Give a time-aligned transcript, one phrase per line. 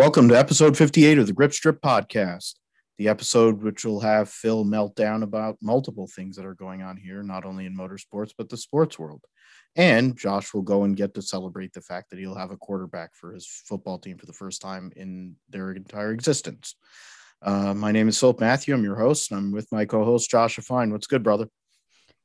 [0.00, 2.54] Welcome to episode 58 of the Grip Strip podcast,
[2.96, 7.22] the episode which will have Phil meltdown about multiple things that are going on here,
[7.22, 9.20] not only in motorsports, but the sports world.
[9.76, 13.14] And Josh will go and get to celebrate the fact that he'll have a quarterback
[13.14, 16.76] for his football team for the first time in their entire existence.
[17.42, 18.72] Uh, my name is Philip Matthew.
[18.72, 20.92] I'm your host, and I'm with my co host, Josh Fine.
[20.92, 21.46] What's good, brother?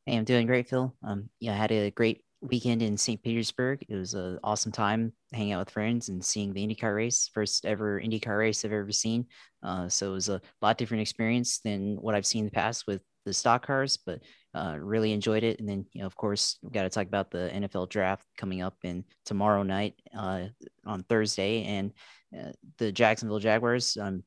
[0.06, 0.96] Hey, I'm doing great, Phil.
[1.04, 3.22] Um, yeah, I had a great weekend in St.
[3.22, 3.84] Petersburg.
[3.88, 7.66] It was an awesome time hanging out with friends and seeing the IndyCar race, first
[7.66, 9.26] ever IndyCar race I've ever seen.
[9.64, 12.86] Uh, so it was a lot different experience than what I've seen in the past
[12.88, 14.22] with the stock cars, but
[14.54, 15.60] uh, really enjoyed it.
[15.60, 18.62] And then, you know, of course, we've got to talk about the NFL draft coming
[18.62, 20.46] up in tomorrow night uh,
[20.86, 21.92] on Thursday and
[22.38, 23.98] uh, the Jacksonville Jaguars.
[23.98, 24.24] I'm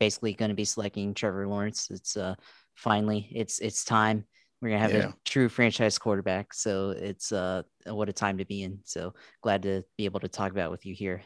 [0.00, 1.88] basically going to be selecting Trevor Lawrence.
[1.90, 2.34] It's uh,
[2.74, 4.24] finally it's it's time.
[4.62, 5.08] We're gonna have yeah.
[5.08, 6.54] a true franchise quarterback.
[6.54, 8.78] So it's uh what a time to be in.
[8.84, 9.12] So
[9.42, 11.22] glad to be able to talk about with you here.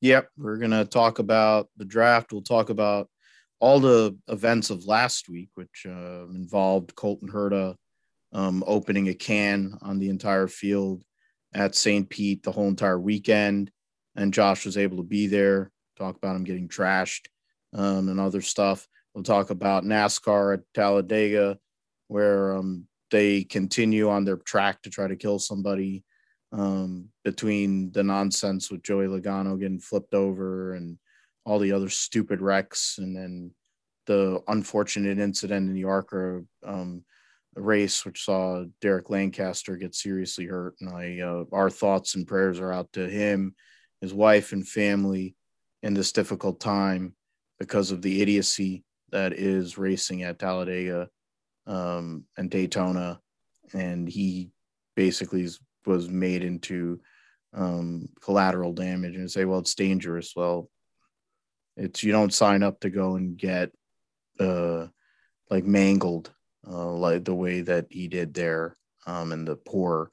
[0.00, 2.32] Yep, we're gonna talk about the draft.
[2.32, 3.10] We'll talk about
[3.60, 7.76] all the events of last week, which uh, involved Colton Herta
[8.32, 11.04] um, opening a can on the entire field
[11.54, 12.08] at St.
[12.08, 13.70] Pete the whole entire weekend,
[14.16, 15.70] and Josh was able to be there.
[15.98, 17.26] Talk about him getting trashed
[17.74, 18.88] um, and other stuff.
[19.14, 21.58] We'll talk about NASCAR at Talladega
[22.12, 26.04] where um, they continue on their track to try to kill somebody
[26.52, 30.98] um, between the nonsense with Joey Logano getting flipped over and
[31.46, 33.50] all the other stupid wrecks, and then
[34.06, 37.02] the unfortunate incident in the ARCA um,
[37.54, 40.74] race, which saw Derek Lancaster get seriously hurt.
[40.80, 43.54] And I, uh, our thoughts and prayers are out to him,
[44.02, 45.34] his wife, and family
[45.82, 47.14] in this difficult time
[47.58, 51.08] because of the idiocy that is racing at Talladega
[51.66, 53.20] um, and Daytona,
[53.72, 54.50] and he
[54.96, 55.48] basically
[55.86, 57.00] was made into
[57.54, 60.32] um, collateral damage and say, well, it's dangerous.
[60.34, 60.68] Well,
[61.76, 63.70] it's you don't sign up to go and get
[64.38, 64.86] uh,
[65.50, 66.32] like mangled
[66.66, 70.10] uh, like the way that he did there, um, and the poor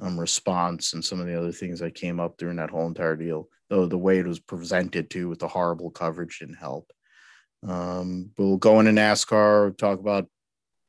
[0.00, 3.16] um, response and some of the other things that came up during that whole entire
[3.16, 3.48] deal.
[3.68, 6.90] Though the way it was presented to with the horrible coverage didn't help.
[7.66, 10.28] Um, we'll go into NASCAR, talk about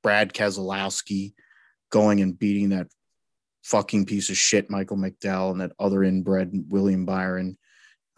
[0.02, 1.34] Brad Keselowski
[1.90, 2.88] going and beating that
[3.64, 7.58] fucking piece of shit Michael McDowell and that other inbred William Byron.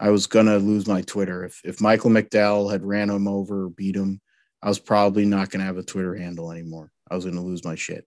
[0.00, 3.70] I was gonna lose my Twitter if if Michael McDowell had ran him over or
[3.70, 4.20] beat him.
[4.62, 6.90] I was probably not gonna have a Twitter handle anymore.
[7.10, 8.06] I was gonna lose my shit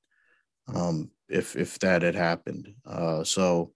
[0.73, 2.73] um, if if that had happened.
[2.85, 3.73] Uh, so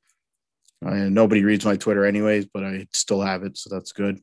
[0.85, 4.19] I, nobody reads my Twitter anyways, but I still have it, so that's good.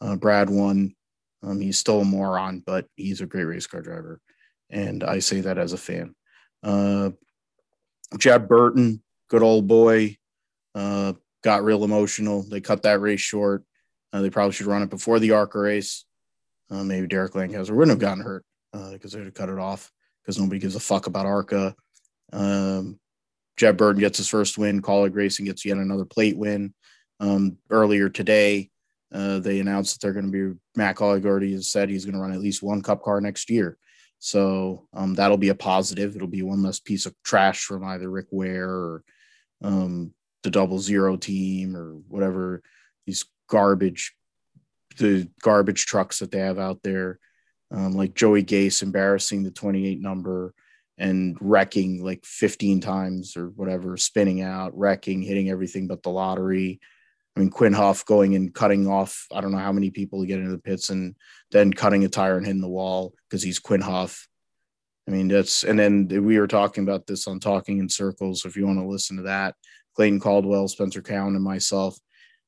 [0.00, 0.94] Uh, Brad won.
[1.42, 4.20] Um, he's still a moron, but he's a great race car driver
[4.70, 6.14] and I say that as a fan.
[6.62, 7.10] Uh,
[8.18, 10.16] Jeb Burton, good old boy,
[10.74, 12.42] uh, got real emotional.
[12.42, 13.64] They cut that race short.
[14.12, 16.04] Uh, they probably should run it before the ARCA race.
[16.70, 18.44] Uh, maybe Derek Lancaster wouldn't have gotten hurt
[18.92, 21.74] because uh, they'd have cut it off because nobody gives a fuck about ARCA.
[22.32, 22.98] Um,
[23.56, 24.82] Jeb Burton gets his first win.
[24.82, 26.74] Kaulig Racing gets yet another plate win.
[27.20, 28.70] Um, earlier today,
[29.12, 32.20] uh, they announced that they're going to be Matt already has said he's going to
[32.20, 33.78] run at least one Cup car next year.
[34.18, 36.16] So um, that'll be a positive.
[36.16, 39.04] It'll be one less piece of trash from either Rick Ware or
[39.62, 40.12] um,
[40.42, 42.62] the double zero team or whatever
[43.06, 44.14] these garbage,
[44.98, 47.18] the garbage trucks that they have out there,
[47.70, 50.54] um, like Joey Gase embarrassing the 28 number
[50.98, 56.80] and wrecking like 15 times or whatever, spinning out, wrecking, hitting everything but the lottery.
[57.36, 60.26] I mean, Quin Houff going and cutting off, I don't know how many people to
[60.26, 61.14] get into the pits and
[61.50, 64.26] then cutting a tire and hitting the wall because he's Quin Houff.
[65.06, 68.44] I mean, that's, and then we were talking about this on Talking in Circles.
[68.44, 69.54] If you want to listen to that,
[69.94, 71.98] Clayton Caldwell, Spencer Cowan, and myself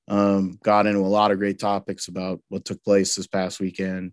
[0.09, 4.13] um, got into a lot of great topics about what took place this past weekend,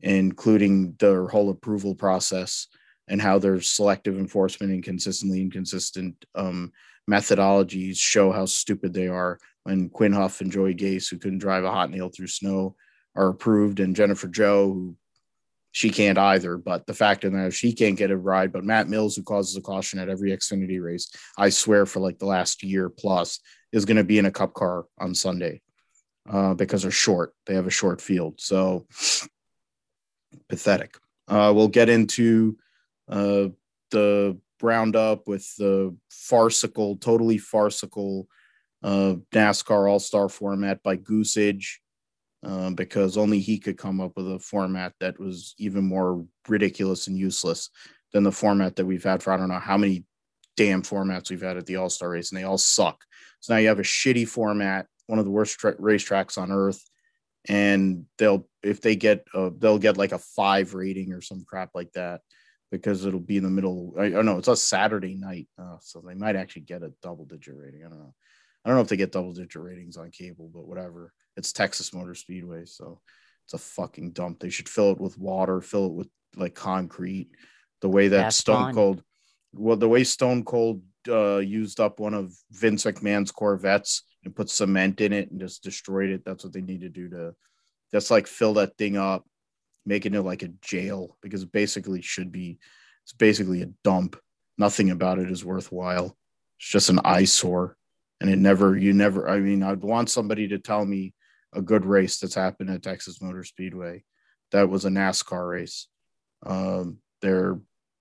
[0.00, 2.66] including the whole approval process
[3.08, 6.72] and how their selective enforcement and consistently inconsistent um,
[7.08, 11.64] methodologies show how stupid they are when Quin Houff and Joey Gase, who couldn't drive
[11.64, 12.76] a hot nail through snow,
[13.16, 14.96] are approved, and Jennifer Jo, who
[15.72, 16.56] she can't either.
[16.56, 18.52] But the fact of that, she can't get a ride.
[18.52, 22.20] But Matt Mills, who causes a caution at every Xfinity race, I swear for like
[22.20, 23.40] the last year plus,
[23.72, 25.62] is going to be in a Cup car on Sunday
[26.30, 27.34] uh, because they're short.
[27.46, 28.86] They have a short field, so
[30.48, 30.96] pathetic.
[31.26, 32.56] Uh, we'll get into
[33.08, 33.48] uh,
[33.90, 38.28] the roundup with the farcical, totally farcical
[38.86, 41.80] uh, NASCAR All Star format by Goosage
[42.44, 47.08] um, because only he could come up with a format that was even more ridiculous
[47.08, 47.68] and useless
[48.12, 50.04] than the format that we've had for I don't know how many
[50.56, 53.04] damn formats we've had at the All Star race, and they all suck.
[53.40, 56.80] So now you have a shitty format, one of the worst tra- racetracks on earth,
[57.48, 61.70] and they'll if they get uh, they'll get like a five rating or some crap
[61.74, 62.20] like that
[62.70, 63.94] because it'll be in the middle.
[63.98, 64.38] I don't know.
[64.38, 67.84] It's a Saturday night, uh, so they might actually get a double digit rating.
[67.84, 68.14] I don't know.
[68.66, 71.12] I don't know if they get double digit ratings on cable, but whatever.
[71.36, 73.00] It's Texas Motor Speedway, so
[73.44, 74.40] it's a fucking dump.
[74.40, 77.28] They should fill it with water, fill it with like concrete.
[77.80, 78.74] The way that That's Stone fine.
[78.74, 79.02] Cold,
[79.52, 84.50] well, the way Stone Cold uh, used up one of Vince McMahon's Corvettes and put
[84.50, 86.24] cement in it and just destroyed it.
[86.24, 87.36] That's what they need to do to
[87.92, 89.24] just like fill that thing up,
[89.84, 92.58] making it like a jail because it basically should be.
[93.04, 94.16] It's basically a dump.
[94.58, 96.16] Nothing about it is worthwhile.
[96.58, 97.76] It's just an eyesore,
[98.20, 98.76] and it never.
[98.76, 99.28] You never.
[99.28, 101.14] I mean, I'd want somebody to tell me
[101.52, 104.04] a good race that's happened at Texas Motor Speedway.
[104.52, 105.88] That was a NASCAR race.
[106.44, 107.58] Um, there,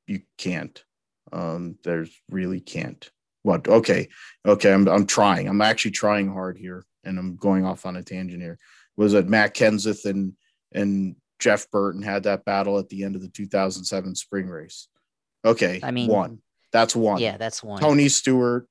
[0.08, 0.84] you can't.
[1.32, 3.10] Um, there's really can't.
[3.44, 3.68] What?
[3.68, 4.10] Okay,
[4.46, 4.74] okay.
[4.74, 5.48] I'm I'm trying.
[5.48, 8.58] I'm actually trying hard here, and I'm going off on a tangent here.
[8.98, 10.34] Was it Matt Kenseth and
[10.72, 14.88] and Jeff Burton had that battle at the end of the 2007 spring race?
[15.44, 16.40] Okay, I mean- one.
[16.72, 17.22] That's one.
[17.22, 17.80] Yeah, that's one.
[17.80, 18.68] Tony Stewart.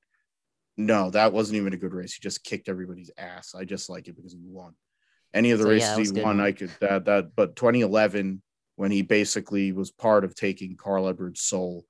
[0.77, 2.13] No, that wasn't even a good race.
[2.13, 3.55] He just kicked everybody's ass.
[3.55, 4.73] I just like it because he won.
[5.33, 6.39] Any of the So, races was he good won.
[6.41, 7.35] I could that that.
[7.35, 8.41] But 2011,
[8.75, 11.85] when he basically was part of taking Carl Edwards' soul,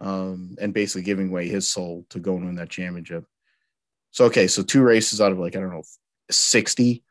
[0.00, 3.24] um, and basically giving away his soul to go and win that championship.
[4.12, 5.82] So okay, so two races out of like I don't know,
[6.30, 7.04] 60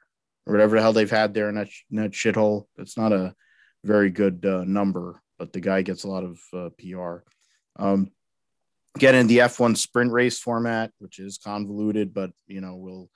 [0.46, 2.66] or whatever the hell they've had there in that, in that shithole.
[2.78, 3.36] That's not a
[3.84, 7.18] very good uh, number, but the guy gets a lot of uh, PR.
[7.78, 8.12] Um,
[8.98, 13.10] get in the F1 sprint race format, which is convoluted, but you know, we'll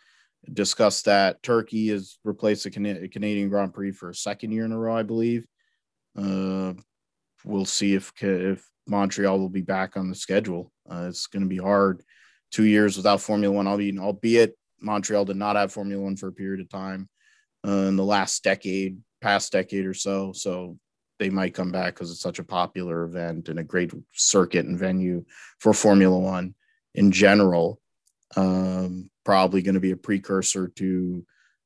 [0.52, 1.42] discuss that.
[1.44, 4.96] Turkey has replaced the Cana- Canadian Grand Prix for a second year in a row,
[4.96, 5.46] I believe.
[6.18, 6.74] Uh,
[7.46, 10.72] we'll see if if Montreal will be back on the schedule.
[10.90, 12.02] Uh, it's going to be hard.
[12.52, 16.62] Two years without Formula One, albeit Montreal did not have Formula One for a period
[16.62, 17.08] of time
[17.66, 20.34] uh, in the last decade, past decade or so.
[20.34, 20.78] So
[21.22, 24.80] they might come back because it's such a popular event and a great circuit and
[24.80, 25.24] venue
[25.60, 26.56] for Formula One
[26.96, 27.80] in general.
[28.36, 31.24] Um, probably going to be a precursor to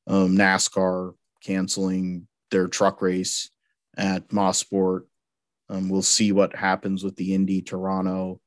[0.08, 3.48] um, NASCAR canceling their truck race
[3.96, 5.04] at Mosport.
[5.70, 8.42] Um, we'll see what happens with the Indy Toronto.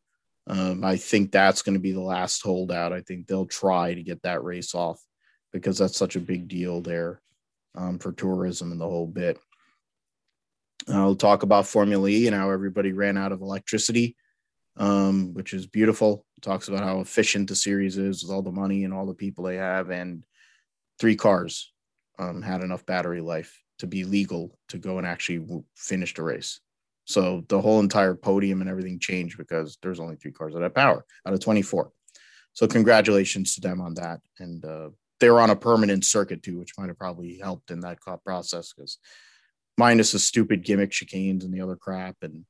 [0.46, 2.94] Um, I think that's going to be the last holdout.
[2.94, 5.02] I think they'll try to get that race off
[5.54, 7.20] because that's such a big deal there
[7.74, 9.40] um, for tourism and the whole bit.
[10.92, 14.16] I'll talk about Formula E and how everybody ran out of electricity,
[14.78, 16.26] um, which is beautiful.
[16.42, 19.44] Talks about how efficient the series is with all the money and all the people
[19.44, 20.24] they have, and
[21.00, 21.72] three cars
[22.18, 25.46] um, had enough battery life to be legal to go and actually
[25.76, 26.60] finish the race.
[27.06, 30.76] So the whole entire podium and everything changed because there's only three cars that have
[30.76, 31.92] power out of 24.
[32.54, 34.20] So congratulations to them on that.
[34.40, 34.90] And uh,
[35.20, 38.74] they were on a permanent circuit too, which might have probably helped in that process
[38.74, 39.00] because
[39.80, 42.44] minus the stupid gimmick chicanes and the other crap and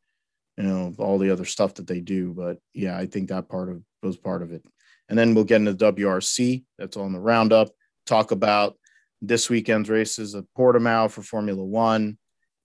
[0.57, 2.33] you know all the other stuff that they do.
[2.33, 4.63] But yeah, I think that part of was part of it.
[5.07, 6.65] And then we'll get into WRC.
[6.77, 7.69] That's on the roundup.
[8.05, 8.77] Talk about
[9.21, 12.17] this weekend's races at Portimao for Formula One,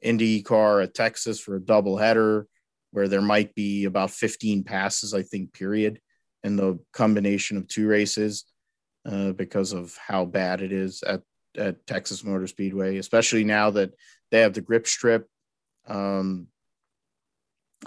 [0.04, 2.46] IndyCar at Texas for a double header,
[2.92, 6.00] where there might be about 15 passes, I think, period,
[6.42, 8.44] in the combination of two races,
[9.06, 11.22] uh, because of how bad it is at
[11.56, 13.94] at Texas Motor Speedway, especially now that
[14.30, 15.28] they have the grip strip
[15.86, 16.48] um,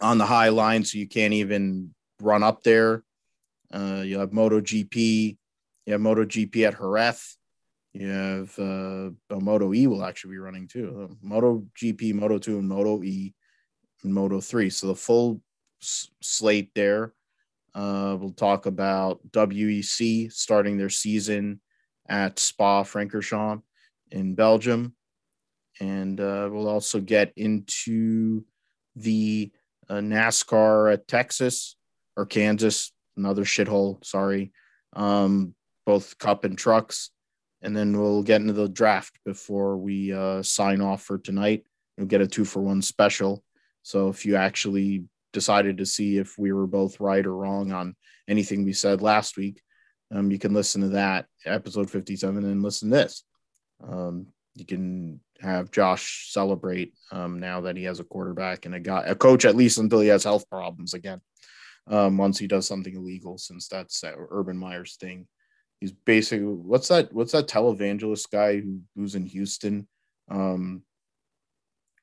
[0.02, 3.04] on the high line, so you can't even run up there.
[3.72, 5.38] Uh, you have MotoGP,
[5.86, 7.38] you have MotoGP at Jerez.
[7.94, 11.10] You have uh, uh, Moto E will actually be running too.
[11.10, 13.34] Uh, Moto GP, Moto 2, and Moto E,
[14.04, 14.70] and Moto 3.
[14.70, 15.42] So the full
[15.82, 17.14] s- slate there.
[17.74, 21.60] Uh, we'll talk about WEC starting their season
[22.08, 23.64] at Spa Francorchamps
[24.12, 24.94] in Belgium.
[25.80, 28.44] And uh, we'll also get into
[28.96, 29.52] the
[29.90, 31.76] uh, NASCAR at Texas
[32.16, 34.04] or Kansas, another shithole.
[34.04, 34.52] Sorry.
[34.94, 35.54] Um,
[35.86, 37.12] both cup and trucks
[37.62, 41.66] and then we'll get into the draft before we uh, sign off for tonight.
[41.98, 43.44] We'll get a two for one special.
[43.82, 47.96] So if you actually decided to see if we were both right or wrong on
[48.28, 49.62] anything we said last week,
[50.14, 53.24] um, you can listen to that episode 57 and listen to this.
[53.84, 58.80] Um, you can have Josh celebrate um, now that he has a quarterback and a
[58.80, 61.22] guy, a coach, at least until he has health problems again.
[61.88, 65.28] Um, once he does something illegal, since that's uh, Urban Meyer's thing
[65.80, 69.88] he's basically what's that what's that televangelist guy who, who's in Houston?
[70.30, 70.84] Um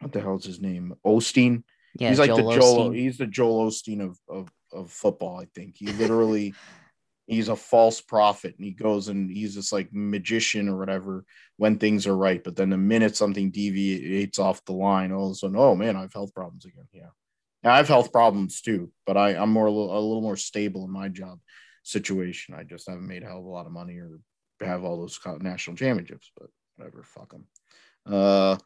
[0.00, 0.94] what the hell's his name?
[1.06, 1.62] Osteen.
[1.98, 2.96] Yeah, he's like Joel the Joel Osteen.
[2.96, 5.76] he's the Joel Osteen of, of of football, I think.
[5.76, 6.54] He literally
[7.26, 11.24] he's a false prophet and he goes and he's this like magician or whatever
[11.56, 12.42] when things are right.
[12.42, 15.96] But then the minute something deviates off the line, all of a sudden, oh man,
[15.96, 16.86] I have health problems again.
[16.92, 17.08] Yeah.
[17.62, 20.36] Now, I have health problems too, but I, I'm more a little, a little more
[20.36, 21.38] stable in my job
[21.82, 22.54] situation.
[22.54, 24.20] I just haven't made a hell of a lot of money or
[24.60, 27.46] have all those national championships, but whatever, fuck them.
[28.06, 28.56] Uh,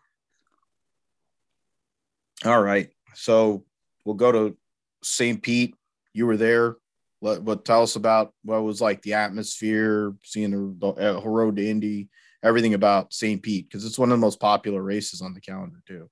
[2.44, 2.90] all right.
[3.14, 3.64] So
[4.04, 4.56] we'll go to
[5.02, 5.40] St.
[5.42, 5.74] Pete.
[6.12, 6.76] You were there.
[7.20, 11.56] What, what tell us about what was like the atmosphere, seeing the, the uh, road
[11.56, 12.08] to Indy,
[12.42, 13.42] everything about St.
[13.42, 16.08] Pete because it's one of the most popular races on the calendar too.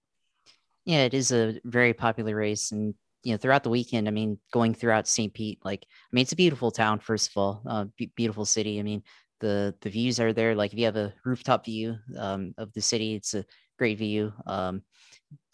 [0.84, 4.38] Yeah, it is a very popular race, and you know throughout the weekend, I mean,
[4.52, 5.34] going throughout St.
[5.34, 7.00] Pete, like I mean, it's a beautiful town.
[7.00, 8.78] First of all, uh, beautiful city.
[8.78, 9.02] I mean,
[9.40, 10.54] the the views are there.
[10.54, 13.44] Like if you have a rooftop view um, of the city, it's a
[13.78, 14.32] great view.
[14.46, 14.82] Um,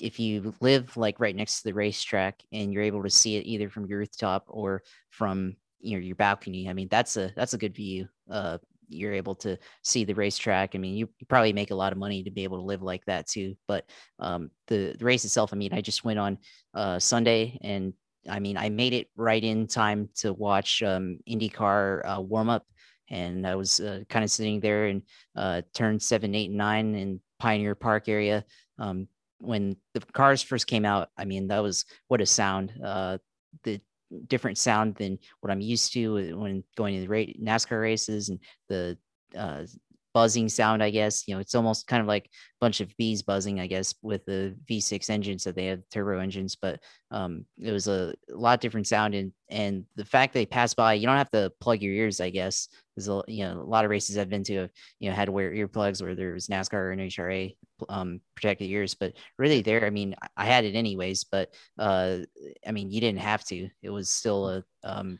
[0.01, 3.47] if you live like right next to the racetrack and you're able to see it
[3.47, 7.55] either from your rooftop or from you know your balcony, I mean that's a that's
[7.55, 8.09] a good view.
[8.31, 10.75] Uh, you're able to see the racetrack.
[10.75, 12.83] I mean, you, you, probably make a lot of money to be able to live
[12.83, 13.57] like that too.
[13.67, 13.87] But
[14.19, 16.39] um, the, the race itself, I mean, I just went on
[16.75, 17.95] uh, Sunday and
[18.29, 22.65] I mean, I made it right in time to watch um, IndyCar uh, warm up.
[23.11, 25.03] And I was uh, kind of sitting there in
[25.37, 28.45] uh, turn seven, eight, and nine in Pioneer Park area.
[28.79, 29.09] Um,
[29.39, 32.73] when the cars first came out, I mean, that was what a sound.
[32.83, 33.19] Uh,
[33.65, 33.81] the
[34.29, 38.97] different sound than what I'm used to when going to the NASCAR races and the
[39.37, 39.65] uh,
[40.15, 41.27] buzzing sound, I guess.
[41.27, 42.29] You know, it's almost kind of like a
[42.61, 46.57] bunch of bees buzzing, I guess, with the V6 engines that they have turbo engines.
[46.57, 50.75] But um, it was a, a lot different sound, and and the fact they pass
[50.75, 52.69] by, you don't have to plug your ears, I guess.
[52.97, 55.27] There's a you know a lot of races I've been to have you know had
[55.27, 57.57] to wear earplugs where there was NASCAR or NHRA
[57.89, 62.19] um, protected ears, but really there, I mean, I had it anyways, but uh,
[62.67, 63.69] I mean, you didn't have to.
[63.83, 65.19] It was still a um,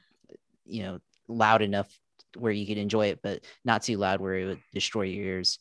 [0.65, 1.89] you know loud enough
[2.37, 5.59] where you could enjoy it, but not too loud where it would destroy your ears.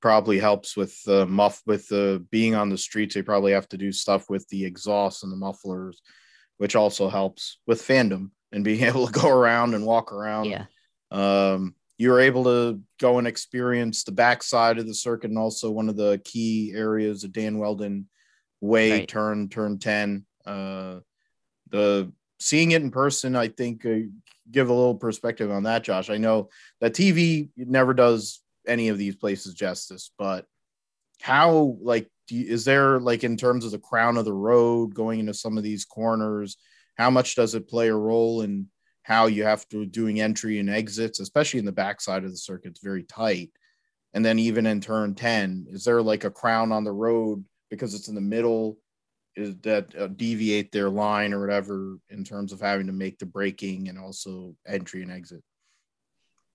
[0.00, 3.14] Probably helps with the muff with the being on the streets.
[3.14, 6.00] They probably have to do stuff with the exhaust and the mufflers,
[6.56, 10.46] which also helps with fandom and being able to go around and walk around.
[10.46, 10.64] Yeah.
[11.10, 15.70] Um, you were able to go and experience the backside of the circuit and also
[15.70, 18.08] one of the key areas of Dan Wheldon
[18.62, 19.08] Way right.
[19.08, 21.00] turn turn 10 uh
[21.70, 23.98] the seeing it in person i think uh,
[24.50, 26.10] give a little perspective on that, Josh.
[26.10, 26.48] I know
[26.80, 30.46] that TV never does any of these places justice, but
[31.20, 35.20] how like you, is there like in terms of the crown of the road going
[35.20, 36.56] into some of these corners?
[36.96, 38.68] How much does it play a role in
[39.02, 42.70] how you have to doing entry and exits, especially in the backside of the circuit?
[42.70, 43.50] It's very tight.
[44.12, 47.94] And then even in turn 10, is there like a crown on the road because
[47.94, 48.76] it's in the middle?
[49.36, 53.26] Is that uh, deviate their line or whatever in terms of having to make the
[53.26, 55.42] braking and also entry and exit.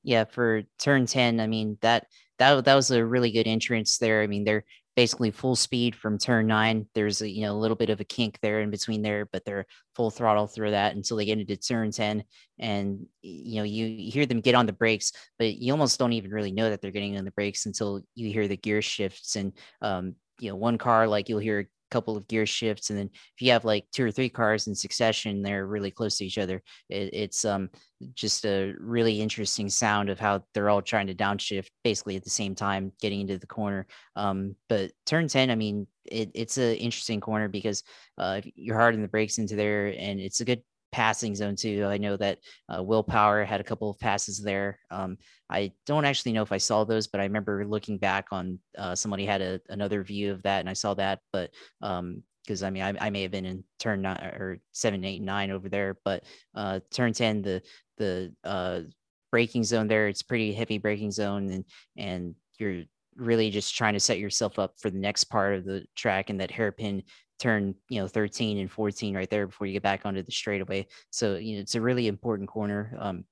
[0.03, 4.22] Yeah, for turn 10, I mean that that that was a really good entrance there.
[4.22, 4.65] I mean, they're
[4.96, 6.88] basically full speed from turn 9.
[6.94, 9.44] There's a, you know, a little bit of a kink there in between there, but
[9.44, 9.65] they're
[9.96, 12.24] full throttle through that until they get into turn 10
[12.60, 16.32] and you know, you, hear them get on the brakes, but you almost don't even
[16.32, 19.53] really know that they're getting on the brakes until you hear the gear shifts and
[19.82, 23.41] um you know, one car like you'll hear couple of gear shifts and then if
[23.41, 26.61] you have like two or three cars in succession they're really close to each other
[26.89, 27.69] it, it's um
[28.13, 32.29] just a really interesting sound of how they're all trying to downshift basically at the
[32.29, 33.87] same time getting into the corner
[34.17, 37.81] um but turn 10 i mean it, it's an interesting corner because
[38.17, 40.61] uh, you're hard on the brakes into there and it's a good
[40.95, 41.83] passing zone too.
[41.83, 42.39] I know that
[42.73, 44.79] uh, Will Power had a couple of passes there.
[44.89, 45.17] Um,
[45.49, 48.95] I don't actually know if I saw those, but I remember looking back on uh,
[48.95, 51.19] somebody had a, another view of that, and I saw that.
[51.33, 55.03] But because um, I mean, I, I, may have been in turn nine or seven,
[55.03, 56.23] eight, nine over there, but
[56.55, 57.61] uh, turn ten, the
[57.97, 58.83] the uh,
[59.31, 61.65] braking zone there, it's pretty heavy braking zone, and
[61.97, 62.83] and you're
[63.17, 66.39] really just trying to set yourself up for the next part of the track and
[66.39, 67.03] that hairpin
[67.39, 70.88] turn you know 13 and 14 right there before you get back onto the straightaway.
[71.10, 73.25] So you know it's a really important corner um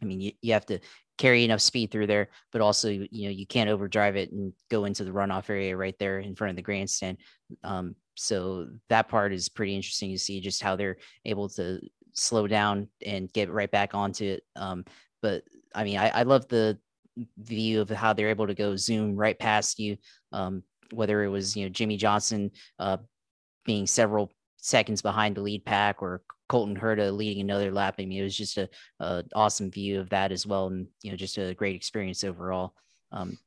[0.00, 0.78] i mean you, you have to
[1.18, 4.84] carry enough speed through there but also you know you can't overdrive it and go
[4.84, 7.18] into the runoff area right there in front of the grandstand.
[7.64, 11.80] Um so that part is pretty interesting to see just how they're able to
[12.12, 14.42] slow down and get right back onto it.
[14.56, 14.84] Um
[15.20, 15.44] but
[15.74, 16.78] i mean i, I love the
[17.38, 19.98] view of how they're able to go zoom right past you
[20.32, 22.98] um whether it was you know Jimmie Johnson uh,
[23.64, 27.96] being several seconds behind the lead pack or Colton Herta leading another lap.
[27.98, 28.68] I mean, it was just a,
[29.00, 30.66] a, awesome view of that as well.
[30.66, 32.74] And, you know, just a great experience overall.
[33.10, 33.38] Um,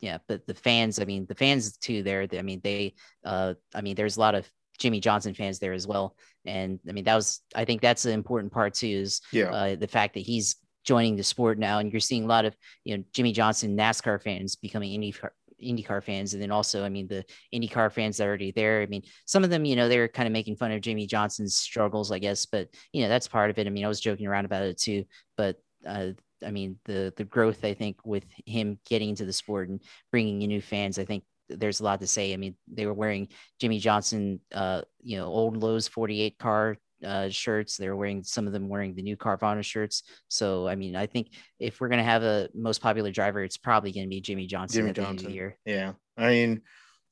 [0.00, 3.80] yeah, but the fans, I mean, the fans too there, I mean, they, uh, I
[3.80, 6.16] mean, there's a lot of Jimmie Johnson fans there as well.
[6.44, 9.50] And I mean, that was, I think that's an important part too, is yeah.
[9.50, 11.78] Uh, the fact that he's joining the sport now.
[11.78, 15.30] And you're seeing a lot of, you know, Jimmie Johnson NASCAR fans becoming IndyCar,
[15.62, 16.34] IndyCar fans.
[16.34, 17.24] And then also, I mean, the
[17.54, 18.82] IndyCar fans that are already there.
[18.82, 21.56] I mean, some of them, you know, they're kind of making fun of Jimmie Johnson's
[21.56, 23.66] struggles, I guess, but, you know, that's part of it.
[23.66, 25.04] I mean, I was joking around about it too,
[25.36, 26.08] but, uh,
[26.44, 30.42] I mean, the the growth I think with him getting into the sport and bringing
[30.42, 32.32] in new fans, I think there's a lot to say.
[32.32, 37.28] I mean, they were wearing Jimmie Johnson, uh, you know, old Lowe's 48 car uh,
[37.28, 37.76] shirts.
[37.76, 40.02] They're wearing some of them wearing the new Carvana shirts.
[40.28, 43.92] So, I mean, I think if we're gonna have a most popular driver, it's probably
[43.92, 44.80] gonna be Jimmie Johnson.
[44.80, 45.30] Jimmie Johnson.
[45.30, 45.58] Year.
[45.64, 46.62] Yeah, I mean,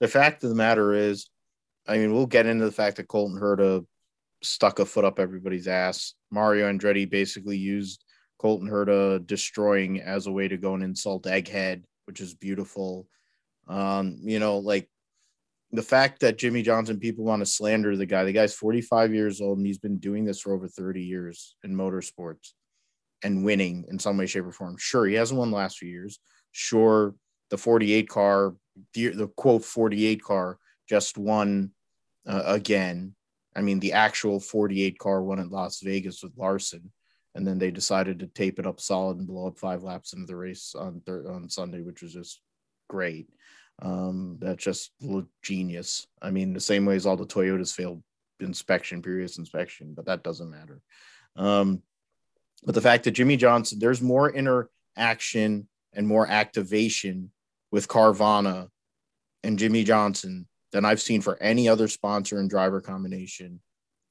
[0.00, 1.28] the fact of the matter is,
[1.86, 3.84] I mean, we'll get into the fact that Colton Herta
[4.42, 6.14] stuck a foot up everybody's ass.
[6.30, 8.04] Mario Andretti basically used
[8.38, 13.06] Colton Herta destroying as a way to go and insult Egghead, which is beautiful.
[13.68, 14.88] Um, you know, like
[15.76, 18.24] the fact that Jimmie Johnson, people want to slander the guy.
[18.24, 21.74] The guy's 45 years old and he's been doing this for over 30 years in
[21.74, 22.52] motorsports
[23.22, 24.76] and winning in some way, shape, or form.
[24.78, 26.18] Sure, he hasn't won the last few years.
[26.52, 27.14] Sure,
[27.50, 28.54] the 48 car,
[28.94, 31.72] the, the quote 48 car just won
[32.26, 33.14] uh, again.
[33.54, 36.90] I mean, the actual 48 car won at Las Vegas with Larson,
[37.34, 40.26] and then they decided to tape it up solid and blow up five laps into
[40.26, 42.40] the race on thir- on Sunday, which was just
[42.88, 43.28] great.
[43.82, 44.92] Um, that's just
[45.42, 46.06] genius.
[46.22, 48.02] I mean, the same way as all the Toyotas failed
[48.40, 50.80] inspection, previous inspection, but that doesn't matter.
[51.36, 51.82] Um,
[52.64, 57.30] but the fact that Jimmie Johnson, there's more interaction and more activation
[57.70, 58.68] with Carvana
[59.42, 63.60] and Jimmie Johnson than I've seen for any other sponsor and driver combination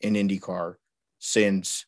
[0.02, 0.76] in IndyCar
[1.20, 1.86] since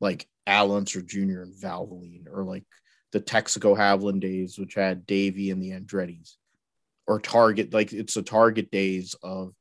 [0.00, 1.42] like Al Unser Jr.
[1.42, 2.64] and Valvoline or like
[3.12, 6.36] the Texaco Havoline days, which had Davey and the Andretti's
[7.06, 9.52] or target like it's the target days of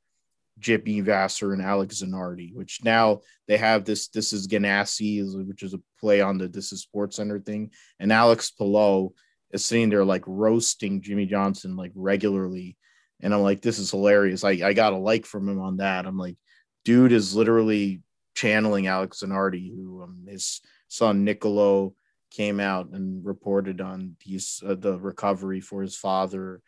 [0.59, 4.07] Jimmie Vasser and Alex Zanardi, which now they have this.
[4.07, 8.12] This is Ganassi, which is a play on the This is Sports Center thing, and
[8.12, 9.13] Alex Palou
[9.51, 12.77] is sitting there like roasting Jimmie Johnson like regularly,
[13.21, 14.43] and I'm like, this is hilarious.
[14.43, 16.06] I I got a like from him on that.
[16.06, 16.38] I'm like,
[16.86, 18.01] dude is literally
[18.36, 21.93] channeling Alex Zanardi, who um, his son Niccolo
[22.32, 26.62] came out and reported on these uh, the recovery for his father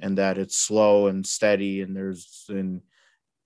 [0.00, 2.82] and that it's slow and steady and there's and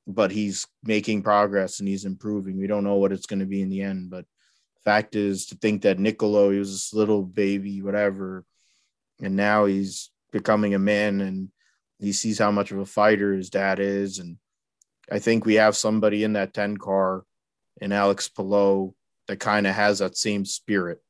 [0.06, 2.58] but he's making progress and he's improving.
[2.58, 4.24] We don't know what it's going to be in the end, but
[4.84, 8.44] fact is to think that Niccolo, he was this little baby, whatever,
[9.20, 11.48] and now he's becoming a man and
[12.00, 14.18] he sees how much of a fighter his dad is.
[14.18, 14.38] And
[15.10, 17.24] I think we have somebody in that 10 car
[17.80, 18.94] in Alex Palou
[19.28, 21.00] that kind of has that same spirit.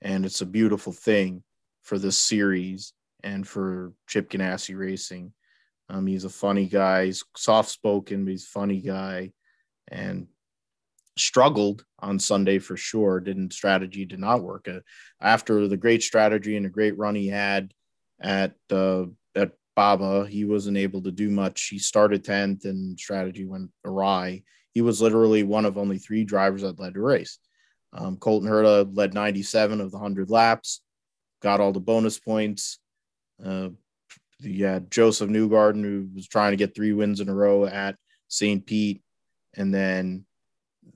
[0.00, 1.42] And it's a beautiful thing
[1.82, 5.32] for this series and for Chip Ganassi Racing.
[5.88, 7.06] Um, he's a funny guy.
[7.06, 9.32] He's soft spoken, but he's a funny guy,
[9.90, 10.26] and
[11.16, 13.20] struggled on Sunday for sure.
[13.20, 14.68] Didn't strategy did not work.
[14.68, 14.80] Uh,
[15.20, 17.72] after the great strategy and a great run he had
[18.20, 19.04] at uh,
[19.34, 21.68] at Barber, he wasn't able to do much.
[21.68, 24.42] He started tenth, and strategy went awry.
[24.72, 27.38] He was literally one of only three drivers that led the race.
[27.92, 30.82] Um, Colton Herta led 97 of the 100 laps,
[31.40, 32.78] got all the bonus points.
[33.44, 33.70] Uh,
[34.40, 37.96] you had Josef Newgarden, who was trying to get three wins in a row at
[38.28, 38.64] St.
[38.64, 39.02] Pete,
[39.56, 40.24] and then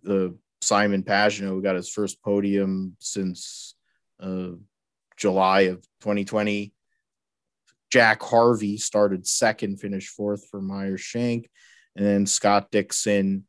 [0.02, 3.74] the Simon Pagenaud, who got his first podium since
[4.20, 4.50] uh,
[5.16, 6.72] July of 2020.
[7.90, 11.50] Jack Harvey started second, finished fourth for Meyer Shank,
[11.96, 13.44] and then Scott Dixon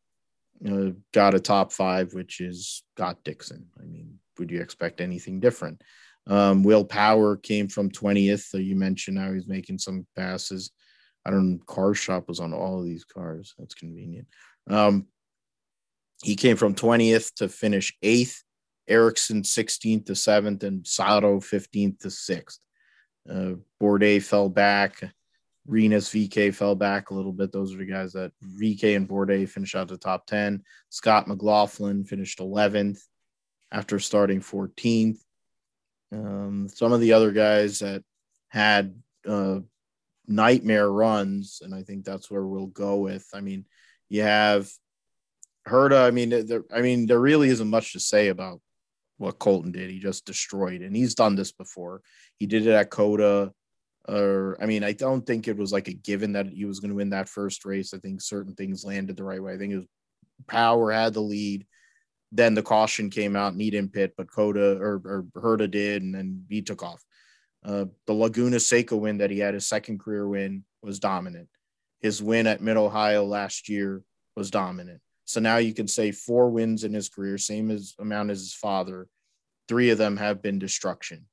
[0.68, 3.68] uh, got a top five, which is Scott Dixon.
[3.80, 5.82] I mean, would you expect anything different?
[6.28, 8.50] Um, Will Power came from 20th.
[8.50, 10.72] So you mentioned how he's making some passes.
[11.26, 13.54] I don't know, car shop was on all of these cars.
[13.58, 14.28] That's convenient.
[14.70, 15.08] Um,
[16.24, 18.44] he came from 20th to finish eighth,
[18.88, 22.60] Ericsson 16th to seventh, and Sato 15th to sixth.
[23.30, 25.02] Uh, Bourdais fell back.
[25.66, 27.52] Rinus VeeKay fell back a little bit.
[27.52, 28.32] Those are the guys that
[28.62, 30.62] VeeKay and Bourdais finished out the top 10.
[30.90, 33.00] Scott McLaughlin finished 11th
[33.72, 35.20] after starting 14th.
[36.14, 38.04] Um, some of the other guys that
[38.50, 38.96] had
[39.28, 39.60] uh,
[40.28, 43.28] nightmare runs, and I think that's where we'll go with.
[43.34, 43.66] I mean,
[44.10, 44.70] you have
[45.68, 46.06] Herta.
[46.06, 48.62] I mean, there, I mean, there really isn't much to say about
[49.18, 49.90] what Colton did.
[49.90, 52.02] He just destroyed, and he's done this before.
[52.38, 53.52] He did it at COTA.
[54.06, 56.90] Or, I mean, I don't think it was like a given that he was going
[56.90, 57.94] to win that first race.
[57.94, 59.54] I think certain things landed the right way.
[59.54, 59.88] I think it was
[60.48, 61.66] Power had the lead
[62.34, 66.02] then the caution came out and he didn't pit, but COTA or, or Herta did,
[66.02, 67.04] and then he took off.
[67.64, 71.48] Uh, the Laguna Seca win that he had his second career win was dominant.
[72.02, 74.02] His win at Mid Ohio last year
[74.36, 75.00] was dominant.
[75.26, 78.54] So now you can say four wins in his career, same as amount as his
[78.54, 79.08] father.
[79.70, 81.28] Three of them have been destruction.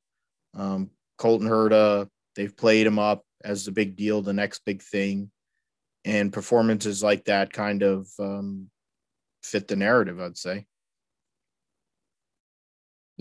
[0.54, 5.30] Um, Colton Herta, they've played him up as the big deal, the next big thing.
[6.04, 8.70] And performances like that kind of um,
[9.42, 10.66] fit the narrative, I'd say.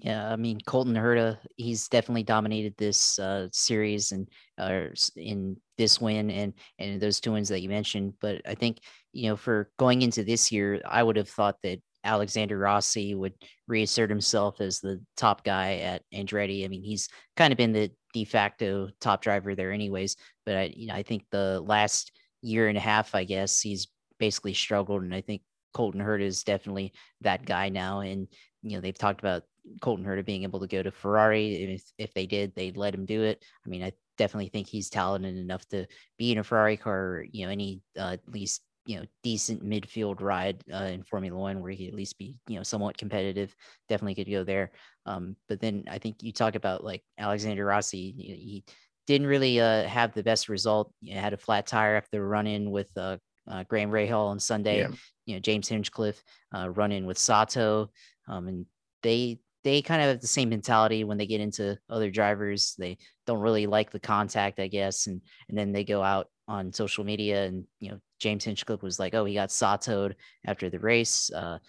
[0.01, 4.85] Yeah, I mean Colton Herta, he's definitely dominated this uh, series and uh,
[5.15, 8.13] in this win and and those two wins that you mentioned.
[8.21, 8.79] But I think
[9.11, 13.33] you know for going into this year, I would have thought that Alexander Rossi would
[13.67, 16.63] reassert himself as the top guy at Andretti.
[16.63, 20.15] I mean, he's kind of been the de facto top driver there, anyways.
[20.45, 23.87] But I, you know, I think the last year and a half, I guess, he's
[24.17, 25.41] basically struggled, and I think
[25.73, 27.99] Colton Herta is definitely that guy now.
[27.99, 28.27] And
[28.61, 29.43] you know, they've talked about
[29.81, 31.55] Colton Herta being able to go to Ferrari.
[31.55, 33.43] If if they did, they'd let him do it.
[33.65, 35.85] I mean, I definitely think he's talented enough to
[36.17, 40.21] be in a Ferrari car, you know, any uh, at least you know decent midfield
[40.21, 43.55] ride uh, in Formula One where he could at least be you know somewhat competitive.
[43.87, 44.71] Definitely could go there.
[45.05, 48.13] Um, but then I think you talk about like Alexander Rossi.
[48.17, 48.63] He, he
[49.07, 50.91] didn't really uh, have the best result.
[51.01, 53.17] You know, had a flat tire after run in with uh,
[53.47, 54.79] uh, Graham Rahal on Sunday.
[54.79, 54.89] Yeah.
[55.25, 56.23] You know, James Hinchcliffe
[56.55, 57.91] uh, run in with Sato,
[58.27, 58.65] um, and
[59.03, 62.75] they they kind of have the same mentality when they get into other drivers.
[62.77, 66.73] They don't really like the contact, I guess, and and then they go out on
[66.73, 70.13] social media and you know James Hinchcliffe was like, oh, he got sawtoed
[70.45, 71.31] after the race.
[71.31, 71.59] Uh,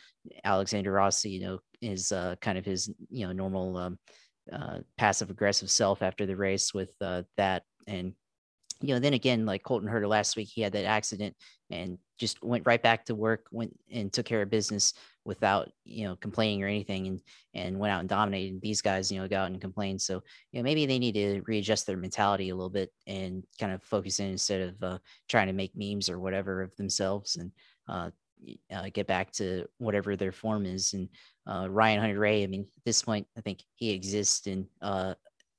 [0.45, 3.99] Alexander Rossi, you know, is uh, kind of his you know normal um,
[4.53, 8.15] uh, passive aggressive self after the race with uh, that and
[8.83, 11.37] you know, then again, like Colton Herta last week, he had that accident
[11.71, 16.07] and just went right back to work, went and took care of business without, you
[16.07, 17.21] know, complaining or anything and
[17.55, 18.61] and went out and dominated.
[18.61, 19.99] These guys, you know, go out and complain.
[19.99, 23.73] So, you know, maybe they need to readjust their mentality a little bit and kind
[23.73, 27.53] of focus in instead of uh, trying to make memes or whatever of themselves and
[27.89, 28.11] uh,
[28.73, 30.95] uh, get back to whatever their form is.
[30.95, 31.09] And
[31.47, 35.15] uh, Ryan Hunter-Reay, I mean, at this point, I think he exists in uh,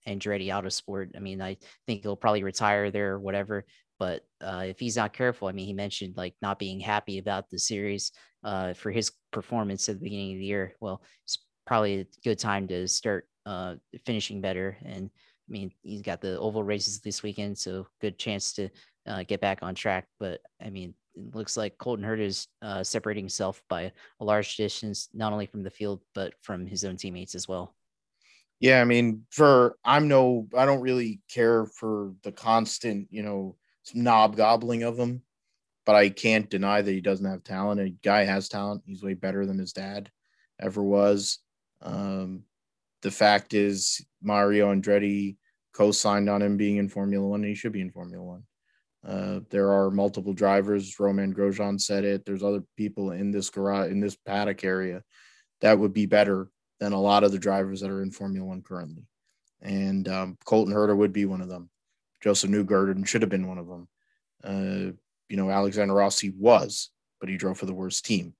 [0.08, 1.16] Andretti Autosport.
[1.16, 3.66] I mean, I think he'll probably retire there or whatever.
[4.00, 7.50] But uh, if he's not careful, I mean, he mentioned like not being happy about
[7.50, 8.12] the series
[8.44, 10.74] uh, for his performance at the beginning of the year.
[10.80, 14.78] Well, it's probably a good time to start uh, finishing better.
[14.84, 18.70] And I mean, he's got the oval races this weekend, so good chance to
[19.06, 20.08] uh, get back on track.
[20.20, 24.56] But I mean, it looks like Colton Herta is uh, separating himself by a large
[24.56, 27.76] distance, not only from the field but from his own teammates as well.
[28.62, 33.58] Yeah, I mean, for I'm no, I don't really care for the constant, you know,
[33.96, 35.24] knob gobbling of him,
[35.86, 37.82] but I can't deny that he doesn't have talent.
[37.82, 38.84] A guy has talent.
[38.86, 40.12] He's way better than his dad
[40.62, 41.40] ever was.
[41.82, 42.44] Um,
[43.02, 45.38] the fact is, Mario Andretti
[45.74, 48.44] co-signed on him being in Formula One, and he should be in Formula One.
[49.04, 51.00] Uh, there are multiple drivers.
[51.00, 52.26] Romain Grosjean said it.
[52.26, 55.02] There's other people in this garage, in this paddock area,
[55.62, 56.51] that would be better
[56.82, 59.04] than a lot of the drivers that are in Formula One currently.
[59.62, 61.70] And um, Colton Herta would be one of them.
[62.22, 63.88] Josef Newgarden should have been one of them.
[64.44, 64.92] Uh,
[65.30, 66.90] you know, Alexander Rossi was,
[67.20, 68.34] but he drove for the worst team.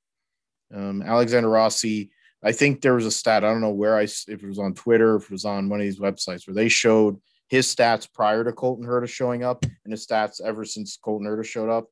[0.74, 2.10] Um, Alexander Rossi,
[2.44, 3.44] I think there was a stat.
[3.44, 5.80] I don't know where I, if it was on Twitter, if it was on one
[5.80, 9.92] of these websites where they showed his stats prior to Colton Herta showing up and
[9.92, 11.86] his stats ever since Colton Herta showed up.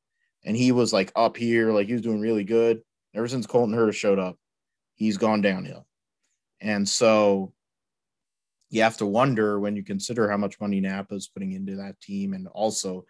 [0.44, 2.80] And he was like up here, like he was doing really good.
[3.14, 4.36] Ever since Colton Herta showed up,
[4.96, 5.86] he's gone downhill.
[6.60, 7.52] And so
[8.70, 12.00] you have to wonder when you consider how much money Napa is putting into that
[12.00, 13.04] team and also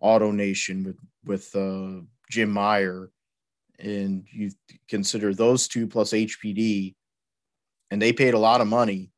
[0.00, 3.10] Auto Nation with with uh, Jim Meyer,
[3.78, 4.50] and you
[4.88, 6.94] consider those two plus HPD,
[7.90, 9.10] and they paid a lot of money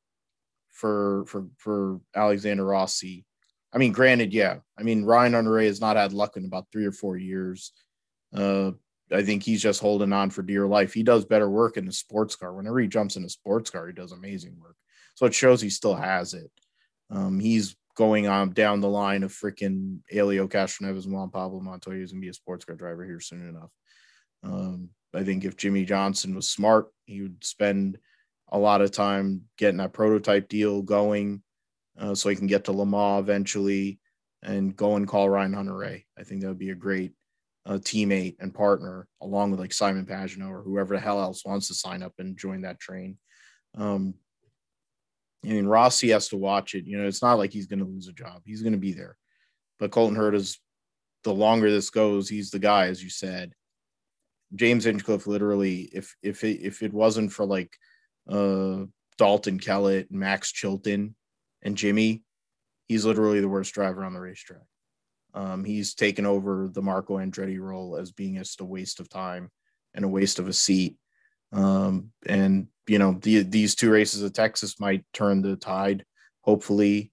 [0.68, 3.24] for for for Alexander Rossi.
[3.72, 4.58] I mean, granted, yeah.
[4.78, 7.72] I mean, Ryan Hunter-Reay has not had luck in about three or four years.
[8.34, 8.72] Uh,
[9.12, 10.92] I think he's just holding on for dear life.
[10.92, 12.54] He does better work in a sports car.
[12.54, 14.76] Whenever he jumps in a sports car, he does amazing work.
[15.14, 16.50] So it shows he still has it.
[17.10, 22.02] Um, he's going on down the line of freaking Helio Castroneves and Juan Pablo Montoya
[22.02, 23.70] is gonna be a sports car driver here soon enough.
[24.44, 27.98] Um, I think if Jimmie Johnson was smart, he would spend
[28.52, 31.42] a lot of time getting that prototype deal going,
[31.98, 33.98] uh, so he can get to Le Mans eventually
[34.42, 36.04] and go and call Ryan Hunter-Reay.
[36.16, 37.12] I think that would be a great
[37.68, 41.68] a teammate and partner, along with like Simon Pagenaud or whoever the hell else wants
[41.68, 43.18] to sign up and join that train.
[43.76, 44.14] Um,
[45.44, 46.86] I mean, Rossi has to watch it.
[46.86, 48.42] You know, it's not like he's going to lose a job.
[48.44, 49.16] He's going to be there.
[49.78, 50.58] But Colton Hurt is
[51.24, 53.52] the longer this goes, he's the guy, as you said.
[54.54, 57.76] James Hinchcliffe, literally, if if it, if it wasn't for like
[58.28, 58.84] uh,
[59.18, 61.14] Dalton Kellett, Max Chilton,
[61.62, 62.22] and Jimmy,
[62.88, 64.62] he's literally the worst driver on the racetrack.
[65.38, 69.50] Um, he's taken over the Marco Andretti role as being just a waste of time
[69.94, 70.96] and a waste of a seat.
[71.52, 76.04] Um, and you know, the, these two races of Texas might turn the tide,
[76.40, 77.12] hopefully.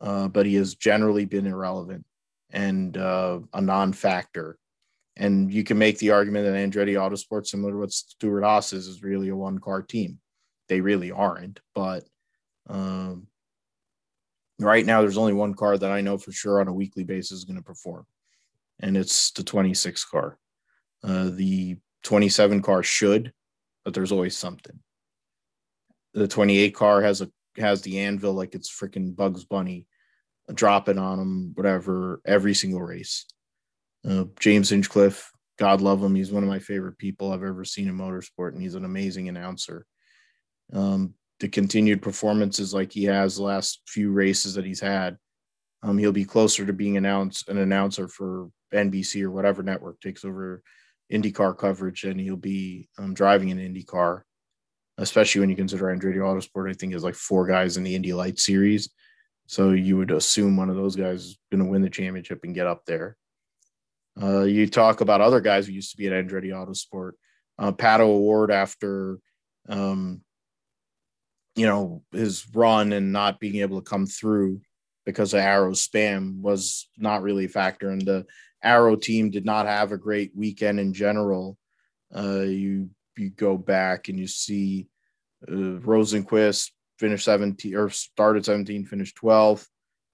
[0.00, 2.06] Uh, but he has generally been irrelevant
[2.50, 4.56] and uh, a non-factor.
[5.16, 9.02] And you can make the argument that Andretti Autosport, similar to what Stewart-Haas is, is
[9.02, 10.20] really a one-car team.
[10.68, 12.04] They really aren't, but
[12.68, 13.26] um,
[14.60, 17.38] right now there's only one car that I know for sure on a weekly basis
[17.38, 18.06] is going to perform,
[18.80, 20.38] and it's the 26 car.
[21.04, 23.32] Uh, the 27 car should,
[23.84, 24.78] but there's always something.
[26.14, 29.86] The 28 car has a has the anvil like it's freaking Bugs Bunny,
[30.52, 33.26] dropping on them, whatever, every single race.
[34.08, 37.88] Uh, James Hinchcliffe, God love him, he's one of my favorite people I've ever seen
[37.88, 39.86] in motorsport, and he's an amazing announcer.
[40.72, 45.16] Um, the continued performances like he has the last few races that he's had,
[45.82, 50.24] um, he'll be closer to being announced an announcer for NBC or whatever network takes
[50.24, 50.62] over
[51.12, 54.22] IndyCar coverage, and he'll be um, driving an IndyCar.
[55.00, 58.12] Especially when you consider Andretti Autosport, I think is like four guys in the Indy
[58.12, 58.90] Light Series,
[59.46, 62.54] so you would assume one of those guys is going to win the championship and
[62.54, 63.16] get up there.
[64.20, 67.12] Uh, you talk about other guys who used to be at Andretti Autosport.
[67.58, 69.18] Uh, Pato O'Ward after
[69.68, 70.20] um,
[71.58, 74.60] you know his run and not being able to come through
[75.04, 77.90] because of arrow spam was not really a factor.
[77.90, 78.26] And the
[78.62, 81.56] arrow team did not have a great weekend in general.
[82.14, 84.86] Uh, you you go back and you see
[85.48, 89.66] uh, rosenqvist finished 17 or started 17 finished 12th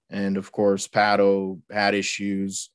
[0.09, 2.71] and of course pato had issues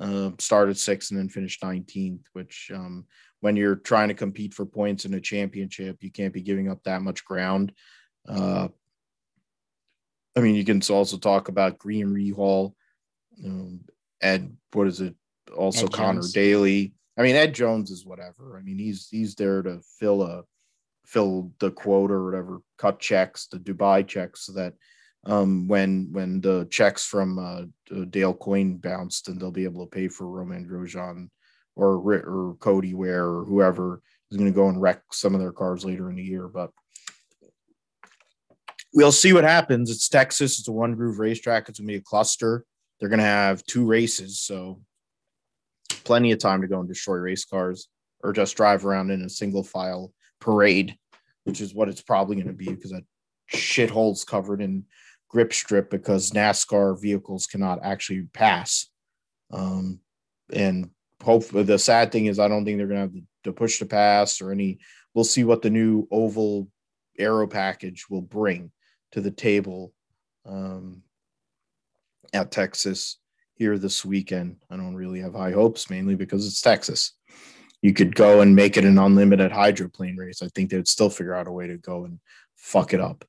[0.00, 3.06] uh, started sixth and then finished 19th which um,
[3.40, 6.82] when you're trying to compete for points in a championship you can't be giving up
[6.84, 7.72] that much ground
[8.28, 8.68] uh,
[10.36, 12.74] I mean, you can also talk about Graham Rahal,
[13.44, 13.80] um,
[14.20, 14.56] Ed.
[14.72, 15.14] What is it?
[15.56, 16.32] Also, Ed Connor Jones.
[16.32, 16.94] Daly.
[17.18, 18.56] I mean, Ed Jones is whatever.
[18.58, 20.44] I mean, he's he's there to fill a
[21.04, 24.74] fill the quota or whatever, cut checks, the Dubai checks, so that
[25.24, 29.90] um, when when the checks from uh, Dale Coyne bounced, and they'll be able to
[29.90, 31.28] pay for Romain Grosjean
[31.76, 35.52] or or Cody Ware or whoever is going to go and wreck some of their
[35.52, 36.48] cars later in the year.
[36.48, 36.70] But
[38.92, 39.90] we'll see what happens.
[39.90, 40.58] It's Texas.
[40.58, 41.68] It's a one groove racetrack.
[41.68, 42.64] It's gonna be a cluster.
[42.98, 44.80] They're gonna have two races, so
[46.04, 47.88] plenty of time to go and destroy race cars
[48.22, 50.96] or just drive around in a single file parade,
[51.44, 53.04] which is what it's probably gonna be because that
[53.52, 54.84] shithole's covered in
[55.28, 58.88] grip strip because NASCAR vehicles cannot actually pass.
[59.52, 60.00] Um,
[60.52, 60.90] and
[61.22, 64.40] hopefully, the sad thing is, I don't think they're gonna have to push to pass
[64.40, 64.80] or any.
[65.14, 66.68] We'll see what the new oval
[67.18, 68.70] aero package will bring
[69.12, 69.92] to the table
[70.46, 71.02] um,
[72.32, 73.18] at Texas
[73.54, 74.56] here this weekend.
[74.70, 77.12] I don't really have high hopes, mainly because it's Texas.
[77.82, 80.42] You could go and make it an unlimited hydroplane race.
[80.42, 82.20] I think they would still figure out a way to go and
[82.56, 83.24] fuck it up.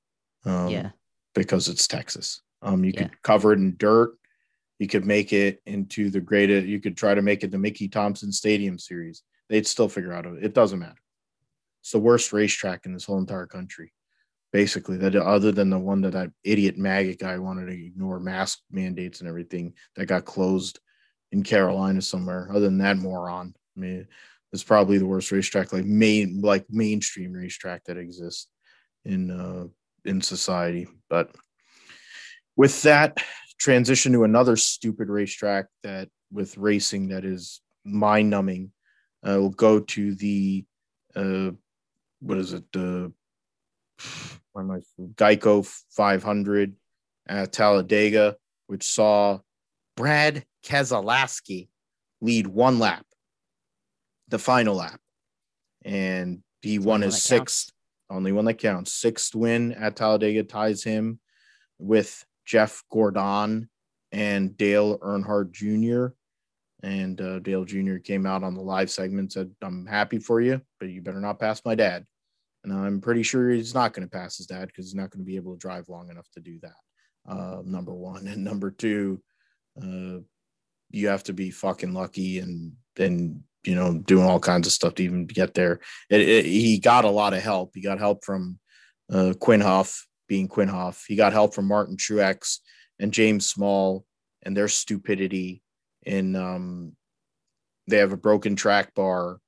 [0.46, 0.90] Um, yeah.
[1.34, 2.42] Because it's Texas.
[2.62, 3.04] Um, you yeah.
[3.04, 4.12] could cover it in dirt.
[4.80, 6.68] You could make it into the greatest.
[6.68, 9.24] You could try to make it the Mickey Thompson Stadium Series.
[9.48, 10.44] They'd still figure out it.
[10.44, 10.96] It doesn't matter.
[11.82, 13.94] It's the worst racetrack in this whole entire country
[14.52, 18.60] basically that other than the one that that idiot maggot guy wanted to ignore mask
[18.72, 20.80] mandates and everything that got closed
[21.32, 22.50] in Carolina somewhere.
[22.50, 24.08] Other than that moron, I mean,
[24.52, 28.48] it's probably the worst racetrack, like main like mainstream racetrack that exists
[29.06, 29.68] in uh,
[30.04, 30.88] in society.
[31.10, 31.34] But
[32.58, 33.18] with that,
[33.60, 38.72] transition to another stupid racetrack that with racing that is mind numbing.
[39.24, 40.66] Uh, we'll go to the
[41.16, 41.52] uh,
[42.20, 42.66] what is it?
[44.54, 44.80] My
[45.16, 46.76] Geico 500
[47.28, 48.36] at Talladega,
[48.68, 49.40] which saw
[49.96, 51.70] Brad Keselowski
[52.20, 53.06] lead one lap,
[54.28, 55.00] the final lap,
[55.84, 57.74] and he won his sixth, counts.
[58.18, 61.20] only one that counts, sixth win at Talladega ties him
[61.80, 63.70] with Jeff Gordon
[64.12, 66.14] and Dale Earnhardt Jr.
[66.84, 67.98] And uh, Dale Jr.
[67.98, 71.40] came out on the live segment said, "I'm happy for you, but you better not
[71.40, 72.06] pass my dad."
[72.64, 75.24] And I'm pretty sure he's not going to pass his dad because he's not going
[75.24, 77.32] to be able to drive long enough to do that.
[77.32, 78.28] Uh, number one.
[78.28, 79.22] And number two,
[79.82, 80.20] uh,
[80.90, 84.96] you have to be fucking lucky and, and, you know, doing all kinds of stuff
[84.96, 85.80] to even get there.
[86.10, 87.72] It, it, he got a lot of help.
[87.74, 88.60] He got help from
[89.12, 91.04] uh, Quin Houff being Quin Houff.
[91.08, 92.60] He got help from Martin Truex
[93.00, 94.06] and James Small
[94.44, 95.62] and their stupidity
[96.04, 96.96] in um,
[97.88, 99.40] they have a broken track bar,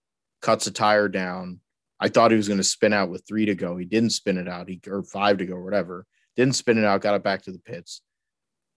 [0.41, 1.59] cuts a tire down,
[2.03, 3.77] I thought he was going to spin out with three to go.
[3.77, 4.67] He didn't spin it out.
[4.67, 6.05] He or five to go, whatever.
[6.35, 6.99] Didn't spin it out.
[6.99, 8.01] Got it back to the pits.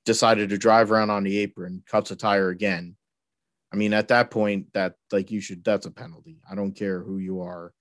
[0.04, 2.94] decided to drive around on the apron, cuts a tire again.
[3.72, 6.38] I mean, at that point, that like you should that's a penalty.
[6.48, 7.72] I don't care who you are.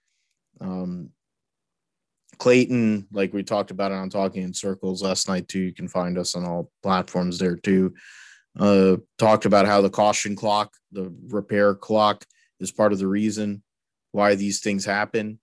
[0.60, 1.12] Um,
[2.40, 5.60] Clayton, like we talked about it on Talking in Circles last night too.
[5.60, 7.94] You can find us on all platforms there too.
[8.60, 12.26] Uh, talked about how the caution clock, the repair clock,
[12.60, 13.62] is part of the reason
[14.16, 15.40] why these things happen.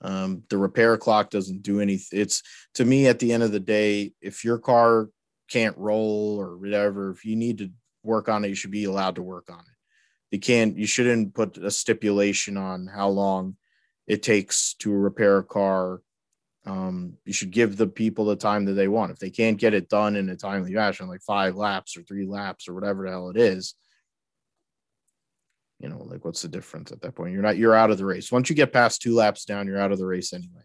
[0.00, 2.20] Um, the repair clock doesn't do anything.
[2.20, 2.42] It's
[2.74, 5.08] to me at the end of the day, if your car
[5.48, 7.70] can't roll or whatever, if you need to
[8.02, 9.76] work on it, you should be allowed to work on it.
[10.32, 13.56] You can't, you shouldn't put a stipulation on how long
[14.08, 16.02] it takes to repair a car.
[16.66, 19.12] Um, you should give the people the time that they want.
[19.12, 22.26] If they can't get it done in a timely fashion, like five laps or three
[22.26, 23.76] laps or whatever the hell it is,
[25.78, 27.32] you know, like what's the difference at that point?
[27.32, 28.32] You're not, you're out of the race.
[28.32, 30.62] Once you get past two laps down, you're out of the race anyway.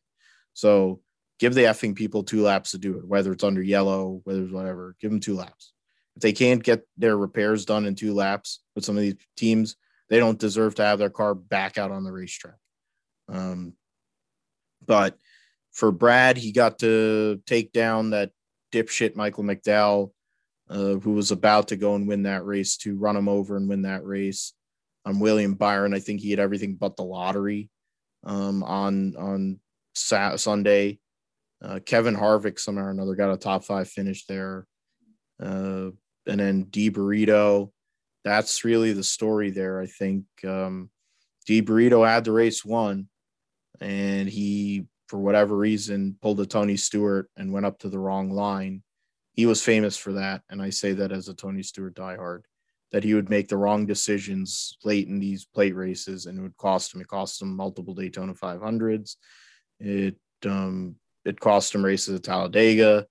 [0.54, 1.02] So
[1.40, 4.54] give the effing people two laps to do it, whether it's under yellow, whether it's
[4.54, 5.74] whatever, give them two laps.
[6.16, 9.76] If they can't get their repairs done in two laps with some of these teams,
[10.10, 12.58] they don't deserve to have their car back out on the racetrack.
[13.30, 13.74] Um,
[14.86, 15.18] but
[15.72, 18.32] for Brad, he got to take down that
[18.74, 20.12] dipshit Michael McDowell,
[20.70, 23.70] uh, who was about to go and win that race, to run him over and
[23.70, 24.54] win that race.
[25.06, 27.70] Um, William Byron, I think he had everything but the lottery
[28.24, 29.60] um, on on
[29.94, 31.00] Sunday.
[31.64, 34.66] Uh, Kevin Harvick somehow or another got a top five finish there.
[35.42, 35.92] Uh,
[36.28, 37.72] and then D Burrito.
[38.24, 39.80] That's really the story there.
[39.80, 40.90] I think um,
[41.46, 43.08] D Burrito had the race won,
[43.80, 48.30] and he, for whatever reason, pulled a Tony Stewart and went up to the wrong
[48.32, 48.84] line.
[49.34, 52.42] He was famous for that, and I say that as a Tony Stewart diehard,
[52.92, 56.58] that he would make the wrong decisions late in these plate races, and it would
[56.58, 57.02] cost him.
[57.02, 59.16] It cost him multiple Daytona 500s.
[59.80, 63.08] It um, it cost him races at Talladega.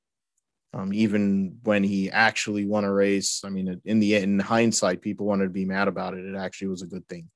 [0.73, 5.27] Um, even when he actually won a race, I mean, in the in hindsight, people
[5.27, 6.25] wanted to be mad about it.
[6.25, 7.29] It actually was a good thing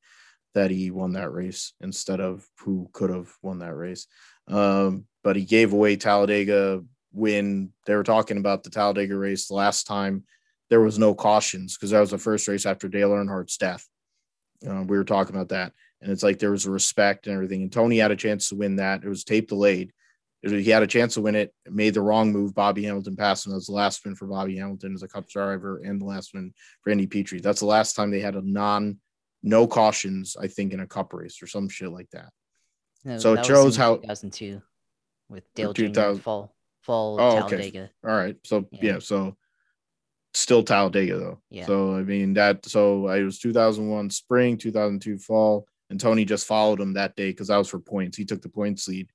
[0.54, 4.06] that he won that race instead of who could have won that race.
[4.46, 9.54] Um, but he gave away Talladega when they were talking about the Talladega race the
[9.54, 10.24] last time.
[10.70, 13.86] There was no cautions because that was the first race after Dale Earnhardt's death.
[14.66, 17.62] Uh, we were talking about that, and it's like there was a respect and everything.
[17.62, 19.04] And Tony had a chance to win that.
[19.04, 19.92] It was tape delayed,
[20.50, 22.54] he had a chance to win it, made the wrong move.
[22.54, 23.50] Bobby Hamilton passed him.
[23.50, 26.34] That was the last win for Bobby Hamilton as a cup driver and the last
[26.34, 27.40] win for Andy Petree.
[27.40, 28.98] That's the last time they had a non,
[29.42, 32.30] no cautions, I think, in a cup race or some shit like that.
[33.04, 34.60] No, so that it shows how 2002
[35.28, 36.14] with Dale Jr.
[36.14, 37.78] fall fall oh, Talladega.
[37.78, 37.90] Okay.
[38.04, 38.36] All right.
[38.44, 38.80] So yeah.
[38.82, 39.36] yeah, so
[40.34, 41.40] still Talladega though.
[41.50, 41.66] Yeah.
[41.66, 46.80] So I mean that so I was 2001 spring, 2002 fall, and Tony just followed
[46.80, 48.16] him that day because that was for points.
[48.16, 49.08] He took the points lead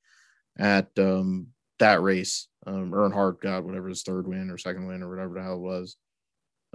[0.57, 1.47] at um,
[1.79, 2.47] that race.
[2.65, 5.59] Um, Earnhardt got whatever his third win or second win or whatever the hell it
[5.59, 5.97] was.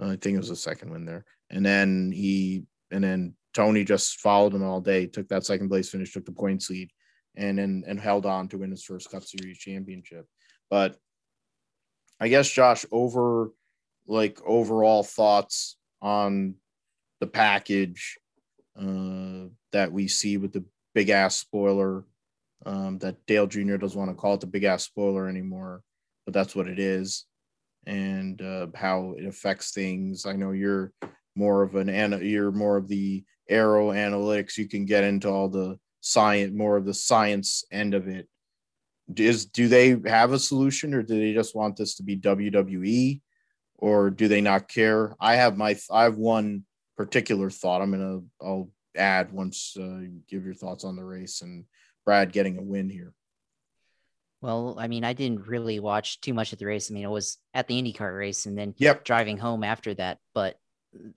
[0.01, 1.25] Uh, I think it was a second win there.
[1.49, 5.89] And then he and then Tony just followed him all day, took that second place
[5.89, 6.91] finish, took the points lead,
[7.35, 10.27] and then and held on to win his first Cup Series championship.
[10.69, 10.97] But
[12.19, 13.51] I guess Josh, over
[14.07, 16.55] like overall thoughts on
[17.19, 18.17] the package
[18.79, 20.63] uh, that we see with the
[20.93, 22.05] big ass spoiler
[22.65, 23.77] um, that Dale Jr.
[23.77, 25.81] doesn't want to call it the big ass spoiler anymore,
[26.25, 27.25] but that's what it is,
[27.85, 30.25] and uh, how it affects things.
[30.25, 30.91] I know you're
[31.35, 31.89] more of an
[32.23, 34.57] you're more of the aero analytics.
[34.57, 38.27] You can get into all the science, more of the science end of it.
[39.15, 43.21] Is do they have a solution, or do they just want this to be WWE,
[43.85, 45.15] or do they not care?
[45.19, 46.65] I have my I have one
[46.97, 47.83] particular thought.
[47.83, 51.65] I'm gonna I'll add once uh, give your thoughts on the race and
[52.03, 53.13] Brad getting a win here?
[54.41, 56.89] Well, I mean, I didn't really watch too much of the race.
[56.89, 59.03] I mean, I was at the IndyCar race and then yep.
[59.03, 60.17] driving home after that.
[60.33, 60.57] But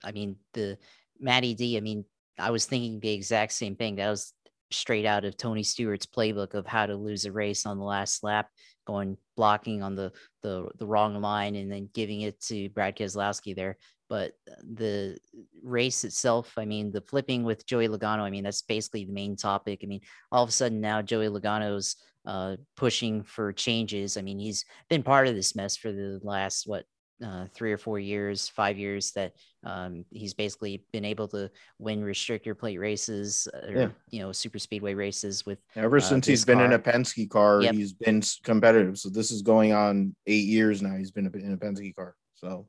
[0.03, 0.77] I mean, the
[1.19, 2.05] Matty D, I mean,
[2.37, 3.95] I was thinking the exact same thing.
[3.95, 4.31] That was
[4.71, 8.23] straight out of Tony Stewart's playbook of how to lose a race on the last
[8.23, 8.49] lap,
[8.89, 13.55] going blocking on the the the wrong line and then giving it to Brad Keselowski
[13.55, 13.77] there.
[14.09, 14.31] But
[14.63, 15.19] the
[15.61, 19.35] race itself, I mean, the flipping with Joey Logano, I mean, that's basically the main
[19.35, 19.81] topic.
[19.83, 21.95] I mean, all of a sudden now Joey Logano's
[22.25, 24.17] uh, pushing for changes.
[24.17, 26.85] I mean, he's been part of this mess for the last what
[27.23, 32.01] uh, three or four years, five years that um, he's basically been able to win
[32.01, 33.87] restrictor plate races or yeah.
[34.09, 36.55] you know super speedway races with ever uh, since he's car.
[36.55, 37.75] been in a Penske car, yep.
[37.75, 38.97] he's been competitive.
[38.97, 40.95] So this is going on eight years now.
[40.95, 42.15] He's been in a Penske car.
[42.35, 42.67] So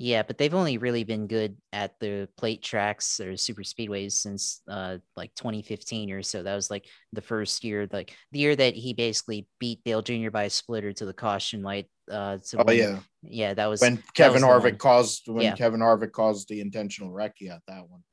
[0.00, 4.62] Yeah, but they've only really been good at the plate tracks or super speedways since
[4.68, 6.44] uh like 2015 or so.
[6.44, 10.30] That was like the first year, like the year that he basically beat Dale Jr.
[10.30, 11.90] by a splitter to the caution light.
[12.08, 12.78] Uh, to oh win.
[12.78, 15.56] yeah, yeah, that was when Kevin was Harvick caused when yeah.
[15.56, 17.34] Kevin Harvick caused the intentional wreck.
[17.40, 18.04] Yeah, that one.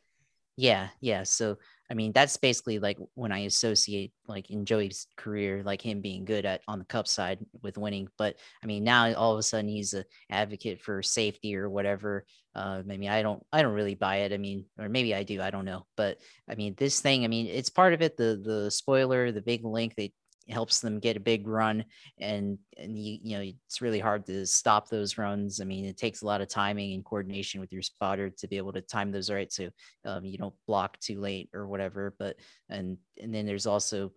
[0.57, 1.21] Yeah, yeah.
[1.21, 1.57] So
[1.89, 6.25] I mean, that's basically like when I associate like in Joey's career, like him being
[6.25, 8.07] good at on the cup side with winning.
[8.17, 12.25] But I mean, now all of a sudden he's an advocate for safety or whatever.
[12.55, 14.33] Uh, maybe I don't, I don't really buy it.
[14.33, 15.85] I mean, or maybe I do, I don't know.
[15.95, 16.17] But
[16.49, 18.17] I mean, this thing, I mean, it's part of it.
[18.17, 20.13] The the spoiler, the big link, they
[20.49, 21.83] helps them get a big run
[22.19, 25.59] and and you you know it's really hard to stop those runs.
[25.61, 28.57] I mean it takes a lot of timing and coordination with your spotter to be
[28.57, 29.69] able to time those right so
[30.05, 32.35] um, you don't block too late or whatever but
[32.69, 34.11] and and then there's also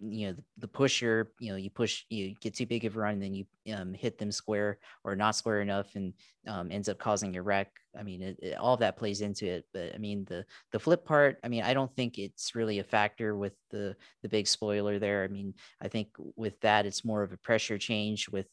[0.00, 3.00] you know the, the, pusher you know you push you get too big of a
[3.00, 3.44] run and then you
[3.74, 6.14] um, hit them square or not square enough and
[6.48, 7.70] um, ends up causing a wreck.
[7.98, 11.04] I mean it, it, all that plays into it but i mean the the flip
[11.04, 14.98] part i mean i don't think it's really a factor with the the big spoiler
[14.98, 15.24] there.
[15.24, 18.46] I mean i think with that it's more of a pressure change with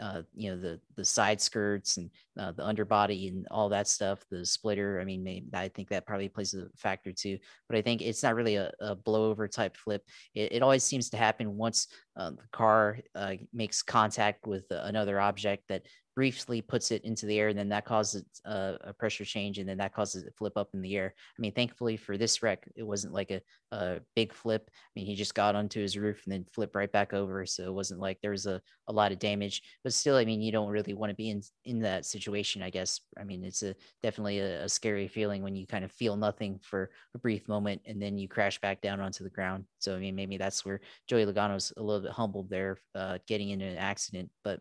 [0.00, 4.24] uh, you know the the side skirts and uh, the underbody and all that stuff
[4.30, 7.38] the splitter i mean maybe, i think that probably plays a factor too
[7.68, 10.04] but i think it's not really a, a blowover type flip.
[10.34, 15.20] It, it always seems to happen once uh, the car uh, makes contact with another
[15.20, 15.86] object that
[16.18, 19.68] briefly puts it into the air, and then that causes a, a, pressure change, and
[19.68, 21.14] then that causes it flip up in the air.
[21.16, 23.40] I mean, thankfully for this wreck, it wasn't like a,
[23.70, 24.68] a big flip.
[24.68, 27.62] I mean, he just got onto his roof and then flipped right back over, so
[27.62, 29.62] it wasn't like there was a, a lot of damage.
[29.84, 32.64] But still, I mean, you don't really want to be in in that situation.
[32.64, 33.00] I guess.
[33.16, 36.58] I mean, it's a definitely a, a scary feeling when you kind of feel nothing
[36.64, 39.66] for a brief moment, and then you crash back down onto the ground.
[39.78, 43.50] So I mean, maybe that's where Joey Logano's a little bit humbled there, uh, getting
[43.50, 44.58] into an accident, but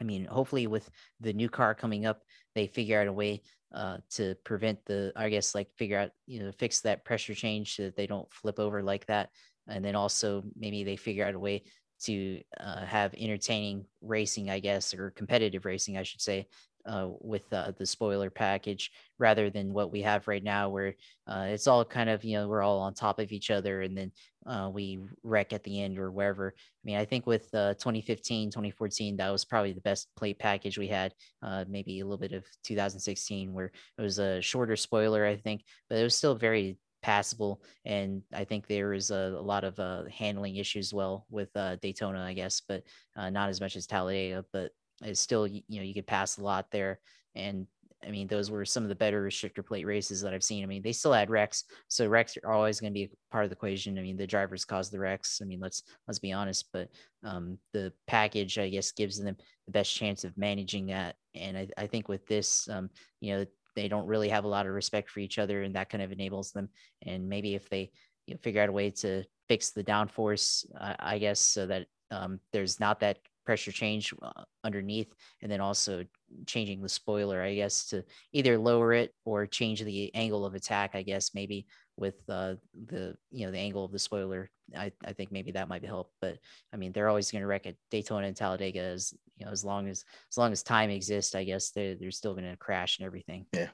[0.00, 0.90] I mean, hopefully with
[1.20, 2.22] the new car coming up,
[2.54, 3.42] they figure out a way
[3.74, 7.76] uh, to prevent the, I guess, like figure out, you know, fix that pressure change
[7.76, 9.30] so that they don't flip over like that.
[9.68, 11.64] And then also maybe they figure out a way
[12.02, 16.48] to uh, have entertaining racing, I guess, or competitive racing, I should say,
[16.86, 20.94] uh, with uh, the spoiler package rather than what we have right now, where
[21.26, 23.96] uh, it's all kind of, you know, we're all on top of each other and
[23.96, 24.12] then
[24.46, 26.54] uh, we wreck at the end or wherever.
[26.56, 30.78] I mean, I think with uh, 2015, 2014, that was probably the best plate package
[30.78, 31.12] we had.
[31.42, 35.62] Uh, maybe a little bit of 2016, where it was a shorter spoiler, I think,
[35.88, 37.62] but it was still very passable.
[37.84, 42.22] And I think there is a, a lot of handling issues well with uh, Daytona,
[42.22, 42.82] I guess, but
[43.16, 44.44] uh, not as much as Talladega.
[44.52, 44.72] But
[45.02, 47.00] it's still you know you could pass a lot there
[47.34, 47.66] and
[48.06, 50.62] I mean, those were some of the better restrictor plate races that I've seen.
[50.62, 53.44] I mean, they still had wrecks, so wrecks are always going to be a part
[53.44, 53.98] of the equation.
[53.98, 55.40] I mean, the drivers caused the wrecks.
[55.42, 56.88] I mean, let's let's be honest, but
[57.24, 59.36] um, the package, I guess, gives them
[59.66, 61.16] the best chance of managing that.
[61.34, 62.88] And I, I think with this, um,
[63.20, 63.46] you know,
[63.76, 66.12] they don't really have a lot of respect for each other, and that kind of
[66.12, 66.70] enables them.
[67.02, 67.90] And maybe if they
[68.26, 71.86] you know, figure out a way to fix the downforce, uh, I guess, so that
[72.10, 75.12] um, there's not that pressure change uh, underneath
[75.42, 76.04] and then also
[76.46, 80.90] changing the spoiler i guess to either lower it or change the angle of attack
[80.94, 81.66] i guess maybe
[81.96, 82.54] with uh,
[82.86, 84.50] the you know the angle of the spoiler.
[84.74, 86.38] I, I think maybe that might help but
[86.72, 89.64] i mean they're always going to wreck at daytona and talladega as you know as
[89.64, 92.98] long as as long as time exists i guess they're, they're still going to crash
[92.98, 93.46] and everything.
[93.52, 93.70] Yeah.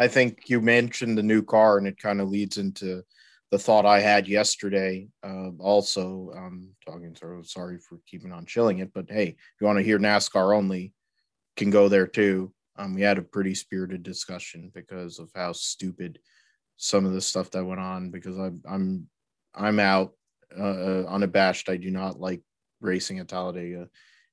[0.00, 3.04] I think you mentioned the new car and it kind of leads into
[3.50, 5.08] the thought I had yesterday.
[5.22, 9.66] Uh, also, um, talking to sorry for keeping on chilling it, but hey, if you
[9.66, 10.92] want to hear NASCAR only,
[11.56, 12.52] can go there too.
[12.76, 16.18] Um, we had a pretty spirited discussion because of how stupid
[16.76, 18.10] some of the stuff that went on.
[18.10, 19.08] Because I'm I'm
[19.54, 20.12] I'm out
[20.56, 21.68] uh, uh unabashed.
[21.68, 22.42] I do not like
[22.80, 23.88] racing at Talladega,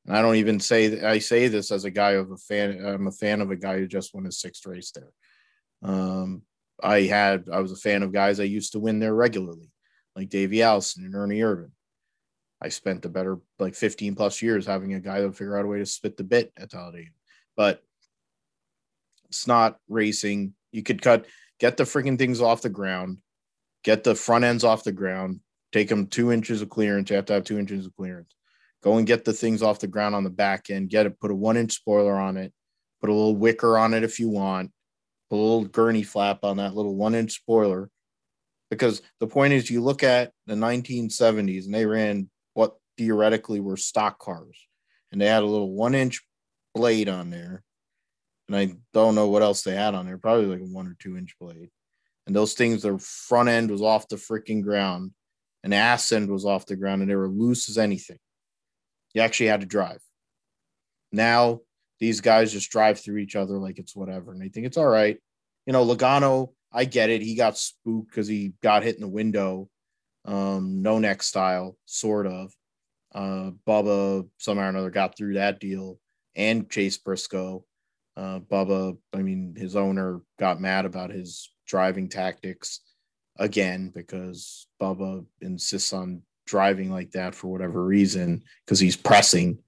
[0.05, 2.85] and I don't even say I say this as a guy of a fan.
[2.85, 5.11] I'm a fan of a guy who just won his sixth race there.
[5.81, 6.43] Um,
[6.81, 9.71] I had I was a fan of guys I used to win there regularly,
[10.15, 11.71] like Davey Allison and Ernie Irvan.
[12.61, 15.67] I spent the better like 15 plus years having a guy that figure out a
[15.67, 17.11] way to spit the bit at Talladega.
[17.55, 17.83] But
[19.29, 20.53] it's not racing.
[20.71, 21.25] You could cut,
[21.59, 23.19] get the freaking things off the ground,
[23.83, 27.09] get the front ends off the ground, take them two inches of clearance.
[27.09, 28.33] You have to have two inches of clearance.
[28.83, 30.89] Go and get the things off the ground on the back end.
[30.89, 32.53] Get it, put a one inch spoiler on it,
[33.01, 34.71] put a little wicker on it if you want,
[35.31, 37.89] a little gurney flap on that little one inch spoiler.
[38.69, 43.77] Because the point is, you look at the 1970s and they ran what theoretically were
[43.77, 44.57] stock cars,
[45.11, 46.21] and they had a little one inch
[46.75, 47.63] blade on there.
[48.47, 50.95] And I don't know what else they had on there, probably like a one or
[50.99, 51.69] two inch blade.
[52.25, 55.11] And those things, their front end was off the freaking ground,
[55.63, 58.19] and ass end was off the ground, and they were loose as anything.
[59.13, 59.99] You actually had to drive.
[61.11, 61.61] Now
[61.99, 64.87] these guys just drive through each other like it's whatever, and they think it's all
[64.87, 65.17] right.
[65.65, 67.21] You know, Logano, I get it.
[67.21, 69.69] He got spooked because he got hit in the window,
[70.25, 72.53] um, no neck style, sort of.
[73.13, 75.99] Uh, Bubba somehow or another got through that deal,
[76.35, 77.65] and Chase Briscoe.
[78.15, 82.81] Uh, Bubba, I mean, his owner got mad about his driving tactics
[83.37, 89.59] again because Bubba insists on driving like that for whatever reason because he's pressing.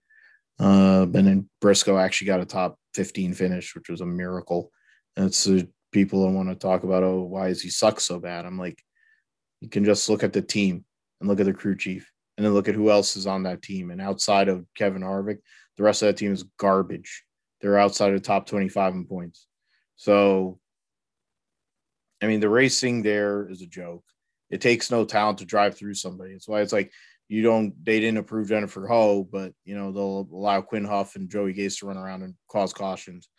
[0.59, 4.71] Uh, and then Briscoe actually got a top 15 finish, which was a miracle.
[5.15, 8.19] And it's uh, people that want to talk about, oh, why is he suck so
[8.19, 8.45] bad?
[8.45, 8.81] I'm like,
[9.61, 10.85] you can just look at the team
[11.19, 13.61] and look at the crew chief and then look at who else is on that
[13.61, 13.91] team.
[13.91, 15.39] And outside of Kevin Harvick,
[15.77, 17.23] the rest of that team is garbage.
[17.61, 19.47] They're outside of the top 25 in points.
[19.97, 20.59] So,
[22.21, 24.03] I mean, the racing there is a joke.
[24.49, 26.31] It takes no talent to drive through somebody.
[26.31, 26.91] It's why it's like
[27.29, 31.29] you don't they didn't approve Jennifer Jo, but you know they'll allow Quin Houff and
[31.29, 33.29] Joey Gase to run around and cause cautions.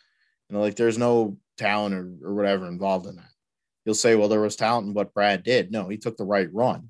[0.49, 3.29] You know, like there's no talent or, or whatever involved in that.
[3.85, 5.71] You'll say, well, there was talent in what Brad did.
[5.71, 6.89] No, he took the right run,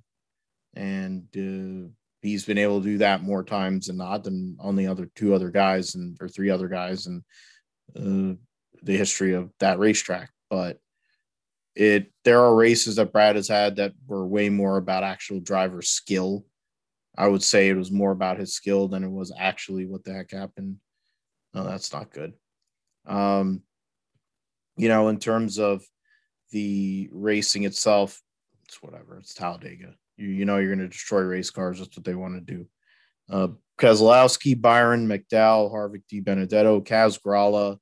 [0.76, 1.90] and uh,
[2.22, 5.34] he's been able to do that more times than not than on the other two
[5.34, 7.24] other guys and or three other guys and
[7.96, 8.36] uh,
[8.84, 10.30] the history of that racetrack.
[10.52, 10.78] But
[11.76, 15.82] it there are races that Brad has had that were way more about actual driver
[15.82, 16.46] skill
[17.18, 20.14] I would say it was more about his skill than it was actually what the
[20.14, 20.78] heck happened.
[21.54, 22.34] No, that's not good.
[23.06, 23.62] Um,
[24.78, 25.84] you know, in terms of
[26.52, 28.22] the racing itself,
[28.66, 29.18] it's whatever.
[29.18, 29.94] It's Talladega.
[30.18, 31.80] You, you know, you're going to destroy race cars.
[31.80, 32.68] That's what they want to do.
[33.30, 33.48] Uh,
[33.78, 37.78] Keselowski, Byron, McDowell, Harvick, DiBenedetto, Kaz Grala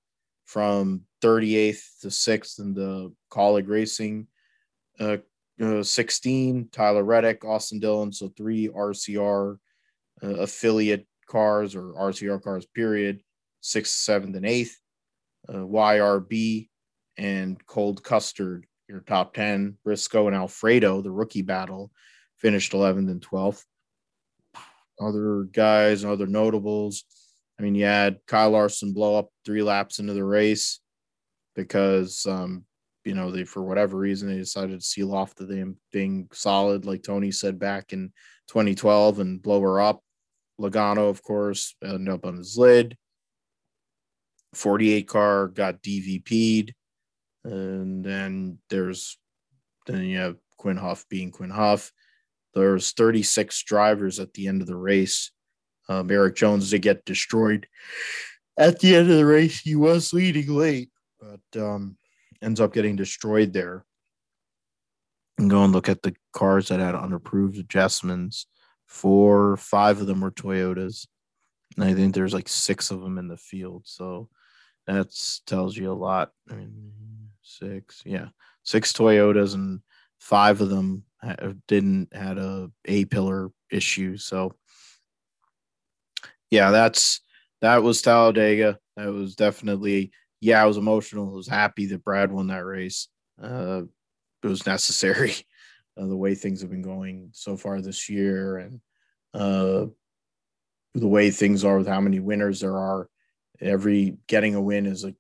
[0.45, 4.27] from 38th to 6th in the Kaulig Racing.
[4.99, 5.17] Uh,
[5.61, 8.11] uh, 16, Tyler Reddick, Austin Dillon.
[8.11, 9.57] So three RCR
[10.23, 13.21] uh, affiliate cars or RCR cars, period.
[13.61, 14.77] Sixth, seventh, and eighth.
[15.47, 16.69] Uh, YRB
[17.17, 19.77] and Cole Custer, your top 10.
[19.83, 21.91] Briscoe and Alfredo, the rookie battle,
[22.37, 23.63] finished 11th and 12th.
[24.99, 27.03] Other guys, other notables.
[27.59, 30.79] I mean, you had Kyle Larson blow up three laps into the race
[31.55, 32.65] because um,
[33.09, 36.85] you know, they for whatever reason they decided to seal off the damn thing solid,
[36.85, 38.13] like Tony said back in
[38.49, 40.03] 2012, and blow her up.
[40.61, 42.95] Logano, of course, ended up on his lid.
[44.53, 46.75] 48 car got DVP'd.
[47.43, 49.17] And then there's
[49.87, 51.91] then you have Quin Houff being Quin Houff.
[52.53, 55.31] There's 36 drivers at the end of the race.
[55.87, 57.67] Um, Erik Jones did get destroyed
[58.55, 59.61] at the end of the race.
[59.61, 61.97] He was leading late, but um,
[62.41, 63.85] ends up getting destroyed there.
[65.37, 68.47] And go and look at the cars that had unapproved adjustments.
[68.87, 71.07] Four, five of them were Toyotas.
[71.77, 73.83] And I think there's like six of them in the field.
[73.85, 74.27] So
[74.87, 75.15] that
[75.45, 76.31] tells you a lot.
[76.49, 76.91] I mean,
[77.41, 78.29] six, yeah,
[78.63, 79.81] six Toyotas and
[80.19, 81.03] five of them
[81.67, 84.17] didn't had a A pillar issue.
[84.17, 84.55] So
[86.49, 87.21] yeah, that's
[87.61, 88.79] that was Talladega.
[88.97, 90.11] That was definitely
[90.41, 91.29] yeah, I was emotional.
[91.29, 93.07] I was happy that Brad won that race.
[93.41, 93.83] Uh,
[94.43, 95.33] it was necessary.
[95.97, 98.79] Uh, the way things have been going so far this year, and
[99.33, 99.85] uh,
[100.93, 103.09] the way things are with how many winners there are,
[103.59, 105.13] every getting a win is a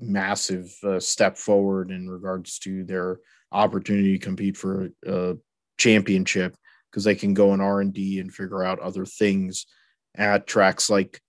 [0.00, 3.18] massive uh, step forward in regards to their
[3.50, 5.36] opportunity to compete for a
[5.76, 6.56] championship
[6.90, 9.66] because they can go in R and D and figure out other things
[10.14, 11.20] at tracks like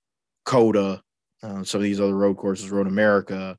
[0.46, 1.02] COTA
[1.44, 3.58] uh, some of these other road courses, Road America.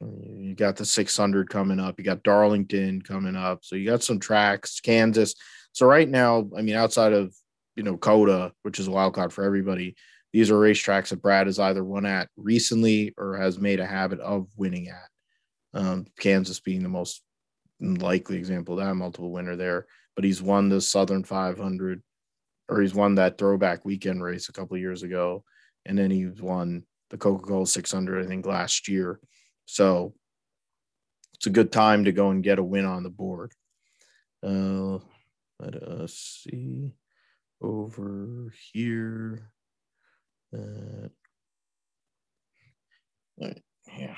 [0.00, 1.96] You got the 600 coming up.
[1.98, 3.64] You got Darlington coming up.
[3.64, 5.34] So you got some tracks, Kansas.
[5.72, 7.34] So right now, I mean, outside of
[7.74, 9.96] you know COTA, which is a wild card for everybody,
[10.32, 14.20] these are racetracks that Brad has either won at recently or has made a habit
[14.20, 15.08] of winning at.
[15.72, 17.22] Um, Kansas being the most
[17.80, 22.02] likely example of that multiple winner there, but he's won the Southern 500
[22.68, 25.44] or he's won that throwback weekend race a couple years ago
[25.86, 29.20] and then he won the Coca Cola 600, I think, last year.
[29.66, 30.14] So
[31.34, 33.52] it's a good time to go and get a win on the board.
[34.42, 34.98] Uh,
[35.60, 36.92] let us see
[37.60, 39.50] over here.
[40.56, 41.08] Uh,
[43.98, 44.16] yeah,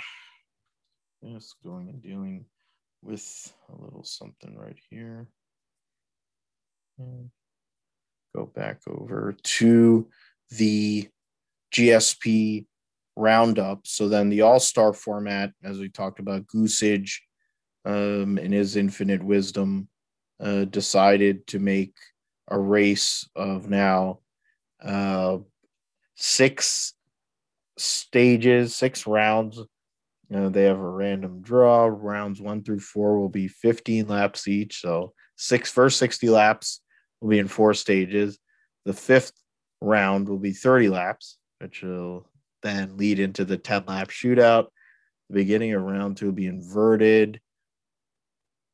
[1.24, 2.46] just going and dealing
[3.02, 5.26] with a little something right here.
[6.98, 7.30] And
[8.34, 10.08] go back over to
[10.50, 11.08] the
[11.76, 12.66] GSP
[13.16, 13.86] roundup.
[13.86, 17.18] So then the All Star format, as we talked about, Gossage
[17.84, 19.88] um, in his infinite wisdom
[20.40, 21.94] uh, decided to make
[22.48, 24.20] a race of now
[24.82, 25.38] uh,
[26.14, 26.94] six
[27.76, 29.58] stages, six rounds.
[30.28, 31.86] You know, they have a random draw.
[31.86, 34.80] Rounds one through four will be 15 laps each.
[34.80, 36.80] So six first 60 laps
[37.20, 38.38] will be in four stages.
[38.84, 39.32] The fifth
[39.80, 42.28] round will be 30 laps, which will
[42.62, 44.66] then lead into the 10 lap shootout.
[45.28, 47.40] The beginning of round two will be inverted.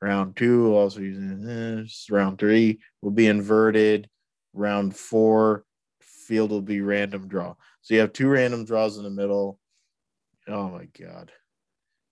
[0.01, 2.09] Round two, also using this.
[2.11, 4.09] Round three will be inverted.
[4.53, 5.65] Round four,
[6.01, 7.55] field will be random draw.
[7.83, 9.59] So you have two random draws in the middle.
[10.49, 11.31] Oh my God.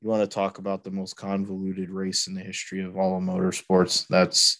[0.00, 3.22] You want to talk about the most convoluted race in the history of all of
[3.22, 4.06] motorsports?
[4.08, 4.58] That's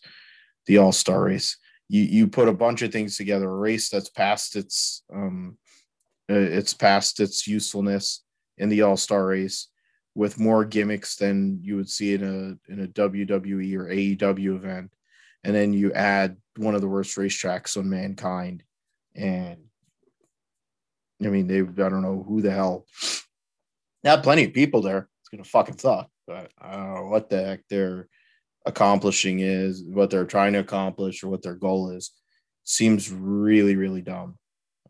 [0.67, 1.57] the All Star race.
[1.89, 3.49] You you put a bunch of things together.
[3.49, 5.57] A race that's past its um,
[6.31, 8.23] Uh, it's past its usefulness
[8.59, 9.69] in the All Star race
[10.15, 14.93] with more gimmicks than you would see in a in a WWE or AEW event,
[15.45, 18.63] and then you add one of the worst racetracks on mankind,
[19.15, 19.59] and
[21.23, 22.87] I mean they I don't know who the hell.
[24.05, 25.09] Had plenty of people there.
[25.21, 28.09] It's gonna fucking suck, but I don't know what the heck they're
[28.67, 32.13] accomplishing is, what they're trying to accomplish, or what their goal is.
[32.65, 34.37] Seems really really dumb,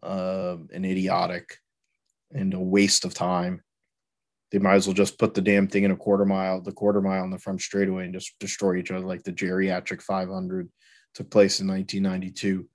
[0.03, 1.59] uh, and idiotic,
[2.33, 3.63] and a waste of time
[4.51, 7.01] they might as well just put the damn thing in a quarter mile, the quarter
[7.01, 10.69] mile in the front straightaway and just destroy each other like the geriatric 500
[11.15, 12.69] took place in 1992.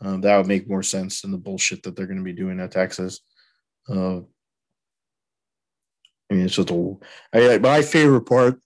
[0.00, 2.60] Um, that would make more sense than the bullshit that they're going to be doing
[2.60, 3.20] at Texas.
[3.88, 4.18] Uh,
[6.30, 6.96] I mean, it's just a,
[7.32, 8.60] I, my favorite part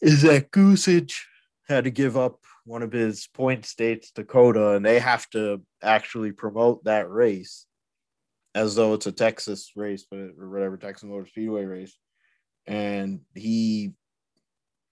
[0.00, 1.14] is that Gossage
[1.68, 6.32] had to give up one of his point states, Dakota, and they have to actually
[6.32, 7.66] promote that race
[8.54, 11.96] as though it's a Texas race, but or whatever Texas Motor Speedway race,
[12.66, 13.92] and he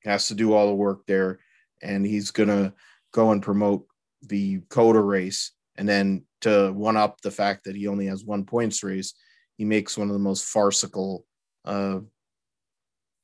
[0.05, 1.39] has to do all the work there,
[1.81, 2.75] and he's gonna
[3.13, 3.87] go and promote
[4.23, 8.45] the COTA race, and then to one up the fact that he only has one
[8.45, 9.15] points race,
[9.57, 11.25] he makes one of the most farcical
[11.65, 12.01] uh,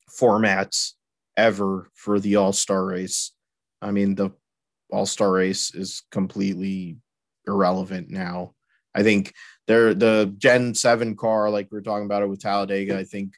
[0.08, 0.92] formats
[1.36, 3.32] ever for the All Star race.
[3.80, 4.30] I mean, the
[4.90, 6.98] All Star race is completely
[7.46, 8.54] irrelevant now.
[8.94, 9.32] I think
[9.66, 12.98] they're the Gen 7 car, like we are talking about it with Talladega.
[12.98, 13.34] I think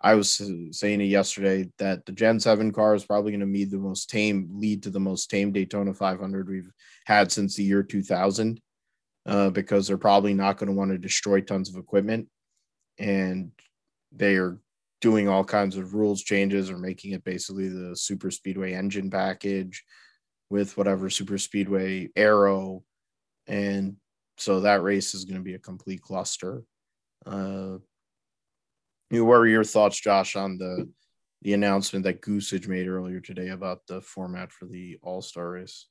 [0.00, 0.30] I was
[0.72, 4.10] saying it yesterday that the Gen 7 car is probably going to be the most
[4.10, 6.70] tame, lead to the most tame Daytona 500 we've
[7.06, 8.60] had since the year 2000,
[9.26, 12.28] uh, because they're probably not going to want to destroy tons of equipment.
[12.98, 13.52] And
[14.10, 14.58] they are
[15.02, 19.84] doing all kinds of rules changes or making it basically the super speedway engine package
[20.48, 22.82] with whatever super speedway aero
[23.46, 23.96] and
[24.38, 26.62] so that race is going to be a complete cluster.
[27.24, 27.76] Uh,
[29.10, 30.88] what were your thoughts, Josh, on the
[31.42, 35.86] the announcement that Gossage made earlier today about the format for the All Star race?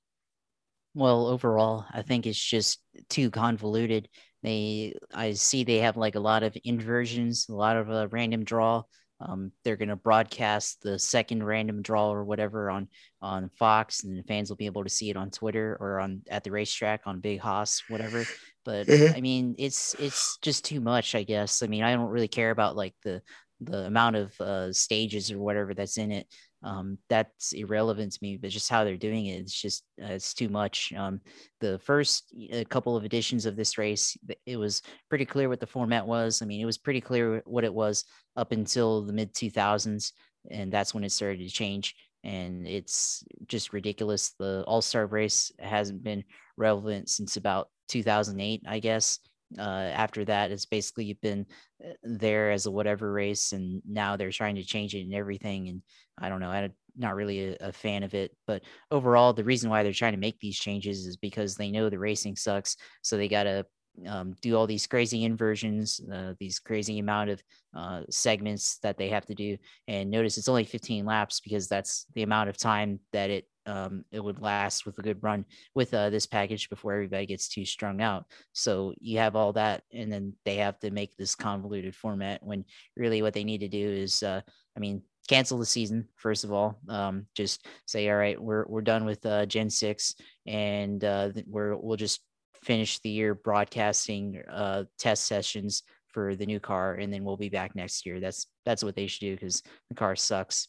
[0.94, 4.10] Well, overall, I think it's just too convoluted.
[4.44, 8.08] They, I see they have like a lot of inversions, a lot of a uh,
[8.12, 8.84] random draw.
[9.22, 12.88] Um, they're going to broadcast the second random draw or whatever on
[13.22, 16.44] on Fox, and fans will be able to see it on Twitter or on at
[16.44, 18.26] the racetrack on Big Hoss, whatever.
[18.64, 19.16] But mm-hmm.
[19.16, 21.64] I mean, it's it's just too much, I guess.
[21.64, 23.22] I mean, I don't really care about like the
[23.60, 26.28] the amount of uh, stages or whatever that's in it.
[26.64, 30.34] Um, that's irrelevant to me, but just how they're doing it, it's just uh, it's
[30.34, 30.94] too much.
[30.96, 31.22] Um,
[31.60, 32.34] the first
[32.70, 36.42] couple of editions of this race, it was pretty clear what the format was.
[36.42, 38.06] I mean, it was pretty clear what it was
[38.36, 40.12] up until the mid 2000s,
[40.50, 41.96] and that's when it started to change.
[42.24, 44.34] And it's just ridiculous.
[44.38, 46.24] The All Star race hasn't been
[46.58, 49.18] relevant since about 2008, I guess.
[49.58, 51.46] Uh, after that, it's basically been
[51.84, 55.68] uh, there as a whatever race, and now they're trying to change it and everything.
[55.70, 55.82] And
[56.20, 58.36] I don't know, I'm not really a, a, fan of it.
[58.48, 61.90] But overall, the reason why they're trying to make these changes is because they know
[61.90, 63.66] the racing sucks, so they got to
[64.08, 67.44] um, do all these crazy inversions, uh, these crazy amount of
[67.76, 69.58] uh, segments that they have to do.
[69.88, 74.06] And notice it's only 15 laps because that's the amount of time that it um,
[74.12, 75.46] it would last with a good run
[75.76, 78.26] with uh, this package before everybody gets too strung out.
[78.54, 82.66] So you have all that, and then they have to make this convoluted format when
[82.96, 84.42] really what they need to do is, uh,
[84.76, 86.80] I mean, cancel the season first of all.
[86.90, 91.76] Um, just say, all right, we're we're done with uh, Gen six, and uh, we're
[91.76, 92.22] we'll just
[92.64, 97.50] finish the year broadcasting uh, test sessions for the new car, and then we'll be
[97.50, 98.20] back next year.
[98.20, 100.68] That's that's what they should do because the car sucks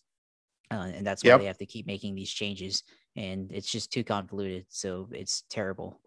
[0.73, 1.41] uh, and that's why yep.
[1.41, 2.83] they have to keep making these changes.
[3.15, 6.01] And it's just too convoluted so it's terrible.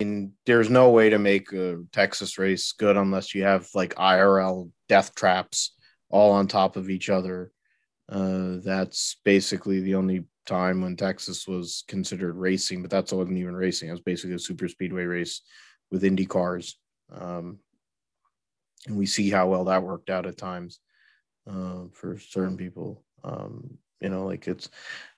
[0.00, 4.70] And there's no way to make a texas race good unless you have like irl
[4.88, 5.74] death traps
[6.08, 7.52] all on top of each other.
[8.08, 13.54] Uh, that's basically the only time when texas was considered racing but that's wasn't even
[13.54, 13.88] racing.
[13.88, 15.42] It was basically a super speedway race
[15.90, 16.78] with Indy cars.
[17.12, 17.58] Um,
[18.86, 20.80] and we see how well that worked out at times
[21.48, 23.04] uh, for certain people.
[23.22, 24.68] Um, you know, like it's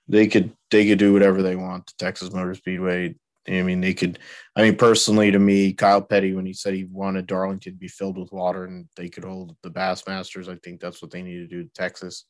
[0.08, 3.14] they could they could do whatever they want to Texas Motor Speedway.
[3.48, 4.18] I mean, they could.
[4.54, 7.88] I mean, personally, to me, Kyle Petty, when he said he wanted Darlington to be
[7.88, 11.38] filled with water and they could hold the Bassmasters, I think that's what they need
[11.38, 12.24] to do to Texas.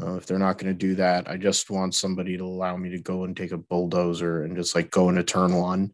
[0.00, 2.90] Uh, if they're not going to do that, I just want somebody to allow me
[2.90, 5.92] to go and take a bulldozer and just like go into turn one,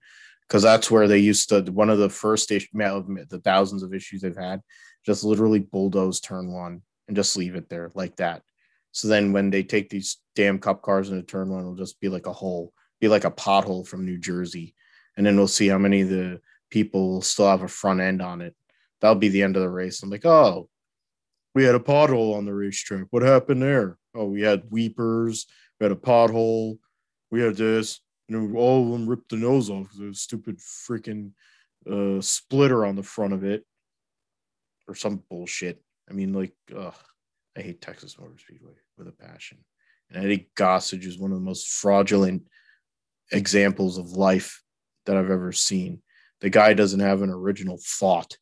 [0.48, 1.60] because that's where they used to.
[1.70, 4.60] One of the first issue, the thousands of issues they've had,
[5.04, 6.82] just literally bulldoze turn one
[7.12, 8.40] and just leave it there like that.
[8.92, 12.08] So then when they take these damn cup cars into turn one, it'll just be
[12.08, 14.74] like a hole, be like a pothole from New Jersey,
[15.18, 16.40] and then we'll see how many of the
[16.70, 18.56] people still have a front end on it.
[19.02, 20.02] That'll be the end of the race.
[20.02, 20.70] I'm like, oh,
[21.54, 23.08] we had a pothole on the racetrack.
[23.10, 23.98] What happened there?
[24.14, 25.46] Oh, we had weepers,
[25.78, 26.78] we had a pothole,
[27.30, 28.00] we had this,
[28.30, 31.32] and all of them ripped the nose off because a stupid freaking
[31.90, 33.66] uh, splitter on the front of it
[34.88, 35.82] or some bullshit.
[36.12, 36.94] I mean, like, ugh,
[37.56, 39.58] I hate Texas Motor Speedway with a passion.
[40.10, 42.42] And I think Gossage is one of the most fraudulent
[43.30, 44.62] examples of life
[45.06, 46.02] that I've ever seen.
[46.42, 48.36] The guy doesn't have an original thought.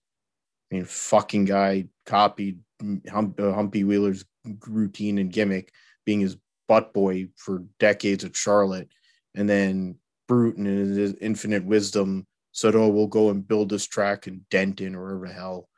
[0.70, 4.24] I mean, fucking guy copied uh, Humpy Wheeler's
[4.66, 5.72] routine and gimmick,
[6.04, 8.88] being his butt boy for decades at Charlotte,
[9.34, 9.96] and then
[10.28, 14.94] Bruton and his infinite wisdom said, "Oh, we'll go and build this track in Denton
[14.94, 15.68] or wherever the hell,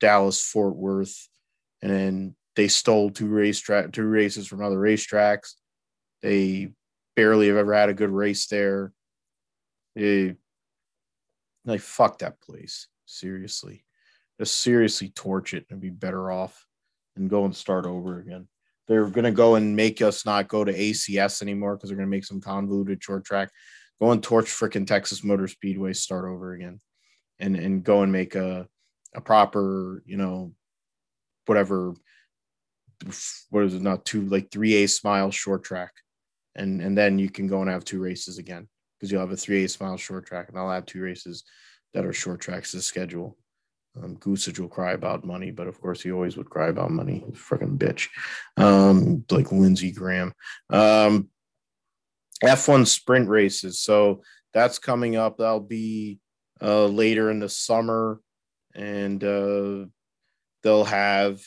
[0.00, 1.28] Dallas, Fort Worth,"
[1.84, 5.52] and then they stole two race track two races from other racetracks.
[6.22, 6.70] They
[7.14, 8.92] barely have ever had a good race there.
[9.94, 10.34] They
[11.64, 13.84] like fuck that place seriously
[14.38, 16.66] just seriously torch it and be better off
[17.16, 18.48] and go and start over again.
[18.86, 22.24] They're to go and make us not go to ACS anymore because they're to make
[22.24, 23.50] some convoluted short track.
[24.00, 26.80] Go and torch freaking Texas Motor Speedway, start over again,
[27.38, 28.66] and and go and make a
[29.14, 30.52] a proper, you know,
[31.46, 31.94] whatever.
[33.50, 33.82] What is it?
[33.82, 35.92] Not two like three A mile short track,
[36.54, 38.68] and and then you can go and have two races again
[38.98, 41.44] because you'll have a three A mile short track, and I'll have two races
[41.92, 43.36] that are short tracks to schedule.
[44.02, 47.24] Um, Gossage will cry about money, but of course he always would cry about money.
[47.32, 48.08] Freaking bitch,
[48.56, 50.32] um, like Lindsey Graham.
[50.70, 51.28] Um,
[52.42, 54.22] F1 sprint races, so
[54.52, 55.38] that's coming up.
[55.38, 56.18] That'll be
[56.60, 58.20] uh, later in the summer,
[58.74, 59.86] and uh,
[60.64, 61.40] they'll have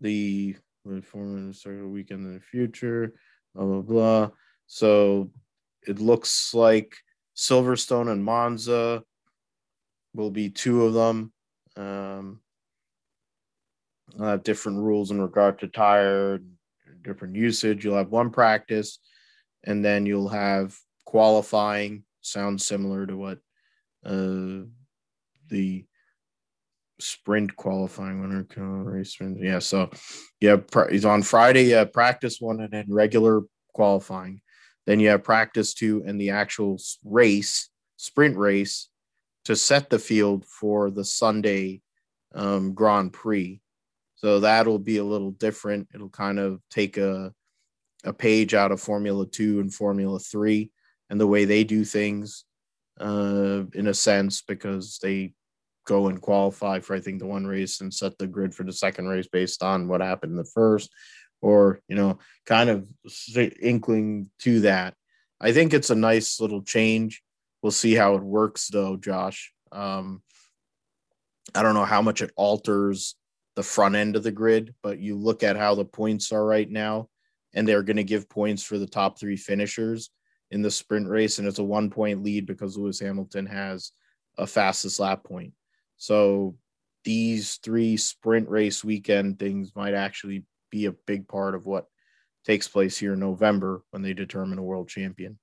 [0.00, 0.54] the
[0.84, 3.14] reform start a weekend in the future.
[3.54, 4.30] Blah blah blah.
[4.68, 5.32] So
[5.86, 6.94] it looks like
[7.36, 9.02] Silverstone and Monza
[10.14, 11.32] will be two of them
[11.76, 12.40] um,
[14.20, 16.40] uh, different rules in regard to tire,
[17.02, 17.84] different usage.
[17.84, 18.98] You'll have one practice,
[19.64, 22.04] and then you'll have qualifying.
[22.20, 23.38] Sounds similar to what
[24.04, 24.66] uh,
[25.48, 25.84] the
[27.00, 28.46] sprint qualifying winner
[28.84, 29.16] race.
[29.20, 29.90] Yeah, so
[30.40, 30.56] yeah,
[30.90, 31.64] he's on Friday.
[31.64, 33.42] Yeah, practice one and then regular
[33.72, 34.40] qualifying.
[34.86, 38.88] Then you have practice two and the actual race, sprint race
[39.44, 41.82] to set the field for the Sunday
[42.34, 43.60] um, Grand Prix.
[44.16, 45.88] So that'll be a little different.
[45.94, 47.32] It'll kind of take a
[48.04, 50.70] a page out of Formula Two and Formula Three
[51.10, 52.44] and the way they do things,
[53.00, 55.32] uh, in a sense, because they
[55.88, 58.72] go and qualify for I think the one race and set the grid for the
[58.72, 60.90] second race based on what happened in the first,
[61.40, 62.86] or you know, kind of
[63.60, 64.94] inkling to that.
[65.40, 67.22] I think it's a nice little change.
[67.62, 69.52] We'll see how it works though, Josh.
[69.72, 70.22] Um,
[71.54, 73.14] I don't know how much it alters
[73.56, 76.70] the front end of the grid, but you look at how the points are right
[76.70, 77.08] now,
[77.54, 80.10] and they're going to give points for the top three finishers
[80.50, 83.92] in the sprint race, and it's a one point lead because Lewis Hamilton has
[84.36, 85.52] a fastest lap point.
[85.98, 86.56] So
[87.04, 91.86] these three sprint race weekend things might actually be a big part of what
[92.44, 95.38] takes place here in November when they determine a world champion.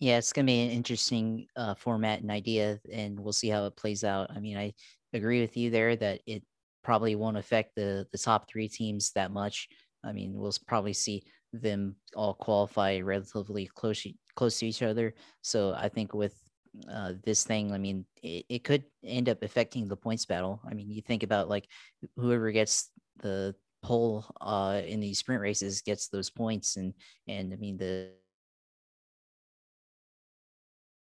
[0.00, 3.76] Yeah, it's gonna be an interesting uh, format and idea, and we'll see how it
[3.76, 4.30] plays out.
[4.30, 4.74] I mean, I
[5.12, 6.44] agree with you there that it
[6.84, 9.68] probably won't affect the the top three teams that much.
[10.04, 14.06] I mean, we'll probably see them all qualify relatively close
[14.36, 15.14] close to each other.
[15.42, 16.47] So I think with
[16.90, 20.60] uh, this thing, I mean, it, it could end up affecting the points battle.
[20.68, 21.66] I mean, you think about like
[22.16, 22.90] whoever gets
[23.22, 26.94] the pole uh, in these sprint races gets those points, and
[27.26, 28.10] and I mean the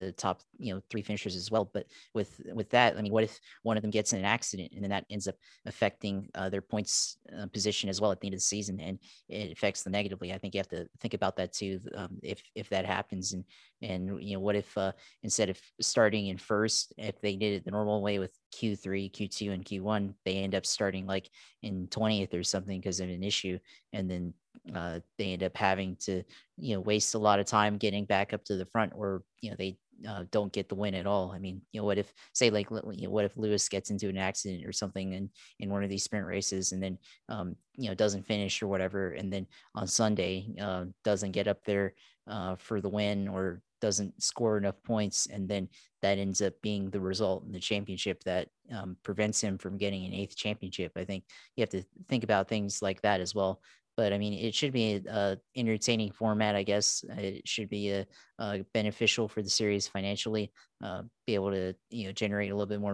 [0.02, 1.70] the top you know three finishers as well.
[1.74, 4.72] But with with that i mean what if one of them gets in an accident
[4.74, 8.28] and then that ends up affecting uh, their points uh, position as well at the
[8.28, 9.00] end of the season and
[9.30, 10.34] it affects them negatively?
[10.34, 13.34] I think you have to think about that too um, if if that happens.
[13.34, 13.44] And
[13.86, 14.92] And you know, what if uh,
[15.24, 19.54] instead of starting in first, if they did it the normal way with Q3, Q2,
[19.54, 21.30] and Q1, they end up starting like
[21.62, 23.60] in 20th or something because of an issue,
[23.94, 24.34] and then
[24.74, 26.24] uh, they end up having to
[26.58, 29.52] you know waste a lot of time getting back up to the front, or you
[29.52, 29.78] know they
[30.08, 31.32] uh, don't get the win at all.
[31.32, 34.10] I mean, you know, what if say like you know, what if Lewis gets into
[34.10, 35.30] an accident or something in
[35.60, 36.98] in one of these sprint races and then
[37.30, 41.64] um, you know doesn't finish or whatever, and then on Sunday uh, doesn't get up
[41.66, 41.94] there
[42.28, 45.70] uh, for the win or doesn't score enough points, and then
[46.02, 50.06] that ends up being the result in the championship that um, prevents him from getting
[50.06, 50.92] an eighth championship.
[50.96, 51.24] I think
[51.56, 53.62] you have to think about things like that as well
[53.98, 57.04] but I mean, it should be a, entertaining format, I guess.
[57.18, 58.06] It should be a,
[58.40, 60.52] a beneficial for the series financially,
[60.84, 62.94] uh, be able to you know generate a little bit more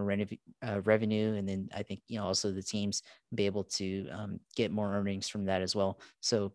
[0.66, 3.02] uh, revenue, and then I think you know also the teams
[3.34, 5.98] be able to um, get more earnings from that as well.
[6.20, 6.52] So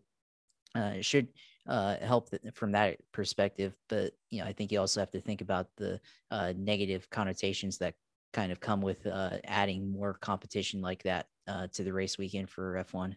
[0.76, 1.28] uh, it should
[1.68, 3.74] uh, help from that perspective.
[3.88, 6.00] But you know, I think you also have to think about the
[6.30, 7.94] uh, negative connotations that
[8.32, 11.28] kind of come with uh, adding more competition like that
[11.72, 13.14] to the race weekend for F1.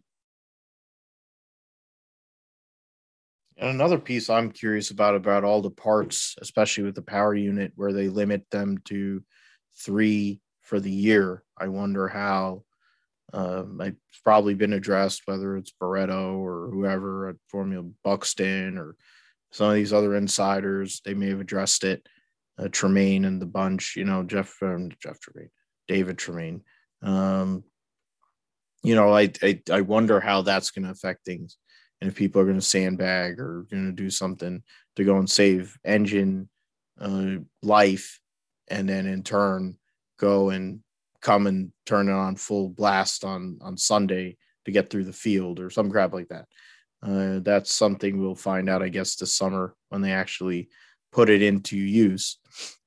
[3.58, 7.74] And another piece I'm curious about about all the parts, especially with the power unit,
[7.76, 9.24] where they limit them to
[9.78, 11.43] three for the year.
[11.58, 12.64] I wonder how
[13.34, 18.96] um, it's probably been addressed, whether it's Barretto or whoever at Formula Buxton or
[19.52, 21.02] some of these other insiders.
[21.06, 22.08] They may have addressed it.
[22.58, 25.50] Uh, Tremayne and the bunch, you know, Jeff, um, Jeff Tremayne,
[25.88, 26.62] David Tremayne.
[27.02, 27.64] Um,
[28.84, 31.58] you know, I, I I wonder how that's going to affect things
[32.02, 34.64] and if people are going to sandbag or going to do something
[34.96, 36.50] to go and save engine
[37.00, 38.20] uh, life
[38.68, 39.78] and then in turn
[40.18, 40.82] go and
[41.22, 45.59] come and turn it on full blast on on sunday to get through the field
[45.59, 46.45] or some crap like that.
[47.03, 50.69] Uh, that's something we'll find out i guess this summer when they actually
[51.11, 52.38] put it into use.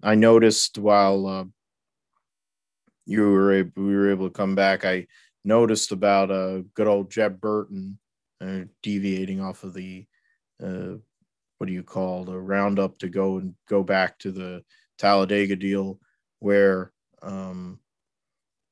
[0.03, 1.45] I noticed while uh,
[3.07, 5.07] you were able, we were able to come back i
[5.45, 7.99] noticed about a uh, good old jeb burton
[8.41, 10.07] uh, deviating off of the
[10.63, 10.95] uh,
[11.59, 14.63] what do you call the roundup to go and go back to the
[14.99, 15.99] Talladega deal
[16.41, 17.79] where um,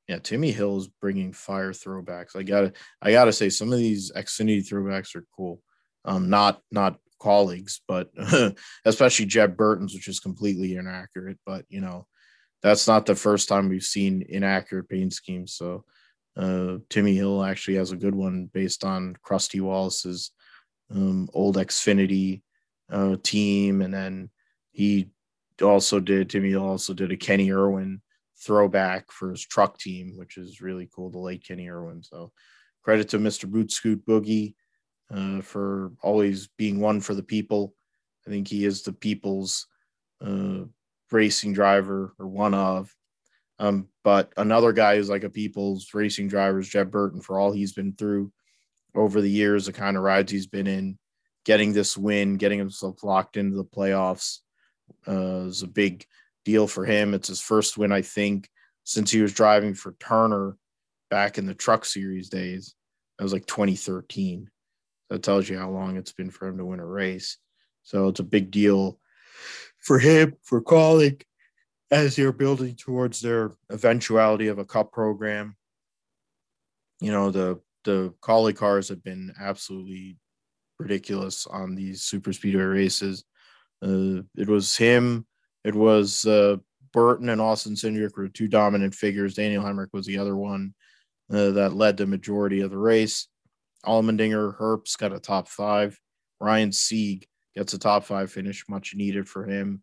[0.08, 2.36] yeah Timmy Hill is bringing fire throwbacks.
[2.36, 5.60] I gotta I gotta say some of these Xfinity throwbacks are cool.
[6.04, 8.10] Um, not not colleagues, but
[8.84, 11.38] especially Jeb Burton's, which is completely inaccurate.
[11.46, 12.06] But you know,
[12.62, 15.54] that's not the first time we've seen inaccurate paint schemes.
[15.54, 15.84] So
[16.36, 20.32] uh, Timmy Hill actually has a good one based on Rusty Wallace's
[20.90, 22.42] um, old Xfinity
[22.90, 24.30] uh, team, and then
[24.72, 25.10] he
[25.62, 28.02] also did Timmy Hill also did a Kenny Irwin
[28.44, 31.10] throwback for his truck team, which is really cool.
[31.10, 32.02] The late Kenny Irwin.
[32.02, 32.32] So
[32.82, 33.48] credit to Mr.
[33.48, 34.54] Boot Scoot Boogie
[35.14, 37.74] uh, for always being one for the people.
[38.26, 39.66] I think he is the people's
[40.24, 40.64] uh,
[41.10, 42.94] racing driver or one of.
[43.58, 47.52] Um, but another guy who's like a people's racing driver is Jeb Burton for all
[47.52, 48.32] he's been through
[48.94, 50.98] over the years, the kind of rides he's been in,
[51.44, 54.38] getting this win, getting himself locked into the playoffs
[55.06, 56.04] uh, is a big
[56.44, 57.14] deal for him.
[57.14, 58.48] It's his first win, I think,
[58.84, 60.56] since he was driving for Turner
[61.10, 62.74] back in the truck series days.
[63.18, 64.48] That was like 2013.
[65.10, 67.38] That tells you how long it's been for him to win a race.
[67.82, 68.98] So it's a big deal
[69.78, 71.22] for him, for Kaulig,
[71.90, 75.56] as they're building towards their eventuality of a cup program.
[77.00, 80.16] You know, the the Kaulig cars have been absolutely
[80.78, 83.24] ridiculous on these super speedway races.
[83.82, 85.26] Uh, it was him,
[85.64, 86.56] it was uh,
[86.92, 89.34] Burton and Austin Cindric were two dominant figures.
[89.34, 90.74] Daniel Hemric was the other one
[91.32, 93.28] uh, that led the majority of the race.
[93.86, 95.98] Allmendinger, Herbst got a top five.
[96.40, 99.82] Ryan Sieg gets a top five finish, much needed for him.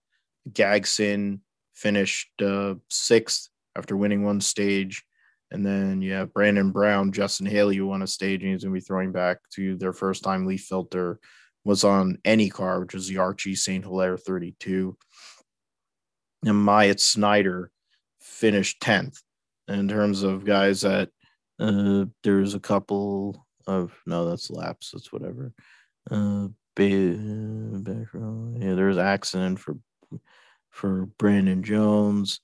[0.51, 1.39] Gragson
[1.73, 5.03] finished uh, sixth after winning one stage.
[5.51, 8.73] And then you have Brandon Brown, Justin Haley, who won a stage, and he's going
[8.73, 11.19] to be throwing back to their first time leaf filter
[11.65, 13.83] was on any car, which was the Archie St.
[13.83, 14.95] Hilaire 32.
[16.45, 17.71] And Myatt Snyder
[18.19, 19.21] finished 10th.
[19.67, 21.09] In terms of guys that
[21.59, 25.53] uh, there's a couple of, no, that's laps, that's whatever.
[26.09, 26.47] Uh.
[26.79, 29.77] Yeah, there's accident for
[30.69, 32.39] for Brandon Jones.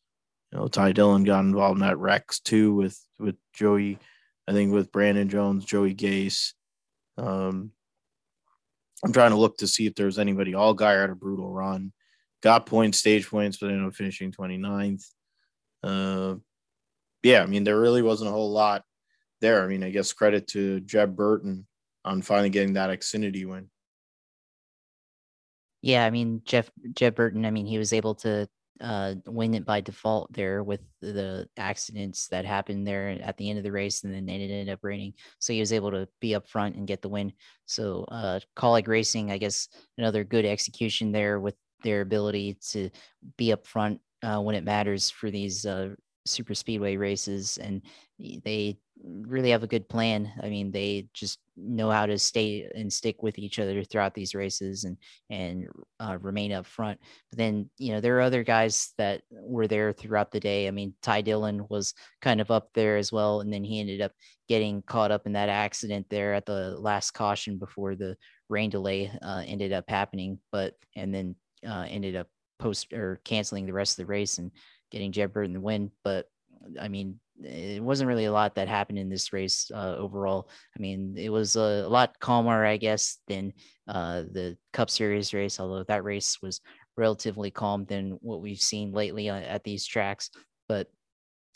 [0.51, 3.97] You know, Ty Dillon got involved in that wrecks too with with Joey.
[4.47, 6.51] I think with Brandon Jones, Joey Gase.
[7.17, 7.71] Um,
[9.03, 10.51] I'm trying to look to see if there's anybody.
[10.51, 11.93] Allgaier had a brutal run,
[12.41, 15.05] got points, stage points, but ended up finishing 29th.
[15.83, 16.35] Uh,
[17.23, 18.83] yeah, I mean, there really wasn't a whole lot
[19.41, 19.63] there.
[19.63, 21.65] I mean, I guess credit to Jeb Burton
[22.05, 23.69] on finally getting that Xfinity win
[25.81, 27.45] Yeah, I mean Jeff Jeb Burton.
[27.45, 28.47] I mean he was able to
[28.81, 33.57] uh, win it by default there with the accidents that happened there at the end
[33.57, 35.13] of the race, and then it ended up raining.
[35.39, 37.33] So he was able to be up front and get the win.
[37.65, 41.55] So uh, Kaulig Racing, I guess, another good execution there with
[41.85, 42.89] their ability to
[43.37, 45.89] be up front uh, when it matters for these uh,
[46.25, 47.81] super speedway races, and
[48.43, 50.31] they really have a good plan.
[50.41, 54.35] I mean, they just know how to stay and stick with each other throughout these
[54.35, 54.97] races and
[55.29, 55.67] and
[55.99, 56.99] uh, remain up front.
[57.29, 60.67] But then you know there are other guys that were there throughout the day.
[60.67, 64.01] I mean, Ty Dillon was kind of up there as well, and then he ended
[64.01, 64.11] up
[64.47, 68.15] getting caught up in that accident there at the last caution before the
[68.49, 70.39] rain delay uh, ended up happening.
[70.51, 71.35] But and then
[71.67, 72.27] uh, ended up
[72.59, 74.51] post or canceling the rest of the race and
[74.91, 75.91] getting Jeb Burton the win.
[76.03, 76.27] But
[76.79, 80.49] I mean, it wasn't really a lot that happened in this race uh, overall.
[80.75, 83.53] I mean, it was a, a lot calmer, I guess, than
[83.87, 86.61] uh, the Cup Series race, although that race was
[86.97, 90.29] relatively calm than what we've seen lately uh, at these tracks.
[90.69, 90.87] But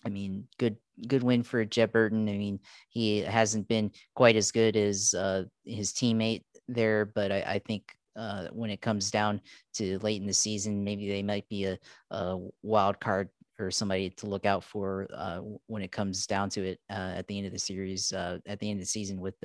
[0.05, 0.77] I mean, good
[1.07, 2.27] good win for Jeb Burton.
[2.27, 7.41] I mean, he hasn't been quite as good as uh, his teammate there, but I,
[7.41, 7.83] I think
[8.15, 9.41] uh, when it comes down
[9.73, 11.77] to late in the season, maybe they might be a,
[12.11, 13.29] a wild card
[13.59, 17.27] or somebody to look out for uh, when it comes down to it uh, at
[17.27, 19.35] the end of the series, uh, at the end of the season with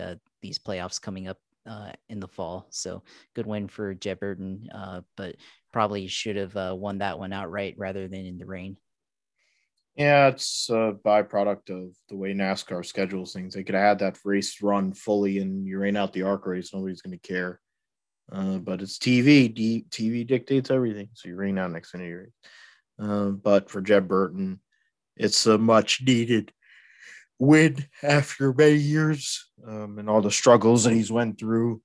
[0.41, 2.67] these playoffs coming up uh, in the fall.
[2.71, 3.03] So
[3.35, 5.37] good win for Jeb Burton, uh, but
[5.73, 8.77] probably should have won that one outright rather than in the rain.
[9.97, 13.55] Yeah, it's a byproduct of the way NASCAR schedules things.
[13.55, 16.75] They could have had that race run fully and you rain out the ARCA race.
[16.75, 17.61] Nobody's going to care.
[18.31, 19.53] But it's TV.
[19.53, 21.09] D- TV dictates everything.
[21.15, 22.33] So you rain out Xfinity race.
[22.99, 24.61] Uh, but for Jeb Burton,
[25.17, 26.53] it's a much needed
[27.39, 31.83] win after many years um, and all the struggles that he's went through.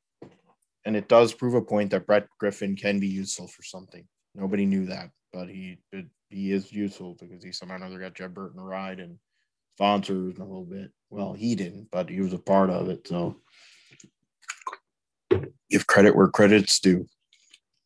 [0.85, 4.05] And it does prove a point that Brett Griffin can be useful for something.
[4.33, 8.13] Nobody knew that, but he it, he is useful because he somehow or another got
[8.13, 9.17] Jeb Burton a ride and
[9.75, 10.91] sponsors a little bit.
[11.09, 13.07] Well, he didn't, but he was a part of it.
[13.07, 13.41] So
[15.69, 17.07] give credit where credit's due.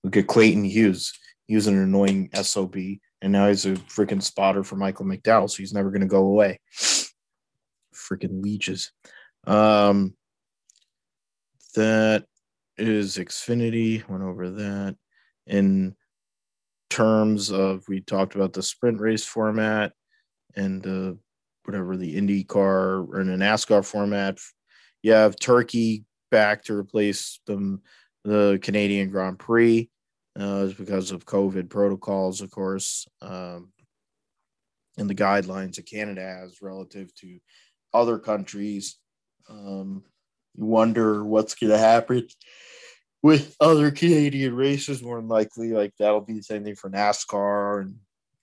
[0.03, 1.13] Look at Clayton Hughes.
[1.47, 2.75] He was an annoying SOB
[3.23, 6.25] and now he's a freaking spotter for Michael McDowell, so he's never going to go
[6.25, 6.59] away.
[7.95, 8.91] Freaking leeches.
[9.47, 10.13] Um,
[11.75, 12.25] that
[12.77, 14.07] is Xfinity.
[14.09, 14.97] Went over that.
[15.47, 15.95] In
[16.89, 19.93] terms of, we talked about the sprint race format
[20.57, 21.17] and the
[21.63, 24.37] whatever the IndyCar or in a NASCAR format.
[25.01, 26.03] You have Turkey
[26.33, 27.83] back to replace them,
[28.23, 29.87] the Canadian Grand Prix
[30.37, 33.71] uh, because of COVID protocols, of course, um,
[34.97, 37.37] and the guidelines that Canada has relative to
[37.93, 38.97] other countries.
[39.47, 40.03] Um,
[40.55, 42.27] you wonder what's going to happen
[43.21, 45.03] with other Canadian races.
[45.03, 47.95] More than likely, like that'll be the same thing for NASCAR and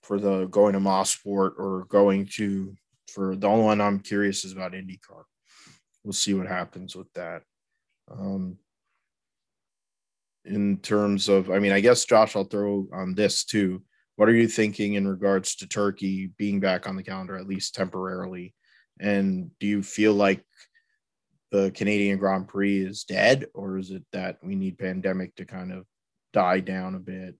[0.03, 2.73] for the going to Mosport or going to
[3.13, 5.23] for the only one I'm curious is about IndyCar.
[6.05, 7.43] We'll see what happens with that.
[8.11, 8.57] Um,
[10.45, 13.83] in terms of, I mean, I guess Josh, I'll throw on this too.
[14.15, 17.75] What are you thinking in regards to Turkey being back on the calendar, at least
[17.75, 18.53] temporarily?
[18.99, 20.43] And do you feel like
[21.51, 25.71] the Canadian Grand Prix is dead, or is it that we need pandemic to kind
[25.71, 25.85] of
[26.33, 27.35] die down a bit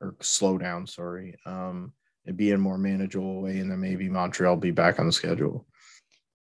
[0.00, 0.86] or slow down?
[0.86, 1.92] Sorry, um,
[2.26, 5.66] and be in more manageable way, and then maybe Montreal be back on the schedule.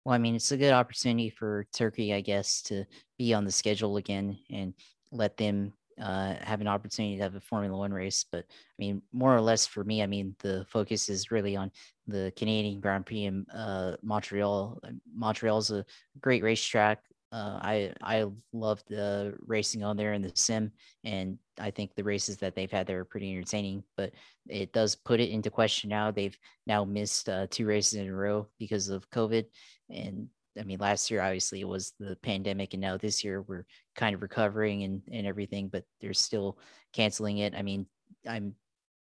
[0.07, 2.85] Well, I mean, it's a good opportunity for Turkey, I guess, to
[3.19, 4.73] be on the schedule again and
[5.11, 8.25] let them uh, have an opportunity to have a Formula One race.
[8.31, 11.73] But I mean, more or less for me, I mean, the focus is really on
[12.07, 14.81] the Canadian Grand Prix in uh, Montreal.
[15.13, 15.85] Montreal's a
[16.21, 17.03] great racetrack.
[17.37, 18.25] Uh, I I
[18.55, 20.73] loved uh, racing on there in the sim,
[21.05, 23.85] and I think the races that they've had there are pretty entertaining.
[23.95, 24.13] But
[24.49, 26.11] it does put it into question now.
[26.11, 29.45] They've now missed uh, two races in a row because of COVID,
[29.91, 30.29] and
[30.59, 33.67] I mean, last year obviously it was the pandemic, and now this year we're
[33.97, 36.59] kind of recovering and and everything, but they're still
[36.95, 37.55] canceling it.
[37.55, 37.85] I mean,
[38.27, 38.55] I'm,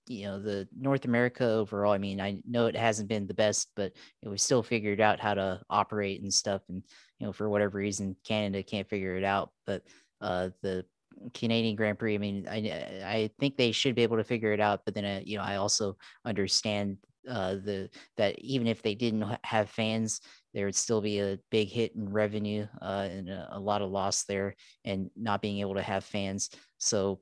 [0.07, 1.92] you know, the North America overall.
[1.92, 5.00] I mean, I know it hasn't been the best, but you know, we still figured
[5.00, 6.62] out how to operate and stuff.
[6.68, 6.82] And
[7.18, 9.50] you know, for whatever reason, Canada can't figure it out.
[9.66, 9.82] But
[10.20, 10.84] uh, the
[11.34, 12.14] Canadian Grand Prix.
[12.14, 12.57] I mean, I
[13.04, 14.82] I think they should be able to figure it out.
[14.84, 16.98] But then, uh, you know, I also understand
[17.28, 20.20] uh, the that even if they didn't have fans,
[20.54, 23.90] there would still be a big hit in revenue uh, and a, a, lot of
[23.90, 24.54] loss there,
[24.84, 26.50] and not being able to have fans.
[26.78, 27.20] So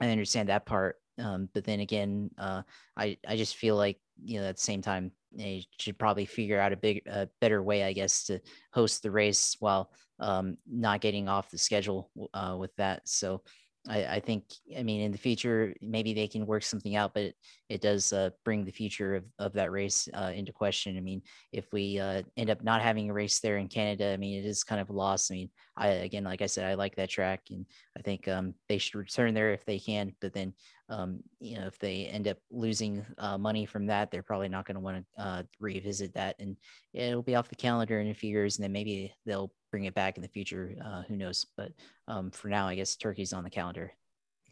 [0.00, 0.96] I understand that part.
[1.18, 2.62] Um, but then again, uh,
[2.96, 6.60] I I just feel like you know at the same time they should probably figure
[6.60, 8.40] out a big a better way, I guess, to
[8.72, 13.08] host the race while um, not getting off the schedule uh, with that.
[13.08, 13.42] So
[13.88, 14.44] I, I think,
[14.78, 17.34] I mean, in the future, maybe they can work something out, but it,
[17.68, 20.96] it does uh, bring the future of, of that race uh, into question.
[20.96, 21.20] I mean,
[21.52, 24.46] if we uh, end up not having a race there in Canada, I mean, it
[24.46, 25.30] is kind of a loss.
[25.30, 27.66] I mean, I, again, like I said, I like that track and
[27.98, 30.54] I think um, they should return there if they can, but then,
[30.88, 34.64] um, you know, if they end up losing uh, money from that, they're probably not
[34.64, 36.56] going to want to uh, revisit that and
[36.92, 39.94] it'll be off the calendar in a few years and then maybe they'll bring it
[39.94, 40.76] back in the future.
[40.84, 41.46] Uh, who knows?
[41.56, 41.72] But
[42.06, 43.90] um, for now, I guess Turkey's on the calendar.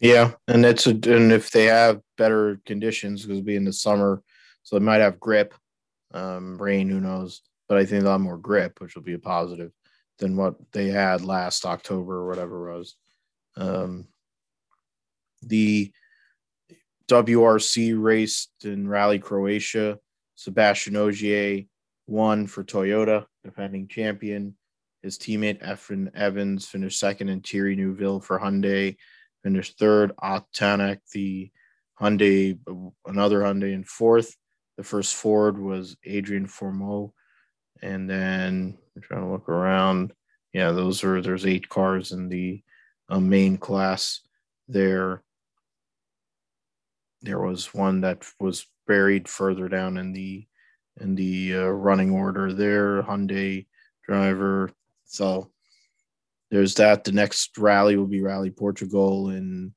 [0.00, 3.72] Yeah, and it's a, and if they have better conditions, because it'll be in the
[3.72, 4.22] summer,
[4.62, 5.54] so they might have grip,
[6.14, 7.42] um, rain, who knows?
[7.68, 9.72] But I think they'll have more grip, which will be a positive
[10.18, 12.96] than what they had last October or whatever it was.
[13.56, 14.08] Um,
[15.42, 15.92] the
[17.08, 19.98] WRC raced in Rally Croatia.
[20.38, 21.66] Sébastien Ogier
[22.06, 24.56] won for Toyota, defending champion.
[25.03, 28.96] His teammate Elfyn Evans finished second, and Thierry Neuville for Hyundai
[29.42, 30.12] finished third.
[30.18, 31.51] Ott Tänak, the
[32.01, 32.59] Hyundai,
[33.07, 34.36] another Hyundai in fourth.
[34.76, 37.12] The first Ford was Adrian Fourmaux.
[37.82, 40.12] And then I'm trying to look around.
[40.53, 42.62] Yeah, those are there's eight cars in the
[43.09, 44.20] uh, main class
[44.68, 45.22] there.
[47.22, 50.46] There was one that was buried further down in the
[51.01, 53.03] in the uh, running order there.
[53.03, 53.66] Hyundai
[54.07, 54.70] driver
[55.11, 55.50] so
[56.52, 57.02] there's that.
[57.02, 59.74] The next rally will be Rally Portugal in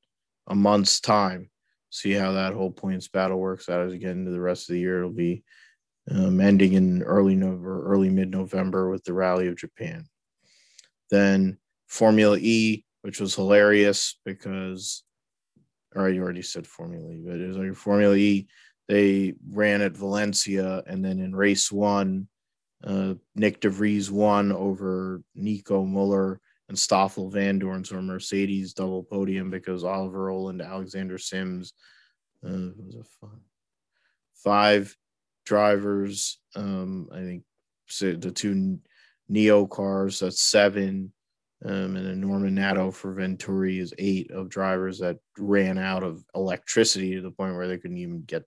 [0.48, 1.50] a month's time.
[1.90, 4.74] See how that whole points battle works out as we get into the rest of
[4.74, 5.00] the year.
[5.00, 5.44] It'll be
[6.12, 10.06] um, ending in early November, early mid November with the Rally of Japan.
[11.10, 11.58] Then
[11.88, 15.04] Formula E, which was hilarious because,
[15.96, 18.48] or you already said Formula E, but it was like Formula E.
[18.88, 22.28] They ran at Valencia, and then in race one,
[22.84, 29.04] uh, Nyck de Vries won over Nico Muller and Stoffel Vandoorne, so a Mercedes double
[29.04, 31.74] podium because Oliver Rowland, Alexander Sims,
[32.46, 33.40] uh, was a fun.
[34.36, 34.96] five
[35.46, 36.40] drivers.
[36.56, 37.44] Um, I think
[38.00, 38.80] the two
[39.32, 41.14] NIO cars, that's seven.
[41.66, 46.26] Um, and then Norman Nato for Venturi is eight of drivers that ran out of
[46.36, 48.44] electricity to the point where they couldn't even get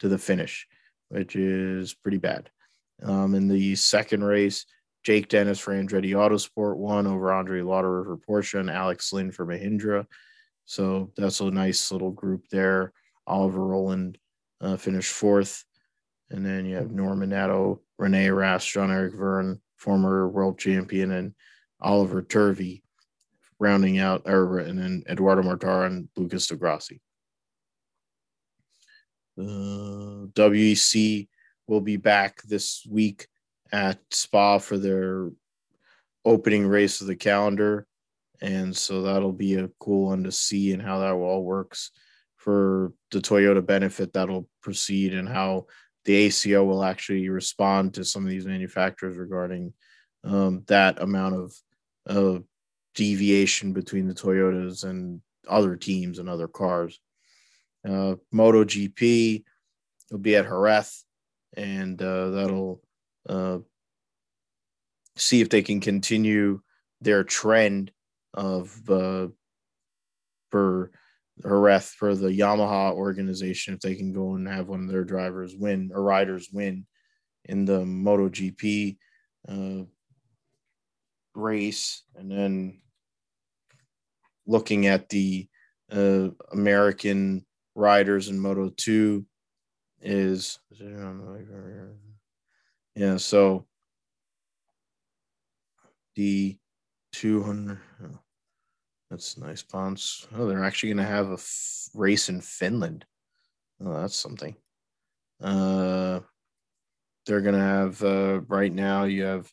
[0.00, 0.66] to the finish,
[1.08, 2.50] which is pretty bad.
[3.02, 4.66] Um, in the second race,
[5.04, 9.46] Jake Dennis for Andretti Autosport won over André Lotterer for Porsche and Alex Lynn for
[9.46, 10.06] Mahindra.
[10.64, 12.92] So that's a nice little group there.
[13.26, 14.18] Oliver Rowland
[14.60, 15.64] uh, finished fourth.
[16.30, 21.34] And then you have Norman Nato, Rene Rast, Jean-Éric Vergne, former world champion, and
[21.80, 22.82] Oliver Turvey
[23.58, 27.00] rounding out, or, and then Eduardo Mortara and Lucas di Grassi.
[29.38, 31.28] Uh, WEC
[31.68, 33.28] will be back this week
[33.70, 35.30] at Spa for their
[36.24, 37.86] opening race of the calendar.
[38.40, 41.90] And so that'll be a cool one to see and how that all works
[42.36, 45.66] for the Toyota benefit that'll proceed and how
[46.04, 49.72] the ACO will actually respond to some of these manufacturers regarding
[50.24, 51.54] um, that amount of
[52.08, 52.38] uh,
[52.94, 56.98] deviation between the Toyotas and other teams and other cars.
[57.86, 59.44] Uh, MotoGP
[60.10, 61.04] will be at Jerez
[61.58, 62.80] and uh, that'll
[63.28, 63.58] uh,
[65.16, 66.60] see if they can continue
[67.00, 67.90] their trend
[68.32, 69.26] of uh,
[70.50, 70.92] for
[71.42, 75.54] Jerez for the Yamaha organization if they can go and have one of their drivers
[75.56, 76.86] win or riders win
[77.44, 78.96] in the MotoGP
[79.48, 79.84] uh,
[81.34, 82.80] race, and then
[84.46, 85.48] looking at the
[85.90, 87.44] uh, American
[87.74, 89.24] riders in Moto Two
[90.00, 90.58] is
[92.94, 93.66] yeah so
[96.14, 96.56] the
[97.12, 98.18] 200 oh,
[99.10, 103.04] that's nice bonds oh they're actually going to have a f- race in finland.
[103.80, 104.56] Oh that's something.
[105.42, 106.20] Uh
[107.26, 109.50] they're going to have uh right now you have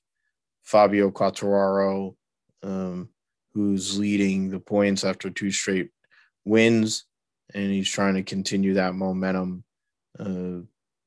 [0.63, 2.15] fabio Quartararo,
[2.63, 3.09] um
[3.53, 5.89] who's leading the points after two straight
[6.43, 7.05] wins
[7.53, 9.63] and he's trying to continue that momentum
[10.19, 10.59] uh,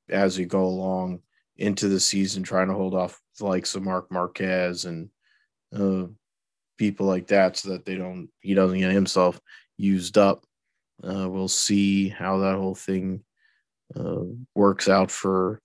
[0.08, 1.20] as we go along
[1.56, 5.10] into the season, trying to hold off the likes of Marc Márquez and
[5.74, 6.08] uh,
[6.76, 9.40] people like that, so that they don't he doesn't get himself
[9.76, 10.44] used up.
[11.02, 13.22] Uh, we'll see how that whole thing
[13.96, 14.22] uh,
[14.54, 15.60] works out for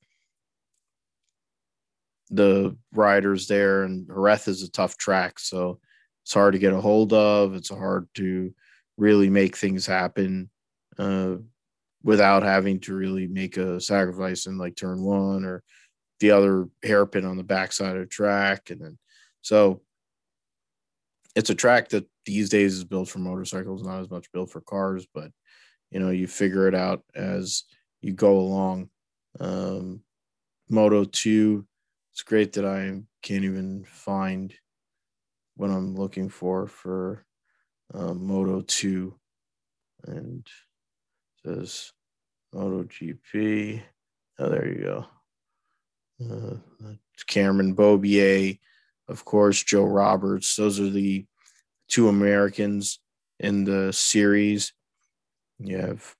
[2.29, 3.83] the riders there.
[3.83, 5.79] And Jerez is a tough track, so
[6.23, 7.55] it's hard to get a hold of.
[7.55, 8.53] It's hard to
[8.97, 10.49] really make things happen.
[12.03, 15.63] Uh, without having to really make a sacrifice in like turn one or
[16.19, 18.69] the other hairpin on the backside of the track.
[18.69, 18.97] And then
[19.41, 19.81] so
[21.35, 24.61] it's a track that these days is built for motorcycles, not as much built for
[24.61, 25.31] cars, but
[25.91, 27.63] you know, you figure it out as
[28.01, 28.89] you go along.
[29.39, 30.01] Um,
[30.69, 31.65] Moto 2,
[32.11, 34.53] it's great that I can't even find
[35.55, 37.25] what I'm looking for for
[37.93, 39.13] um, Moto 2
[40.05, 40.47] and
[41.45, 41.91] says
[42.53, 43.81] Moto GP.
[44.39, 45.05] Oh, there you go.
[46.21, 46.93] Uh,
[47.27, 48.59] Cameron Beaubier,
[49.07, 50.55] of course, Joe Roberts.
[50.55, 51.25] Those are the
[51.87, 52.99] two Americans
[53.39, 54.73] in the series.
[55.59, 56.15] You have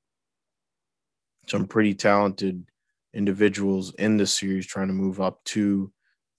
[1.48, 2.66] some pretty talented
[3.14, 5.92] individuals in the series trying to move up to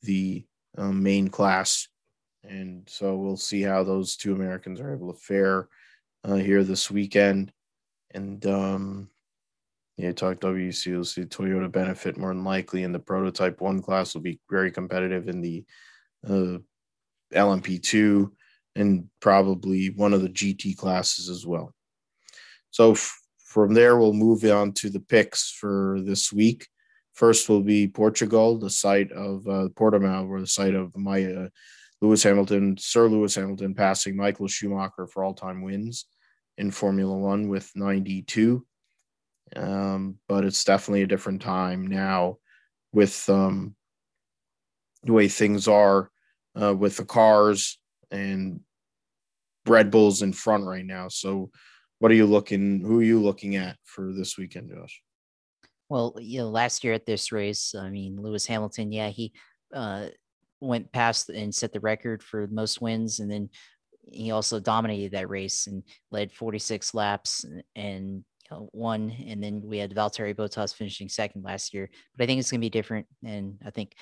[0.03, 0.45] the
[0.77, 1.89] um, main class.
[2.43, 5.69] And so we'll see how those two Americans are able to fare
[6.25, 7.53] uh, here this weekend.
[8.15, 9.09] And um,
[9.97, 10.87] yeah, talk WC.
[10.87, 14.71] You'll see Toyota benefit more than likely, and the prototype one class will be very
[14.71, 15.65] competitive in the
[16.27, 16.59] uh,
[17.33, 18.31] LMP2
[18.77, 21.73] and probably one of the GT classes as well.
[22.71, 26.67] So f- from there, we'll move on to the picks for this week.
[27.13, 31.49] First will be Portugal, the site of uh, Portimao, or the site of my uh,
[32.01, 36.07] Lewis Hamilton, Sir Lewis Hamilton, passing Michael Schumacher for all-time wins
[36.59, 38.65] in Formula One with 92.
[39.57, 42.39] Um, but it's definitely a different time now
[42.93, 43.75] with um,
[45.03, 46.11] the way things are
[46.61, 47.79] uh, with the cars
[48.11, 48.61] and
[49.67, 51.09] Red Bulls in front right now.
[51.09, 51.51] So,
[51.99, 52.81] what are you looking?
[52.81, 55.01] Who are you looking at for this weekend, Josh?
[55.89, 59.33] Well, you know, last year at this race, I mean, Lewis Hamilton, yeah, he
[59.73, 60.09] uh,
[60.61, 63.51] went past and set the record for most wins, and then
[64.11, 67.45] he also dominated that race and led 46 laps
[67.75, 68.25] and
[68.73, 69.15] won.
[69.27, 71.91] And then we had Valtteri Bottas finishing second last year.
[72.17, 73.95] But I think it's going to be different, and I think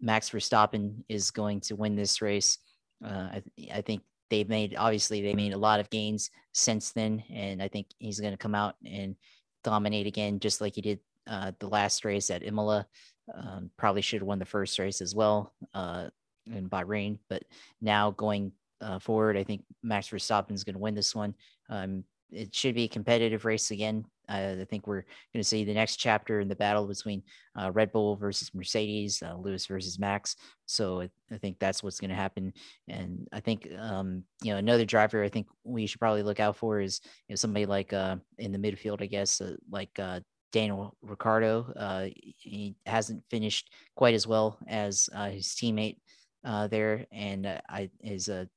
[0.00, 2.58] Max Verstappen is going to win this race.
[3.04, 3.42] Uh, I,
[3.74, 7.68] I think they've made obviously they made a lot of gains since then, and I
[7.68, 9.16] think he's going to come out and
[9.64, 12.86] dominate again, just like he did uh, the last race at Imola.
[13.32, 16.08] Um, probably should have won the first race as well uh,
[16.46, 17.44] in Bahrain, but
[17.80, 18.50] now going
[18.80, 21.34] uh, forward, I think Max Verstappen is going to win this one.
[21.68, 24.04] Um, it should be a competitive race again.
[24.28, 27.22] Uh, I think we're going to see the next chapter in the battle between
[27.60, 30.36] uh, Red Bull versus Mercedes, uh, Lewis versus Max.
[30.66, 32.52] So I, I think that's what's going to happen.
[32.88, 36.56] And I think um, you know another driver I think we should probably look out
[36.56, 40.20] for is you know somebody like uh, in the midfield, I guess, uh, like uh,
[40.52, 41.72] Daniel Ricciardo.
[42.12, 45.96] he hasn't finished quite as well as his teammate
[46.44, 48.48] there, and I is a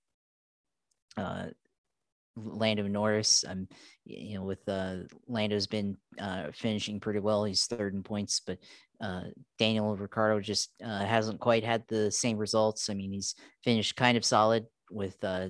[2.36, 3.44] Lando Norris.
[3.48, 3.68] Um,
[4.06, 7.44] you know, with uh, Lando's been uh, finishing pretty well.
[7.44, 8.58] He's third in points, but
[9.02, 9.24] uh,
[9.60, 12.90] Daniel Ricciardo just uh, hasn't quite had the same results.
[12.90, 15.50] I mean, he's finished kind of solid with uh,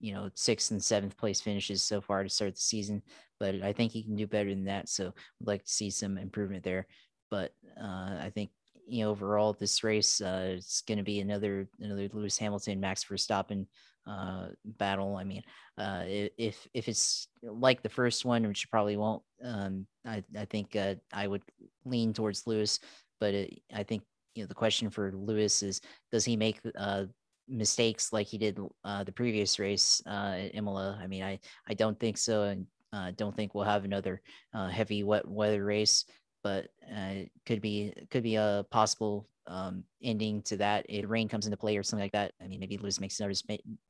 [0.00, 3.02] you know sixth and seventh place finishes so far to start the season,
[3.38, 4.88] but I think he can do better than that.
[4.88, 6.86] So, I'd like to see some improvement there.
[7.30, 8.50] But uh, I think
[8.88, 13.04] you know overall this race uh, it's going to be another another Lewis Hamilton, Max
[13.04, 13.66] Verstappen
[14.10, 15.16] uh, battle.
[15.16, 15.42] I mean,
[15.78, 20.74] uh, if if it's like the first one, which probably won't, um, I I think
[20.74, 21.42] uh, I would
[21.84, 22.80] lean towards Lewis.
[23.20, 24.02] But it, I think
[24.34, 25.80] you know the question for Lewis is,
[26.10, 27.04] does he make uh,
[27.48, 30.98] mistakes like he did uh, the previous race uh, at Imola?
[31.00, 31.38] I mean, I
[31.68, 34.20] I don't think so, and uh, don't think we'll have another
[34.54, 36.04] uh, heavy wet weather race.
[36.42, 40.86] But uh, could be could be a possible um, ending to that.
[40.88, 43.34] If rain comes into play or something like that, I mean, maybe Lewis makes another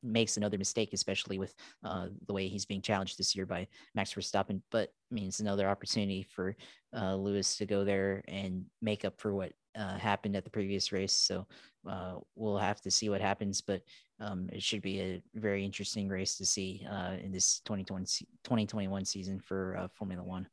[0.03, 4.13] makes another mistake, especially with uh, the way he's being challenged this year by Max
[4.13, 4.61] Verstappen.
[4.71, 6.55] But I mean, it's another opportunity for
[6.95, 10.91] uh, Lewis to go there and make up for what uh, happened at the previous
[10.91, 11.13] race.
[11.13, 11.45] So
[11.87, 13.81] uh, we'll have to see what happens, but
[14.19, 19.05] um, it should be a very interesting race to see uh, in this 2020, 2021
[19.05, 20.47] season for uh, Formula One.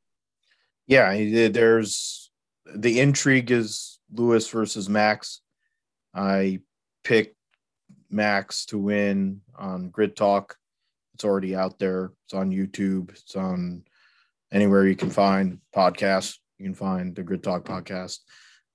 [0.87, 2.31] Yeah, there's
[2.75, 5.41] the intrigue is Lewis versus Max.
[6.15, 6.61] I
[7.05, 7.37] picked
[8.11, 10.57] Max to win on Grid Talk.
[11.15, 12.13] It's already out there.
[12.25, 13.11] It's on YouTube.
[13.11, 13.85] It's on
[14.53, 16.39] anywhere you can find podcasts.
[16.59, 18.19] You can find the Grid Talk podcast.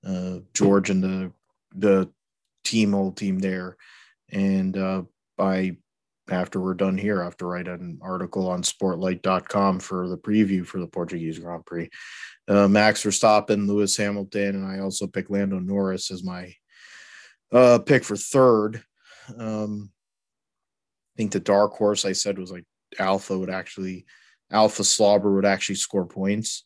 [0.06, 1.32] Uh, George and the
[1.74, 2.10] the
[2.64, 3.76] team, whole team there,
[4.30, 5.02] and uh,
[5.36, 5.76] by
[6.30, 10.66] after we're done here, I have to write an article on Sportlight.com for the preview
[10.66, 11.90] for the Portuguese Grand Prix
[12.48, 16.54] uh, Max Verstappen, Lewis Hamilton, and I also picked Lando Norris as my
[17.52, 18.82] uh, pick for third.
[19.38, 19.90] Um,
[21.14, 22.64] I think the dark horse I said was like
[22.98, 24.04] Alpha would actually,
[24.50, 26.64] Alfa Sauber would actually score points.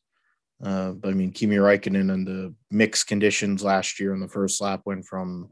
[0.62, 4.60] Uh, but I mean, Kimi Raikkonen and the mixed conditions last year in the first
[4.60, 5.51] lap went from,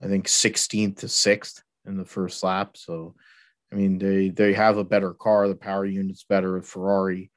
[0.00, 2.76] I think, 16th to sixth in the first lap.
[2.76, 3.14] So,
[3.72, 5.48] I mean, they they have a better car.
[5.48, 7.30] The power unit's better with Ferrari,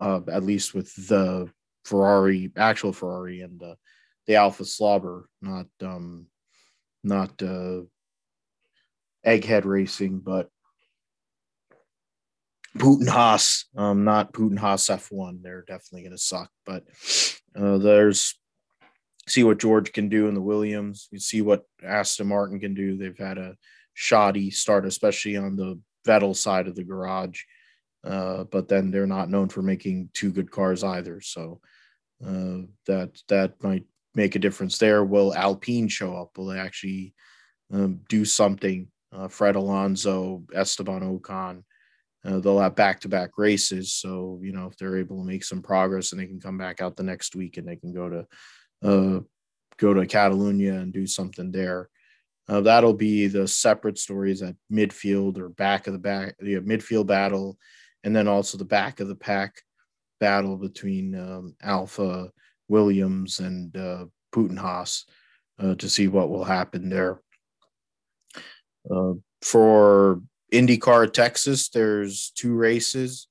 [0.00, 1.48] uh, at least with the
[1.84, 3.74] Ferrari, actual Ferrari, and uh,
[4.26, 6.26] the Alfa Sauber, not um,
[7.04, 7.82] not uh,
[9.24, 10.50] Egghead Racing, but
[12.76, 15.42] Putin Haas, um, not Putin Haas F1.
[15.42, 16.84] They're definitely going to suck, but
[17.56, 18.38] uh, there's
[19.26, 21.08] see what George can do in the Williams.
[21.10, 22.96] We see what Aston Martin can do.
[22.96, 23.56] They've had a
[23.94, 27.42] shoddy start, especially on the Vettel side of the garage.
[28.04, 31.20] Uh, but then they're not known for making two good cars either.
[31.20, 31.60] So
[32.24, 33.84] uh, that that might
[34.14, 35.04] make a difference there.
[35.04, 36.38] Will Alpine show up?
[36.38, 37.14] Will they actually
[37.72, 38.88] um, do something?
[39.12, 41.62] Uh, Fred Alonso, Esteban Ocon.
[42.24, 46.10] Uh, they'll have back-to-back races, so you know if they're able to make some progress
[46.10, 48.26] and they can come back out the next week and they can go to
[48.82, 49.20] uh,
[49.78, 51.88] go to Catalonia and do something there.
[52.48, 57.06] Uh, that'll be the separate stories at midfield or back of the back, the midfield
[57.06, 57.58] battle,
[58.04, 59.60] and then also the back of the pack
[60.20, 62.30] battle between um, Alfa
[62.68, 65.04] Williams and uh, Putin Haas
[65.58, 67.20] uh, to see what will happen there.
[68.88, 70.22] Uh, for
[70.52, 73.26] IndyCar Texas, there's two races.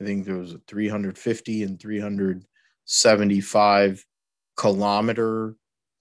[0.00, 4.06] I think there was a 350 and 375
[4.56, 5.56] kilometer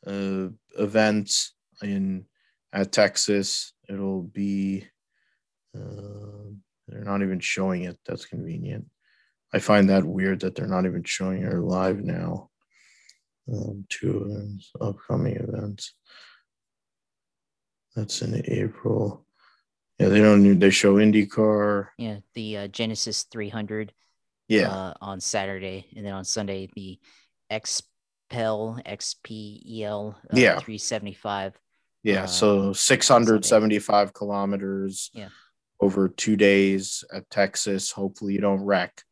[0.06, 0.48] uh,
[0.78, 1.32] event
[1.82, 2.26] in
[2.74, 3.74] at Texas.
[3.90, 4.88] It'll be
[5.76, 6.52] uh,
[6.88, 7.98] they're not even showing it.
[8.06, 8.86] That's convenient.
[9.54, 12.50] I find that weird that they're not even showing it live now.
[13.52, 15.94] Um, two events, upcoming events.
[17.96, 19.26] That's in April.
[20.00, 20.44] Yeah, they don't.
[20.44, 21.88] Need, They show IndyCar.
[21.98, 23.94] Yeah, the uh, Genesis 300.
[24.48, 24.70] Yeah.
[24.70, 27.00] Uh, on Saturday, and then on Sunday the
[28.32, 31.60] XPEL XPEL uh, yeah 375.
[32.04, 35.12] Yeah, uh, so 675 kilometers.
[35.14, 35.30] Yeah.
[35.80, 37.92] Over two days at Texas.
[37.92, 39.04] Hopefully you don't wreck.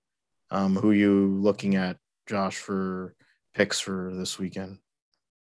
[0.51, 1.97] Um, who you looking at,
[2.27, 3.15] Josh, for
[3.53, 4.77] picks for this weekend?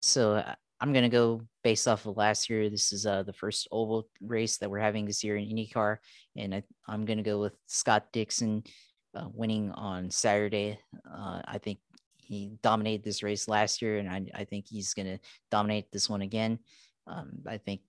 [0.01, 2.69] So uh, I'm gonna go based off of last year.
[2.69, 5.97] This is uh, the first oval race that we're having this year in IndyCar,
[6.35, 8.63] and I, am gonna go with Scott Dixon
[9.15, 10.79] uh, winning on Saturday.
[11.09, 11.79] Uh, I think
[12.27, 16.21] he dominated this race last year, and I, I think he's gonna dominate this one
[16.21, 16.59] again.
[17.07, 17.81] Um, I think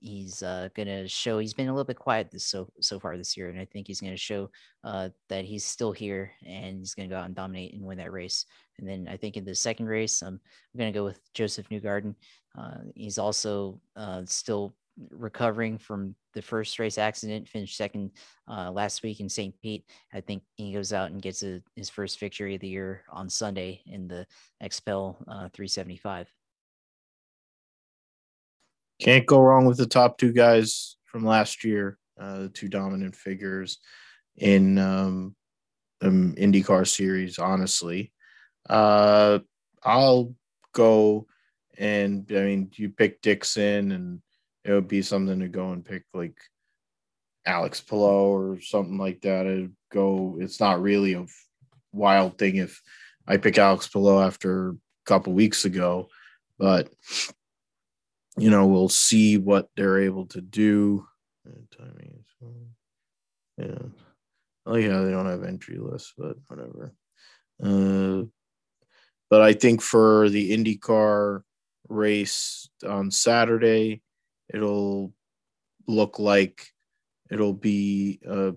[0.00, 3.16] he's uh, going to show he's been a little bit quiet this so so far
[3.16, 4.50] this year, and I think he's going to show
[4.84, 7.98] uh, that he's still here and he's going to go out and dominate and win
[7.98, 8.46] that race.
[8.78, 10.40] And then I think in the second race, I'm
[10.76, 12.14] going to go with Joseph Newgarden.
[12.58, 14.74] Uh, he's also uh, still
[15.10, 18.10] recovering from the first race accident, finished second
[18.48, 19.54] uh, last week in St.
[19.62, 19.84] Pete.
[20.12, 23.28] I think he goes out and gets a, his first victory of the year on
[23.28, 24.26] Sunday in the
[24.62, 26.28] XPEL uh, 375.
[29.00, 33.16] Can't go wrong with the top two guys from last year, uh, the two dominant
[33.16, 33.78] figures
[34.36, 35.34] in um,
[36.02, 37.38] um IndyCar series.
[37.38, 38.12] Honestly,
[38.68, 39.40] uh,
[39.82, 40.34] I'll
[40.72, 41.26] go
[41.78, 44.22] and I mean you pick Dixon, and
[44.64, 46.36] it would be something to go and pick like
[47.46, 49.46] Alex Palou or something like that.
[49.46, 50.38] It'd go.
[50.40, 51.26] It's not really a
[51.92, 52.80] wild thing if
[53.26, 54.76] I pick Alex Palou after a
[55.06, 56.08] couple weeks ago,
[56.58, 56.88] but
[58.38, 61.06] you know, we'll see what they're able to do.
[63.58, 63.88] Yeah.
[64.64, 66.94] Oh yeah, they don't have entry lists, but whatever.
[67.62, 68.22] Uh,
[69.28, 71.42] but I think for the IndyCar
[71.88, 74.02] race on Saturday,
[74.52, 75.12] it'll
[75.86, 76.68] look like
[77.30, 78.52] it'll be uh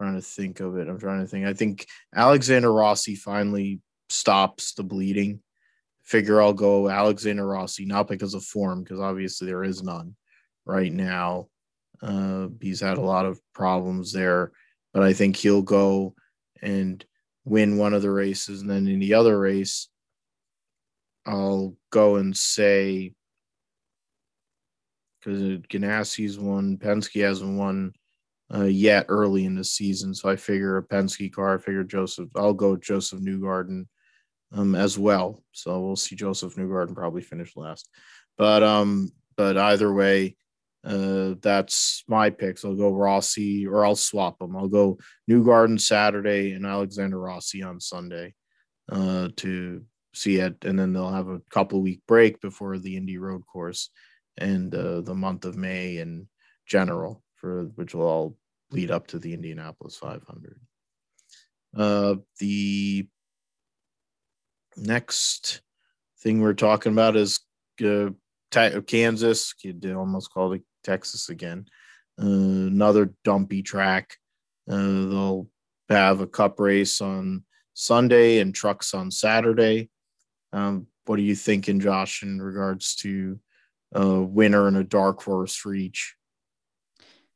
[0.00, 0.88] trying to think of it.
[0.88, 1.46] I'm trying to think.
[1.46, 5.40] I think Alexander Rossi finally stops the bleeding
[6.04, 10.14] figure I'll go Alexander Rossi, not because of form, because obviously there is none
[10.64, 11.48] right now.
[12.00, 14.52] Uh, he's had a lot of problems there,
[14.94, 16.14] but I think he'll go
[16.62, 17.04] and
[17.44, 18.62] win one of the races.
[18.62, 19.88] And then in the other race,
[21.26, 23.12] I'll go and say,
[25.28, 27.92] because Ganassi's won, Penske hasn't won
[28.54, 30.14] uh, yet early in the season.
[30.14, 33.86] So I figure a Penske car, I figure Joseph, I'll go Joseph Newgarden
[34.52, 35.42] um, as well.
[35.52, 37.88] So we'll see Joseph Newgarden probably finish last.
[38.38, 40.36] But um, but either way,
[40.84, 42.64] uh, that's my picks.
[42.64, 44.56] I'll go Rossi or I'll swap them.
[44.56, 44.98] I'll go
[45.30, 48.34] Newgarden Saturday and Alexander Rossi on Sunday
[48.90, 49.82] uh, to
[50.14, 53.90] see it, and then they'll have a couple week break before the Indy Road Course
[54.38, 56.28] and uh, the month of May in
[56.66, 58.36] general for which will all
[58.70, 60.58] lead up to the Indianapolis 500.
[61.76, 63.06] Uh, the
[64.76, 65.62] next
[66.20, 67.40] thing we're talking about is
[67.84, 68.10] uh,
[68.86, 71.66] Kansas, you almost called it Texas again.
[72.20, 74.16] Uh, another dumpy track.
[74.68, 75.48] Uh, they'll
[75.88, 77.44] have a cup race on
[77.74, 79.88] Sunday and trucks on Saturday.
[80.52, 83.38] Um, what are you thinking, Josh, in regards to
[83.92, 86.14] a winner and a dark horse for each?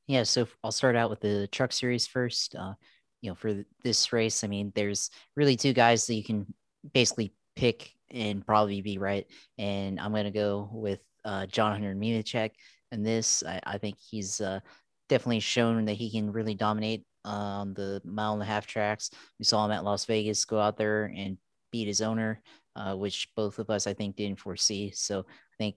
[0.06, 2.54] Yeah, so I'll start out with the truck series first.
[2.54, 2.74] Uh,
[3.20, 6.52] you know, for this race, I mean, there's really two guys that you can
[6.92, 9.26] basically pick and probably be right.
[9.58, 12.50] And I'm going to go with uh, John Hunter Nemechek.
[12.90, 14.60] And this, I, I, think he's uh,
[15.08, 19.10] definitely shown that he can really dominate on the mile and a half tracks.
[19.38, 21.38] We saw him at Las Vegas go out there and
[21.70, 22.42] beat his owner,
[22.76, 24.92] uh, which both of us, I think, didn't foresee.
[24.94, 25.24] So
[25.62, 25.76] think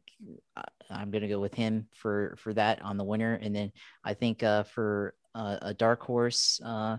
[0.57, 3.33] uh, I'm going to go with him for for that on the winner.
[3.43, 3.71] And then
[4.03, 6.97] I think uh, for uh, a dark horse, uh,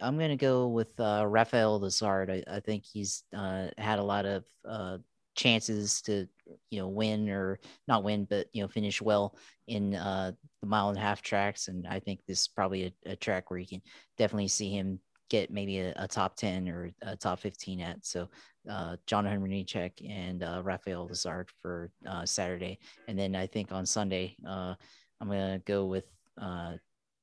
[0.00, 2.28] I'm going to go with uh, Rafael Lessard.
[2.30, 4.98] I, I think he's uh, had a lot of uh,
[5.34, 6.28] chances to,
[6.70, 10.90] you know, win or not win, but, you know, finish well in uh, the mile
[10.90, 11.68] and a half tracks.
[11.68, 13.82] And I think this is probably a, a track where you can
[14.18, 18.04] definitely see him get maybe a, a, top 10 or a top 15 at.
[18.04, 18.28] So
[18.70, 22.78] uh, John Henry Nemechek and uh, Rafael Lessard for uh, Saturday.
[23.06, 24.74] And then I think on Sunday, uh,
[25.20, 26.04] I'm going to go with
[26.40, 26.74] uh,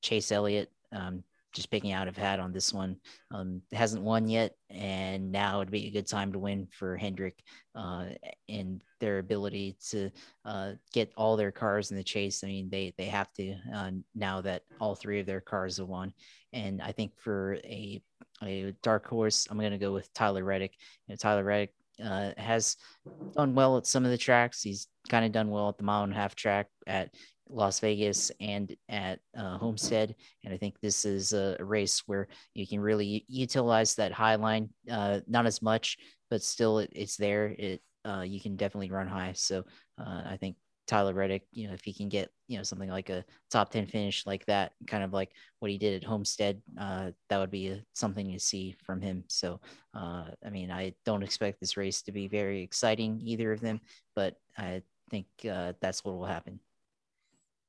[0.02, 0.70] Chase Elliott.
[0.92, 1.24] Um,
[1.56, 2.96] just picking out of hat on this one.
[3.32, 7.42] Um, hasn't won yet, and now would be a good time to win for Hendrick
[7.74, 8.06] uh,
[8.48, 10.10] and their ability to
[10.44, 12.44] uh, get all their cars in the chase.
[12.44, 15.88] I mean, they they have to uh, now that all three of their cars have
[15.88, 16.12] won.
[16.52, 18.00] And I think for a
[18.42, 20.74] a dark horse, I'm going to go with Tyler Reddick.
[21.08, 22.76] You know, Tyler Reddick uh, has
[23.34, 24.62] done well at some of the tracks.
[24.62, 27.10] He's kind of done well at the mile and a half track at
[27.48, 30.14] Las Vegas and at uh, Homestead.
[30.44, 34.70] And I think this is a race where you can really utilize that high line,
[34.90, 35.96] uh, not as much,
[36.30, 37.54] but still it, it's there.
[37.56, 39.32] It uh, you can definitely run high.
[39.34, 39.64] So
[39.98, 40.56] uh, I think
[40.86, 43.86] Tyler Reddick, you know, if he can get you know something like a top ten
[43.86, 47.82] finish like that, kind of like what he did at Homestead, uh, that would be
[47.92, 49.24] something to see from him.
[49.28, 49.60] So
[49.94, 53.80] uh, I mean, I don't expect this race to be very exciting either of them,
[54.14, 56.60] but I think uh, that's what will happen.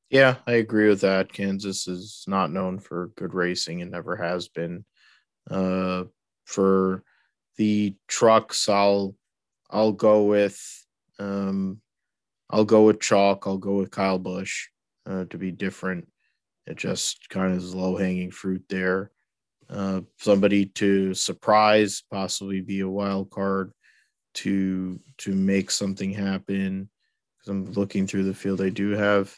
[0.10, 1.34] Yeah, I agree with that.
[1.34, 4.86] Kansas is not known for good racing and never has been.
[5.50, 6.06] Uh,
[6.46, 7.04] for
[7.58, 9.16] the trucks, I'll
[9.70, 10.62] I'll go with
[11.20, 11.82] um,
[12.50, 13.46] I'll go with chalk.
[13.46, 14.68] I'll go with Kyle Busch
[15.06, 16.08] uh, to be different.
[16.66, 19.12] It just kind of is low hanging fruit there.
[19.70, 23.72] Uh, somebody to surprise, possibly be a wild card
[24.36, 26.90] to to make something happen.
[27.38, 29.36] Because I'm looking through the field, I do have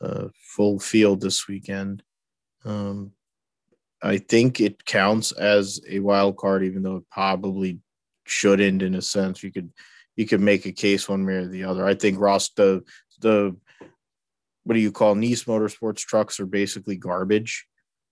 [0.00, 2.02] a full field this weekend.
[2.64, 3.12] Um,
[4.02, 7.78] I think it counts as a wild card, even though it probably
[8.24, 8.82] shouldn't.
[8.82, 9.70] In a sense, you could
[10.16, 11.86] you could make a case one way or the other.
[11.86, 12.82] I think Ross the
[13.20, 13.56] the
[14.64, 17.66] what do you call Niece Motorsports trucks are basically garbage.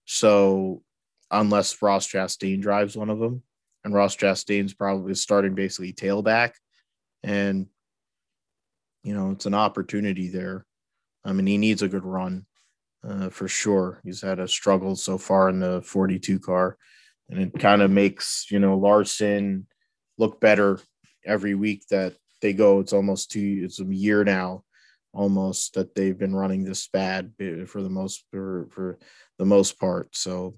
[0.05, 0.83] So
[1.31, 3.43] unless Ross Chastain drives one of them,
[3.85, 6.53] and Ross Chastain's probably starting basically tailback,
[7.23, 7.67] and
[9.03, 10.67] you know it's an opportunity there
[11.25, 12.47] I mean, he needs a good run
[13.07, 14.01] uh, for sure.
[14.05, 16.77] He's had a struggle so far in the 42 car,
[17.29, 19.67] and it kind of makes you know Larson
[20.19, 20.81] look better
[21.25, 22.81] every week that they go.
[22.81, 23.63] It's almost two.
[23.65, 24.65] It's a year now,
[25.13, 27.33] almost that they've been running this bad
[27.67, 28.99] for the most for, for
[29.39, 30.15] the most part.
[30.17, 30.57] So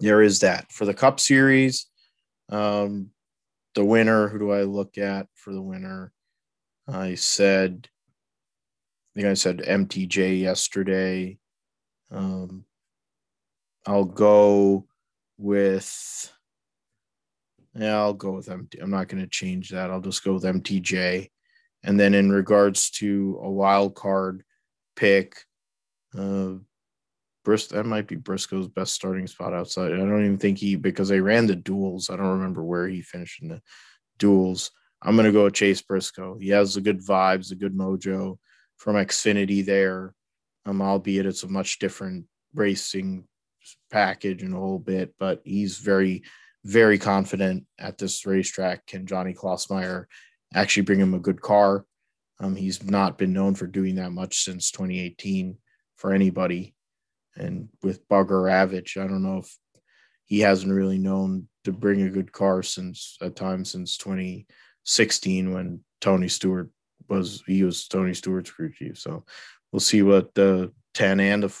[0.00, 1.86] there is that for the Cup Series.
[2.48, 3.10] Um,
[3.74, 4.28] the winner.
[4.28, 6.12] Who do I look at for the winner?
[6.86, 7.88] I said
[9.14, 11.38] I think I said MTJ yesterday.
[12.10, 12.64] Um,
[13.86, 14.86] I'll go
[15.38, 16.32] with.
[17.76, 18.78] Yeah, I'll go with MT.
[18.78, 19.90] I'm not going to change that.
[19.90, 21.30] I'll just go with MTJ.
[21.82, 24.44] And then in regards to a wild card
[24.96, 25.36] pick,
[26.16, 26.54] uh,
[27.44, 29.92] that might be Briscoe's best starting spot outside.
[29.92, 32.08] I don't even think he because they ran the duels.
[32.08, 33.60] I don't remember where he finished in the
[34.18, 34.70] duels.
[35.02, 36.38] I'm gonna go Chase Briscoe.
[36.38, 38.38] He has the good vibes, the good mojo
[38.78, 40.14] from Xfinity there,
[40.64, 42.24] um, albeit it's a much different
[42.54, 43.24] racing
[43.90, 46.22] package and a whole bit, but he's very,
[46.64, 48.86] very confident at this racetrack.
[48.86, 50.06] Can Johnny Klausmeier
[50.54, 51.84] actually bring him a good car?
[52.40, 55.56] Um, he's not been known for doing that much since 2018
[55.96, 56.74] for anybody.
[57.36, 59.56] And with Bugarewicz, I don't know if
[60.24, 65.80] he hasn't really known to bring a good car since a time since 2016 when
[66.00, 66.70] Tony Stewart
[67.08, 68.98] was he was Tony Stewart's crew chief.
[68.98, 69.24] So
[69.70, 71.56] we'll see what the 10 and the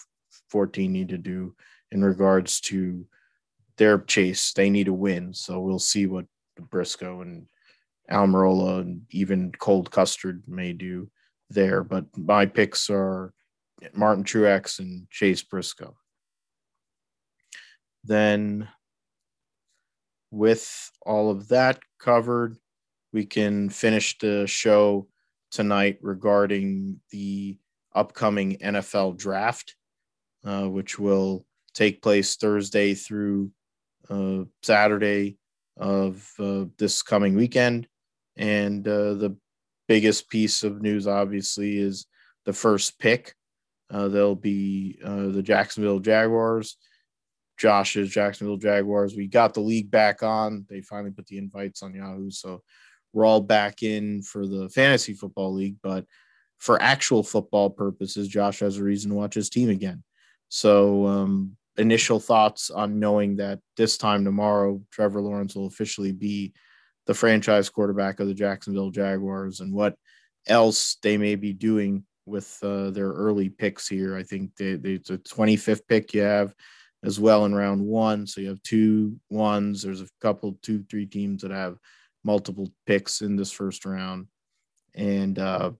[0.50, 1.54] 14 need to do
[1.90, 3.06] in regards to
[3.78, 4.52] their chase.
[4.52, 5.34] They need to win.
[5.34, 6.26] So we'll see what
[6.70, 7.46] Briscoe and
[8.10, 11.10] Almirola and even Cole Custer may do
[11.50, 11.82] there.
[11.82, 13.32] But my picks are
[13.94, 15.96] Martin Truex and Chase Briscoe.
[18.04, 18.68] Then,
[20.30, 22.56] with all of that covered,
[23.12, 25.06] we can finish the show
[25.50, 27.56] tonight regarding the
[27.94, 29.76] upcoming NFL draft,
[30.44, 33.50] uh, which will take place Thursday through
[34.08, 35.38] uh, Saturday
[35.76, 37.86] of uh, this coming weekend.
[38.36, 39.36] And uh, the
[39.88, 42.06] biggest piece of news, obviously, is
[42.44, 43.34] the first pick.
[43.90, 46.76] Uh, they'll be uh, the Jacksonville Jaguars.
[47.58, 49.14] Josh's Jacksonville Jaguars.
[49.14, 50.66] We got the league back on.
[50.68, 52.30] They finally put the invites on Yahoo.
[52.30, 52.62] So
[53.12, 55.76] we're all back in for the fantasy football league.
[55.82, 56.04] But
[56.58, 60.02] for actual football purposes, Josh has a reason to watch his team again.
[60.48, 66.52] So, um, initial thoughts on knowing that this time tomorrow, Trevor Lawrence will officially be
[67.06, 69.96] the franchise quarterback of the Jacksonville Jaguars and what
[70.46, 74.16] else they may be doing with uh, their early picks here.
[74.16, 76.54] I think they, they, it's a 25th pick you have
[77.02, 78.26] as well in round one.
[78.26, 79.82] So you have two ones.
[79.82, 81.76] There's a couple, two, three teams that have
[82.24, 84.26] multiple picks in this first round.
[84.94, 85.72] And uh,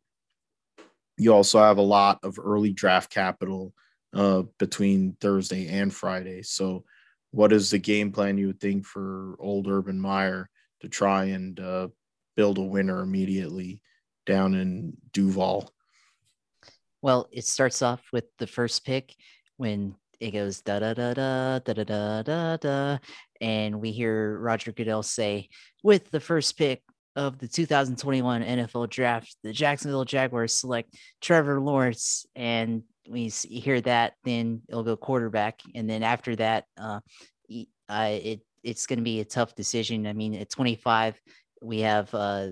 [1.16, 3.72] you also have a lot of early draft capital
[4.14, 6.42] uh, between Thursday and Friday.
[6.42, 6.84] So,
[7.30, 10.48] what is the game plan you would think for old Urban Meyer
[10.80, 11.88] to try and uh,
[12.36, 13.82] build a winner immediately
[14.24, 15.70] down in Duval?
[17.02, 19.14] Well, it starts off with the first pick
[19.56, 22.98] when it goes da da da da da da da da da,
[23.40, 25.48] and we hear Roger Goodell say,
[25.82, 26.82] "With the first pick
[27.16, 34.14] of the 2021 NFL Draft, the Jacksonville Jaguars select Trevor Lawrence." And we hear that,
[34.24, 37.00] then it'll go quarterback, and then after that, uh,
[37.48, 40.06] it it's going to be a tough decision.
[40.06, 41.20] I mean, at 25,
[41.62, 42.48] we have uh,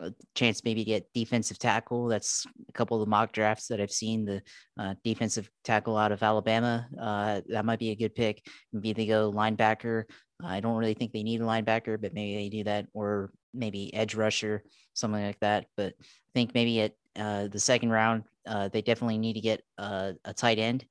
[0.00, 2.06] a chance maybe get defensive tackle.
[2.06, 4.24] That's a couple of the mock drafts that I've seen.
[4.24, 4.42] The
[4.78, 8.46] uh, defensive tackle out of Alabama, uh, that might be a good pick.
[8.72, 10.04] Maybe they go linebacker.
[10.42, 13.92] I don't really think they need a linebacker, but maybe they do that, or maybe
[13.92, 14.62] edge rusher,
[14.94, 15.66] something like that.
[15.76, 19.62] But I think maybe at uh, the second round, uh, they definitely need to get
[19.78, 20.84] a tight end.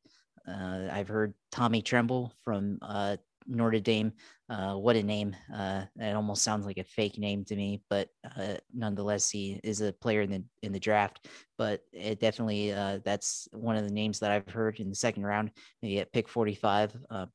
[0.48, 3.18] Uh, I've heard Tommy Tremble from uh,
[3.48, 4.14] Notre Dame.
[4.50, 5.36] Uh, what a name!
[5.54, 9.82] Uh, it almost sounds like a fake name to me, but uh, nonetheless, he is
[9.82, 11.28] a player in the in the draft.
[11.58, 15.26] But it definitely uh, that's one of the names that I've heard in the second
[15.26, 16.96] round, maybe at pick forty five.
[17.10, 17.28] Uh,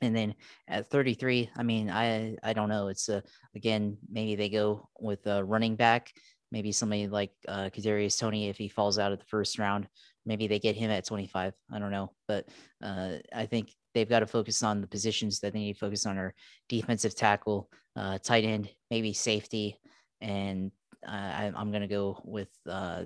[0.00, 0.34] and then
[0.66, 2.88] at 33, I mean, I I don't know.
[2.88, 3.08] It's
[3.54, 6.12] again maybe they go with a running back,
[6.52, 9.88] maybe somebody like uh, Kadarius Toney if he falls out of the first round.
[10.24, 11.54] Maybe they get him at 25.
[11.72, 12.46] I don't know, but
[12.84, 16.06] uh, I think they've got to focus on the positions that they need to focus
[16.06, 16.34] on are
[16.68, 19.78] defensive tackle, uh, tight end, maybe safety,
[20.20, 20.70] and
[21.06, 22.50] uh, I, am going to go with.
[22.68, 23.04] Uh,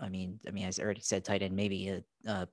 [0.00, 2.48] I mean, I mean, as I already said, tight end, maybe a, a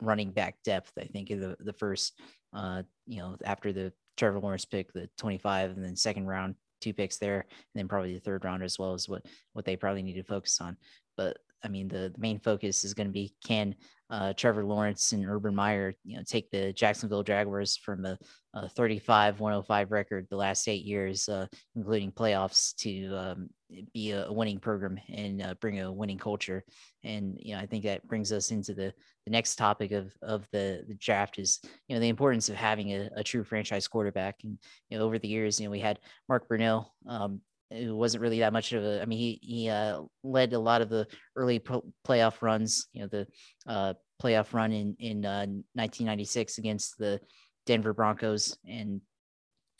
[0.00, 0.92] running back depth.
[0.98, 2.20] I think in the the first,
[2.52, 6.92] uh, you know, after the Trevor Lawrence pick, the 25, and then second round, two
[6.92, 10.02] picks there, and then probably the third round as well is what what they probably
[10.02, 10.76] need to focus on.
[11.16, 13.74] But I mean, the, the main focus is going to be can
[14.10, 18.18] uh, Trevor Lawrence and Urban Meyer, you know, take the Jacksonville Jaguars from a,
[18.54, 21.46] a 35 105 record the last eight years, uh,
[21.76, 23.48] including playoffs, to um,
[23.94, 26.64] be a, winning program and uh, bring a winning culture.
[27.04, 28.92] And you know, I think that brings us into the
[29.26, 32.90] the next topic of of the, the draft is you know the importance of having
[32.90, 34.36] a, a true franchise quarterback.
[34.42, 34.58] And
[34.88, 37.40] you know, over the years, you know, we had Mark Brunell, um,
[37.70, 39.00] it wasn't really that much of a.
[39.00, 41.06] I mean, he he uh, led a lot of the
[41.36, 42.88] early pro- playoff runs.
[42.92, 43.26] You know, the
[43.66, 47.20] uh, playoff run in in uh, 1996 against the
[47.66, 49.00] Denver Broncos, and,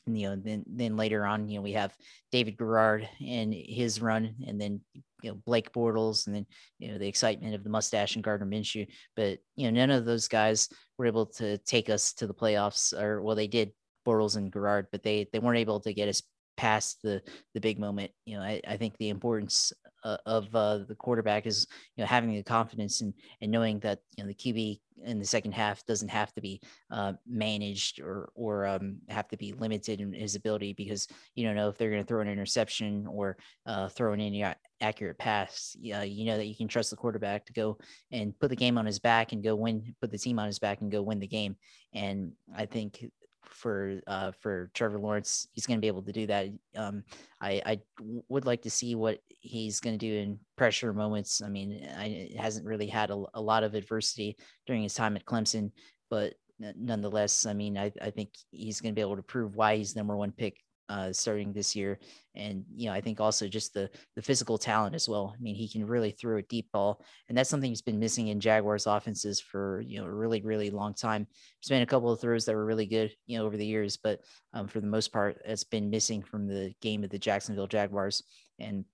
[0.06, 1.94] you know then then later on, you know, we have
[2.30, 4.80] David Garrard and his run, and then
[5.22, 6.46] you know Blake Bortles, and then
[6.78, 8.86] you know the excitement of the mustache and Gardner Minshew.
[9.16, 12.92] But you know, none of those guys were able to take us to the playoffs,
[12.92, 13.72] or well, they did
[14.06, 16.22] Bortles and Garrard, but they they weren't able to get us
[16.60, 17.22] past the
[17.54, 18.10] the big moment.
[18.26, 19.72] You know, I, I think the importance
[20.04, 21.66] uh, of uh, the quarterback is
[21.96, 25.24] you know having the confidence and and knowing that you know the QB in the
[25.24, 26.60] second half doesn't have to be
[26.90, 31.56] uh, managed or or um, have to be limited in his ability because you don't
[31.56, 35.74] know if they're going to throw an interception or uh, throw an inaccurate pass.
[35.94, 37.78] Uh, you know that you can trust the quarterback to go
[38.12, 40.58] and put the game on his back and go win, put the team on his
[40.58, 41.56] back and go win the game.
[41.94, 43.02] And I think
[43.50, 45.46] for uh, for Trevor Lawrence.
[45.52, 46.48] He's going to be able to do that.
[46.76, 47.04] Um,
[47.40, 47.80] I, I
[48.28, 51.42] would like to see what he's going to do in pressure moments.
[51.42, 54.36] I mean, I hasn't really had a, a lot of adversity
[54.66, 55.72] during his time at Clemson,
[56.08, 59.76] but nonetheless, I mean, I, I think he's going to be able to prove why
[59.76, 60.58] he's the number one pick
[60.90, 61.98] uh, starting this year.
[62.34, 65.34] And you know, I think also just the the physical talent as well.
[65.36, 68.28] I mean, he can really throw a deep ball, and that's something he's been missing
[68.28, 71.26] in Jaguars offenses for you know a really really long time.
[71.26, 73.96] There's been a couple of throws that were really good, you know, over the years,
[73.96, 74.20] but
[74.52, 78.22] um, for the most part, it's been missing from the game of the Jacksonville Jaguars.
[78.58, 78.84] And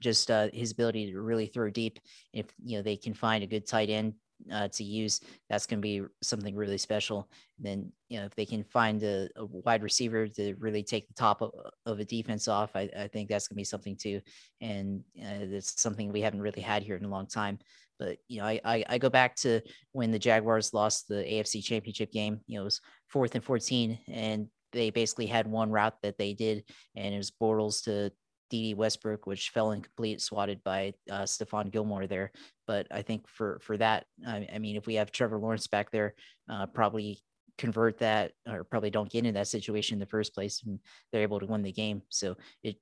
[0.00, 1.98] just uh, his ability to really throw deep.
[2.32, 4.14] If you know they can find a good tight end
[4.52, 7.28] uh, to use, that's going to be something really special.
[7.58, 11.08] And then, you know, if they can find a, a wide receiver to really take
[11.08, 11.52] the top of,
[11.86, 14.20] of a defense off, I, I, think that's going to be something too.
[14.60, 17.58] And uh, it's something we haven't really had here in a long time.
[17.98, 19.60] But you know, I, I, I go back to
[19.92, 22.40] when the Jaguars lost the AFC Championship game.
[22.46, 26.32] You know, it was fourth and fourteen, and they basically had one route that they
[26.32, 26.64] did,
[26.96, 28.10] and it was Bortles to
[28.50, 32.32] Dede Westbrook, which fell incomplete, swatted by uh, Stephon Gilmore there.
[32.66, 35.90] But I think for for that, I, I mean, if we have Trevor Lawrence back
[35.90, 36.14] there,
[36.48, 37.22] uh, probably
[37.56, 40.78] convert that or probably don't get in that situation in the first place, and
[41.12, 42.02] they're able to win the game.
[42.10, 42.76] So it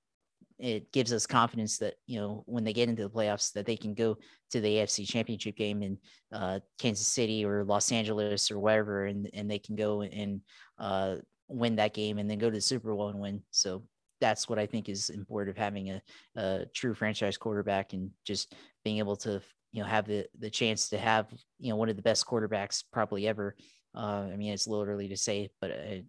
[0.58, 3.76] it gives us confidence that you know when they get into the playoffs that they
[3.76, 4.18] can go
[4.50, 5.98] to the AFC Championship game in
[6.32, 10.40] uh, Kansas City or Los Angeles or wherever, and and they can go and
[10.78, 11.16] uh,
[11.48, 13.42] win that game and then go to the Super Bowl and win.
[13.50, 13.84] So
[14.20, 16.02] that's what I think is important of having a,
[16.36, 18.54] a true franchise quarterback and just
[18.84, 19.40] being able to
[19.72, 21.26] you know have the the chance to have
[21.58, 23.54] you know one of the best quarterbacks probably ever.
[23.94, 26.04] Uh, I mean, it's a little early to say, but I,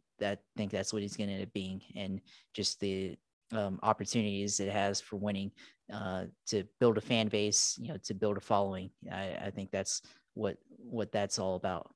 [0.58, 2.20] think that's what he's going to end up being, and
[2.54, 3.18] just the
[3.54, 5.52] um, opportunities it has for winning,
[5.92, 8.90] uh, to build a fan base, you know, to build a following.
[9.12, 10.02] I, I think that's
[10.34, 11.90] what what that's all about.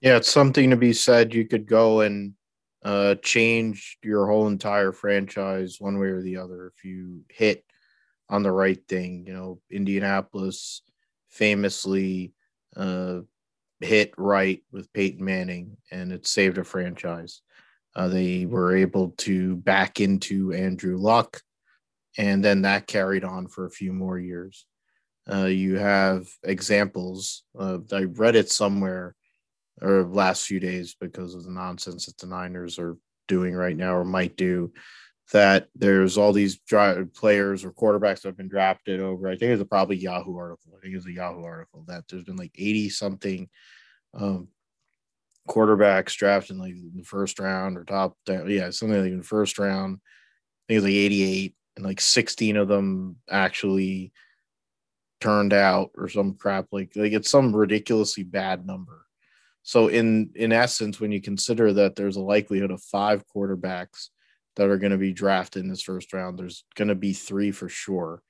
[0.00, 1.34] Yeah, it's something to be said.
[1.34, 2.34] You could go and
[2.82, 7.64] uh, change your whole entire franchise one way or the other if you hit
[8.28, 9.24] on the right thing.
[9.26, 10.82] You know, Indianapolis
[11.28, 12.32] famously
[12.76, 13.20] uh,
[13.80, 17.42] hit right with Peyton Manning, and it saved a franchise.
[17.94, 21.42] Uh, they were able to back into Andrew Luck,
[22.16, 24.66] and then that carried on for a few more years.
[25.30, 27.42] Uh, you have examples.
[27.58, 29.14] I read it somewhere
[29.82, 32.96] or last few days because of the nonsense that the Niners are
[33.28, 34.72] doing right now or might do.
[35.32, 39.28] That there's all these dry, players or quarterbacks that have been drafted over.
[39.28, 40.72] I think it's a probably Yahoo article.
[40.76, 43.48] I think it's a Yahoo article that there's been like 80 something
[44.12, 44.48] um,
[45.48, 48.16] quarterbacks drafted in like the first round or top.
[48.26, 50.00] Yeah, something like in the first round.
[50.02, 54.12] I think it's like 88, and like 16 of them actually
[55.20, 59.04] turned out or some crap like like it's some ridiculously bad number
[59.62, 64.08] so in in essence, when you consider that there's a likelihood of five quarterbacks
[64.56, 67.50] that are going to be drafted in this first round, there's going to be three
[67.50, 68.22] for sure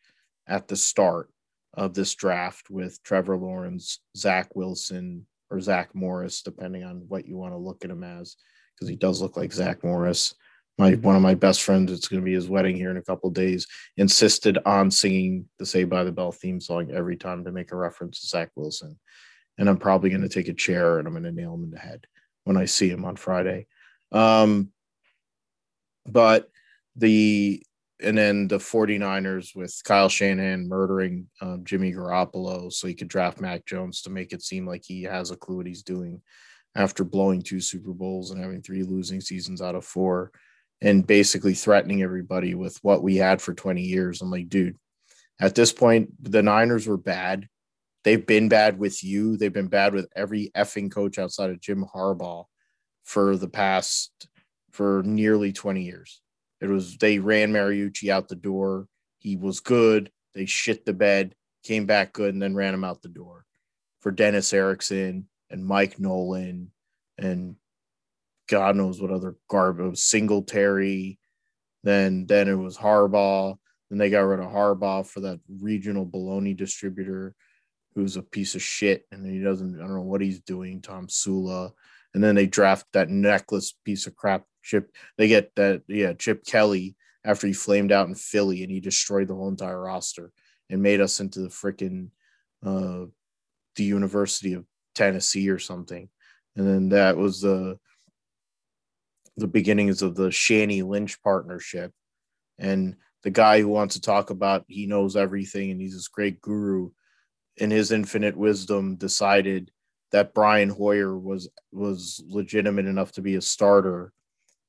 [0.47, 1.31] at the start
[1.75, 7.37] of this draft with Trevor Lawrence, Zach Wilson, or Zach Morris, depending on what you
[7.37, 8.37] want to look at him as,
[8.75, 10.35] because he does look like Zach Morris.
[10.79, 13.03] My one of my best friends, it's going to be his wedding here in a
[13.03, 13.67] couple days,
[13.97, 17.77] insisted on singing the Saved by the Bell theme song every time to make a
[17.77, 18.99] reference to Zach Wilson
[19.61, 21.71] and I'm probably going to take a chair and I'm going to nail him in
[21.71, 22.07] the head
[22.45, 23.67] when I see him on Friday.
[24.11, 24.73] Um,
[26.07, 26.49] but
[26.97, 27.63] the
[28.03, 33.43] and then the 49ers with Kyle Shanahan murdering um, Jimmy Garoppolo so he could draft
[33.43, 36.23] Mac Jones to make it seem like he has a clue what he's doing
[36.75, 40.33] after blowing two Super Bowls and having three losing seasons out of four
[40.81, 44.23] and basically threatening everybody with what we had for 20 years.
[44.23, 44.79] I'm like, dude,
[45.39, 47.47] at this point, the Niners were bad.
[48.03, 49.37] They've been bad with you.
[49.37, 52.47] They've been bad with every effing coach outside of Jim Harbaugh
[53.05, 54.29] for the past
[54.71, 56.23] for nearly 20 years.
[56.61, 58.87] It was they ran Mariucci out the door.
[59.19, 60.11] He was good.
[60.35, 63.45] They shit the bed, came back good, and then ran him out the door.
[64.01, 66.71] For Dennis Erickson and Mike Nolan
[67.19, 67.57] and
[68.49, 71.19] God knows what other garbage Singletary.
[71.83, 73.57] Then then it was Harbaugh.
[73.91, 77.35] Then they got rid of Harbaugh for that regional baloney distributor
[77.95, 81.73] who's a piece of shit and he doesn't, I don't know what he's doing, Tomsula.
[82.15, 84.91] And then they draft that necklace piece of crap Chip.
[85.17, 89.29] They get that, yeah, Chip Kelly after he flamed out in Philly and he destroyed
[89.29, 90.33] the whole entire roster
[90.69, 92.09] and made us into the freaking
[92.65, 93.07] uh,
[93.77, 94.65] the University of
[94.95, 96.09] Tennessee or something.
[96.57, 97.79] And then that was the
[99.37, 101.93] the beginnings of the Shanny Lynch partnership.
[102.59, 106.41] And the guy who wants to talk about he knows everything and he's this great
[106.41, 106.91] guru
[107.57, 109.71] in his infinite wisdom decided
[110.13, 114.13] that Brian Hoyer was was legitimate enough to be a starter.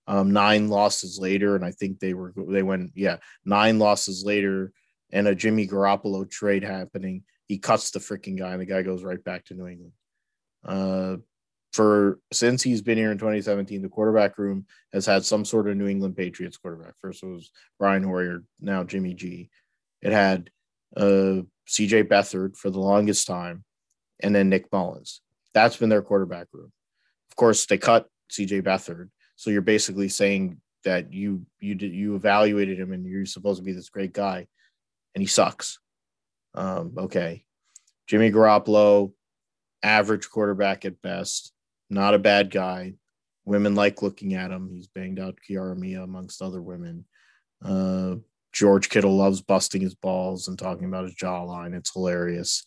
[0.08, 4.72] Um, nine losses later, and I think they were they went yeah nine losses later,
[5.12, 7.24] and a Jimmy Garoppolo trade happening.
[7.48, 9.94] He cuts the freaking guy, and the guy goes right back to New England.
[10.66, 11.18] Uh,
[11.74, 15.78] for since he's been here in 2017, the quarterback room has had some sort of
[15.78, 16.94] New England Patriots quarterback.
[17.00, 19.50] First it was Brian Hoyer, now Jimmy G.
[20.02, 20.50] It had
[20.96, 23.64] uh, CJ Beathard for the longest time,
[24.22, 25.22] and then Nick Mullens.
[25.54, 26.72] That's been their quarterback room.
[27.30, 32.16] Of course, they cut CJ Beathard, so you're basically saying that you you did you
[32.16, 34.48] evaluated him and you're supposed to be this great guy,
[35.16, 35.80] and he sucks.
[36.54, 37.44] Um, okay,
[38.08, 39.14] Jimmy Garoppolo,
[39.84, 41.54] average quarterback at best
[41.92, 42.94] not a bad guy.
[43.46, 44.70] Women like looking at him.
[44.72, 47.06] He's banged out Kiara Mia amongst other women.
[47.64, 48.16] Uh,
[48.54, 51.74] George Kittle loves busting his balls and talking about his jawline.
[51.74, 52.64] It's hilarious.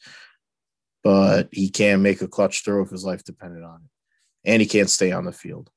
[1.03, 4.51] But he can't make a clutch throw if his life depended on it.
[4.51, 5.71] And he can't stay on the field.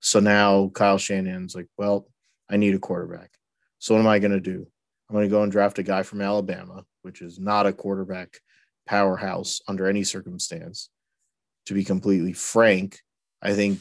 [0.00, 2.08] So now Kyle Shanahan's like, well,
[2.50, 3.30] I need a quarterback.
[3.78, 4.66] So what am I going to do?
[5.08, 8.40] I'm going to go and draft a guy from Alabama, which is not a quarterback
[8.86, 10.88] powerhouse under any circumstance
[11.66, 13.00] to be completely frank,
[13.40, 13.80] I think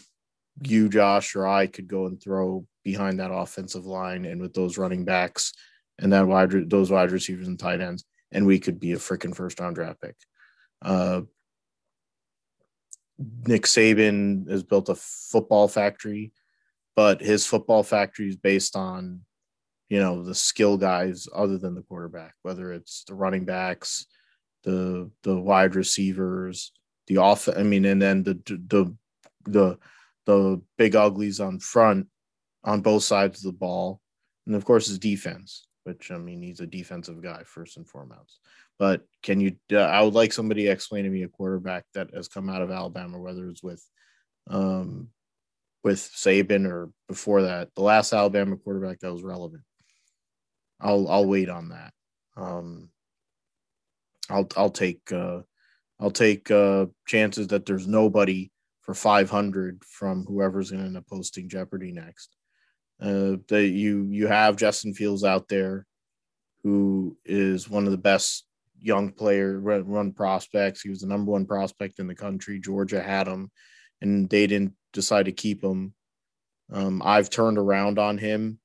[0.64, 4.78] you, Josh, or I could go and throw behind that offensive line and with those
[4.78, 5.54] running backs
[6.02, 9.36] and that wide those wide receivers and tight ends, and we could be a freaking
[9.36, 10.16] first round draft pick.
[10.82, 11.22] Uh,
[13.46, 16.32] Nick Saban has built a football factory,
[16.96, 19.22] but his football factory is based on,
[19.90, 24.08] you know, the skill guys other than the quarterback, whether it's the running backs,
[24.64, 26.72] the the wide receivers,
[27.08, 27.48] the off.
[27.48, 28.96] I mean, and then the the
[29.46, 29.78] the
[30.26, 32.08] the big uglies on front
[32.64, 34.02] on both sides of the ball,
[34.46, 35.68] and of course his defense.
[35.84, 38.40] Which I mean, he's a defensive guy first and foremost.
[38.78, 39.56] But can you?
[39.72, 42.62] Uh, I would like somebody to explain to me a quarterback that has come out
[42.62, 43.84] of Alabama, whether it's with,
[44.50, 45.10] um,
[45.84, 49.64] with Saban or before that, the last Alabama quarterback that was relevant.
[50.80, 51.94] I'll I'll wait on that.
[52.38, 52.90] Um,
[54.30, 55.42] I'll I'll take uh,
[56.00, 58.52] I'll take uh, chances that there's nobody
[58.82, 62.36] for 500 from whoever's going to end up posting Jeopardy next.
[63.02, 65.88] Uh, that you you have Justin Fields out there,
[66.64, 68.46] who is one of the best
[68.80, 70.82] young player run, run prospects.
[70.82, 72.60] He was the number one prospect in the country.
[72.60, 73.50] Georgia had him,
[74.02, 75.94] and they didn't decide to keep him.
[76.72, 78.60] Um, I've turned around on him.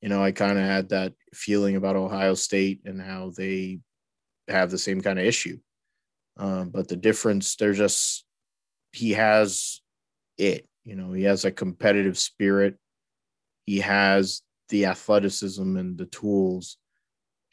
[0.00, 3.80] You know, I kind of had that feeling about Ohio State and how they
[4.48, 5.58] have the same kind of issue.
[6.38, 8.24] Um, but the difference, there's just
[8.92, 9.80] he has
[10.38, 10.66] it.
[10.84, 12.78] You know, he has a competitive spirit.
[13.68, 16.78] He has the athleticism and the tools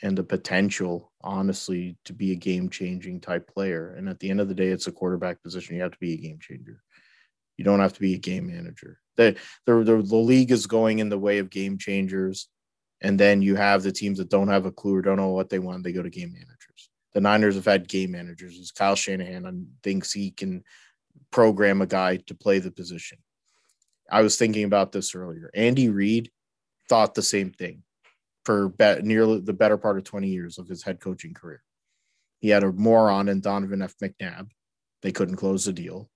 [0.01, 3.93] and the potential, honestly, to be a game changing type player.
[3.97, 5.75] And at the end of the day, it's a quarterback position.
[5.75, 6.81] You have to be a game changer.
[7.57, 8.99] You don't have to be a game manager.
[9.15, 12.49] The, the, the, the league is going in the way of game changers.
[13.01, 15.49] And then you have the teams that don't have a clue or don't know what
[15.49, 15.83] they want.
[15.83, 18.59] They go to game managers the Niners have had game managers.
[18.59, 20.63] It's Kyle Shanahan and thinks he can
[21.31, 23.17] program a guy to play the position.
[24.09, 25.49] I was thinking about this earlier.
[25.53, 26.31] Andy Reid
[26.89, 27.83] thought the same thing
[28.43, 31.63] for be- nearly the better part of 20 years of his head coaching career.
[32.39, 33.95] He had a moron in Donovan F.
[34.01, 34.49] McNabb.
[35.01, 36.09] They couldn't close the deal.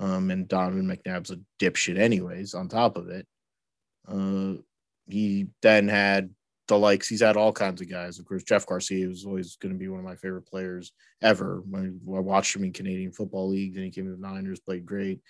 [0.00, 3.26] Um, and Donovan McNabb's a dipshit, anyways, on top of it.
[4.08, 4.54] Uh,
[5.06, 6.30] he then had
[6.66, 7.06] the likes.
[7.06, 8.18] He's had all kinds of guys.
[8.18, 10.92] Of course, Jeff Garcia was always going to be one of my favorite players
[11.22, 11.62] ever.
[11.68, 14.86] When I watched him in Canadian Football League, then he came to the Niners, played
[14.86, 15.20] great.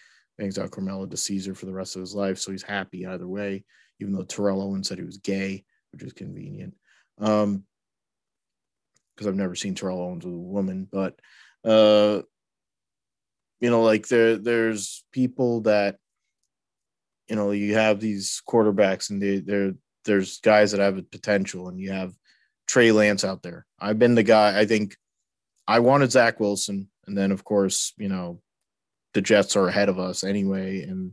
[0.59, 3.64] Out Carmella DeCesare for the rest of his life, so he's happy either way.
[4.01, 6.74] Even though Terrell Owens said he was gay, which is convenient,
[7.19, 7.64] Um,
[9.14, 10.89] because I've never seen Terrell Owens with a woman.
[10.90, 11.20] But
[11.64, 12.23] uh,
[13.60, 15.98] you know, like there, there's people that
[17.28, 19.74] you know you have these quarterbacks and they they're
[20.05, 22.12] there's guys that have a potential, and you have
[22.66, 23.66] Trey Lance out there.
[23.78, 24.59] I've been the guy.
[24.59, 24.97] I think
[25.69, 28.41] I wanted Zach Wilson, and then of course, you know,
[29.14, 31.12] the Jets are ahead of us anyway, and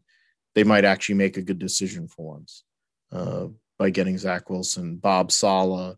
[0.56, 2.64] they might actually make a good decision for once
[3.12, 3.48] uh,
[3.78, 4.98] by getting Zach Wilson.
[4.98, 5.96] Bob Saleh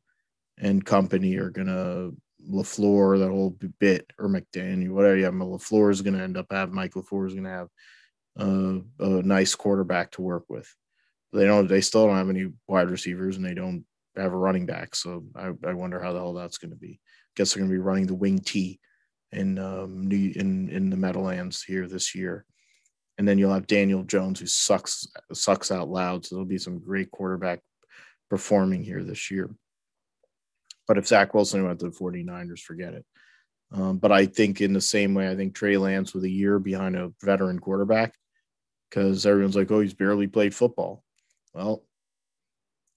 [0.58, 2.12] and company are gonna
[2.50, 5.18] LaFleur that whole bit or McDaniel, whatever.
[5.18, 7.68] Yeah, LaFleur is gonna end up having Mike LaFleur is gonna have
[8.40, 10.74] uh, a nice quarterback to work with.
[11.34, 11.68] They don't.
[11.68, 14.96] They still don't have any wide receivers, and they don't have a running back.
[14.96, 17.00] So I, I wonder how the hell that's going to be.
[17.36, 18.80] Guess they're going to be running the wing T
[19.32, 22.46] in um, New in in the Meadowlands here this year,
[23.18, 26.26] and then you'll have Daniel Jones who sucks sucks out loud.
[26.26, 27.60] So there'll be some great quarterback
[28.30, 29.50] performing here this year.
[30.88, 33.06] But if Zach Wilson went to the 49ers, forget it.
[33.72, 36.60] Um, but I think in the same way, I think Trey Lance with a year
[36.60, 38.14] behind a veteran quarterback,
[38.90, 41.04] because everyone's like, oh, he's barely played football.
[41.54, 41.84] Well,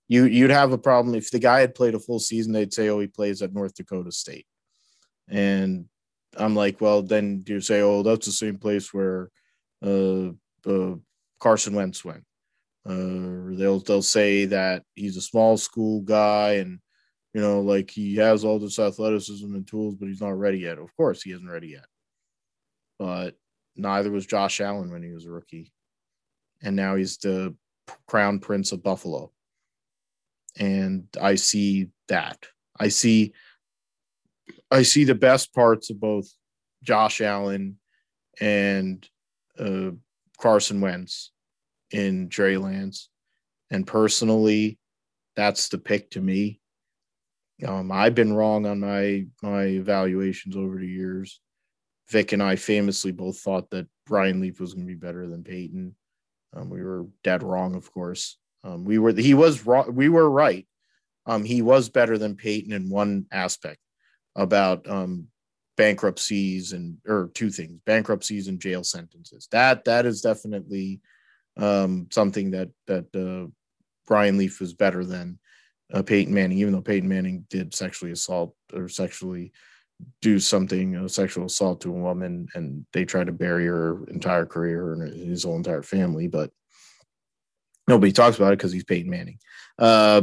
[0.08, 2.52] you you'd have a problem if the guy had played a full season.
[2.52, 4.46] They'd say, "Oh, he plays at North Dakota State,"
[5.28, 5.86] and
[6.38, 9.30] I'm like, "Well, then you say, oh, that's the same place where
[9.84, 10.28] uh,
[10.66, 10.94] uh,
[11.40, 12.24] Carson Wentz went.
[12.86, 16.78] Uh, they'll they'll say that he's a small school guy and
[17.32, 20.78] you know like he has all this athleticism and tools, but he's not ready yet.
[20.78, 21.86] Of course, he isn't ready yet.
[22.98, 23.36] But
[23.76, 25.72] neither was Josh Allen when he was a rookie,
[26.62, 27.54] and now he's the
[28.06, 29.32] crown prince of Buffalo.
[30.56, 32.46] And I see that.
[32.78, 33.32] I see.
[34.70, 36.28] I see the best parts of both
[36.82, 37.78] Josh Allen
[38.40, 39.06] and
[39.58, 39.90] uh,
[40.40, 41.30] Carson Wentz
[41.90, 43.08] in Trey Lance.
[43.70, 44.78] And personally,
[45.36, 46.60] that's the pick to me.
[47.66, 51.40] Um, I've been wrong on my my evaluations over the years.
[52.10, 55.42] Vic and I famously both thought that Ryan Leaf was going to be better than
[55.42, 55.94] Peyton.
[56.54, 58.36] Um, we were dead wrong, of course.
[58.62, 59.94] Um, we were he was wrong.
[59.94, 60.66] We were right.
[61.26, 63.78] Um, he was better than Peyton in one aspect
[64.36, 65.28] about um,
[65.76, 69.48] bankruptcies and or two things: bankruptcies and jail sentences.
[69.50, 71.00] That that is definitely
[71.56, 73.50] um, something that that uh,
[74.12, 75.38] Ryan Leaf was better than
[75.92, 79.52] uh, Peyton Manning, even though Peyton Manning did sexually assault or sexually
[80.20, 84.46] do something, a sexual assault to a woman, and they tried to bury her entire
[84.46, 86.26] career and his whole entire family.
[86.26, 86.50] But
[87.86, 89.38] nobody talks about it because he's Peyton Manning.
[89.78, 90.22] Uh,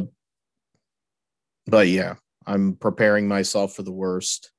[1.67, 4.51] but yeah, I'm preparing myself for the worst.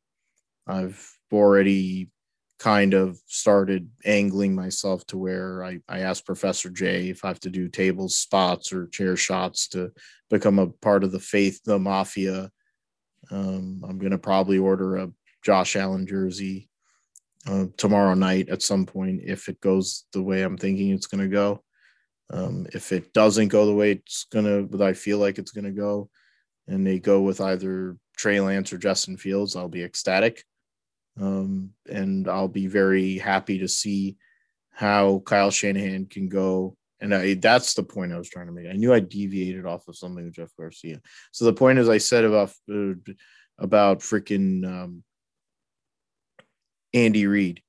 [0.66, 2.10] I've already
[2.58, 7.40] kind of started angling myself to where I, I asked Professor J if I have
[7.40, 9.90] to do tables, spots, or chair shots to
[10.30, 12.50] become a part of the faith, the mafia.
[13.32, 15.10] Um, I'm going to probably order a
[15.44, 16.68] Josh Allen jersey
[17.48, 21.22] uh, tomorrow night at some point if it goes the way I'm thinking it's going
[21.22, 21.64] to go.
[22.32, 25.50] Um, if it doesn't go the way it's going to, but I feel like it's
[25.50, 26.08] going to go,
[26.68, 30.44] and they go with either Trey Lance or Justin Fields, I'll be ecstatic.
[31.20, 34.16] Um, and I'll be very happy to see
[34.70, 36.76] how Kyle Shanahan can go.
[37.00, 38.68] And I, that's the point I was trying to make.
[38.68, 41.00] I knew I deviated off of something with Jeff Garcia.
[41.32, 42.94] So the point is, I said about uh,
[43.58, 45.02] about freaking um,
[46.94, 47.60] Andy Reid.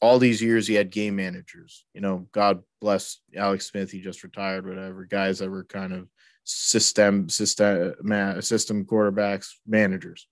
[0.00, 1.84] All these years, he had game managers.
[1.94, 3.90] You know, God bless Alex Smith.
[3.90, 4.66] He just retired.
[4.66, 6.08] Whatever guys that were kind of
[6.48, 7.94] system system
[8.40, 10.26] system quarterbacks managers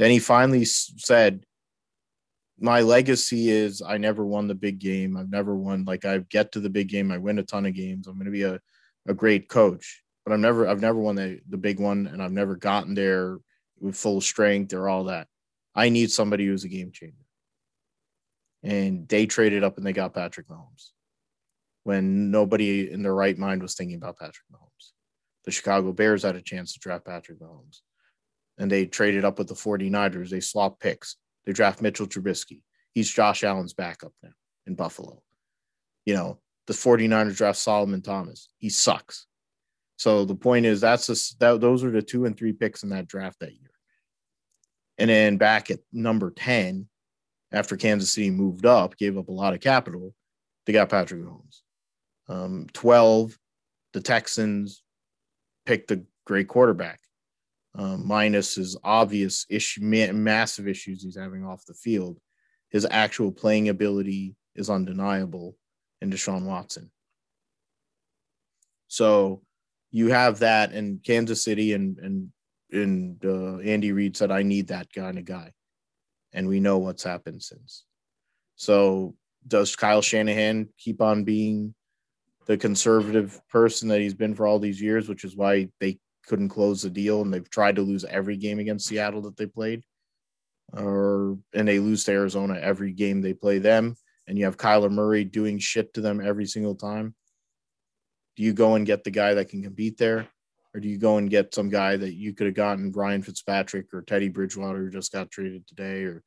[0.00, 1.44] then he finally said,
[2.58, 5.14] My legacy is I never won the big game.
[5.14, 7.12] I've never won, like, I get to the big game.
[7.12, 8.06] I win a ton of games.
[8.06, 8.58] I'm going to be a,
[9.06, 12.32] a great coach, but I've never, I've never won the, the big one and I've
[12.32, 13.40] never gotten there
[13.78, 15.26] with full strength or all that.
[15.74, 17.14] I need somebody who's a game changer.
[18.62, 20.92] And they traded up and they got Patrick Mahomes
[21.84, 24.69] when nobody in their right mind was thinking about Patrick Mahomes.
[25.44, 27.80] The Chicago Bears had a chance to draft Patrick Mahomes
[28.60, 30.28] and they traded up with the 49ers.
[30.28, 31.16] They swap picks.
[31.46, 32.60] They draft Mitchell Trubisky.
[32.92, 34.34] He's Josh Allen's backup now
[34.66, 35.22] in Buffalo.
[36.04, 38.50] You know, the 49ers draft Solomon Thomas.
[38.58, 39.26] He sucks.
[39.96, 42.90] So the point is that's a, that those are the two and three picks in
[42.90, 43.70] that draft that year.
[44.98, 46.86] And then back at number 10,
[47.52, 50.14] after Kansas City moved up, gave up a lot of capital,
[50.66, 51.62] they got Patrick Mahomes.
[52.28, 53.38] Um, 12,
[53.94, 54.82] the Texans
[55.66, 57.00] picked a great quarterback
[57.74, 62.18] um, minus his obvious issue, ma- massive issues he's having off the field,
[62.70, 65.56] his actual playing ability is undeniable
[66.00, 66.90] in Deshaun Watson.
[68.88, 69.42] So
[69.92, 72.32] you have that in Kansas City, and and
[72.72, 75.52] and uh, Andy Reid said, "I need that kind of guy,"
[76.32, 77.84] and we know what's happened since.
[78.56, 79.14] So
[79.46, 81.74] does Kyle Shanahan keep on being
[82.50, 86.48] the conservative person that he's been for all these years, which is why they couldn't
[86.48, 89.84] close the deal, and they've tried to lose every game against Seattle that they played,
[90.72, 93.94] or and they lose to Arizona every game they play them,
[94.26, 97.14] and you have Kyler Murray doing shit to them every single time.
[98.34, 100.26] Do you go and get the guy that can compete there,
[100.74, 103.94] or do you go and get some guy that you could have gotten Ryan Fitzpatrick
[103.94, 106.24] or Teddy Bridgewater who just got traded today, or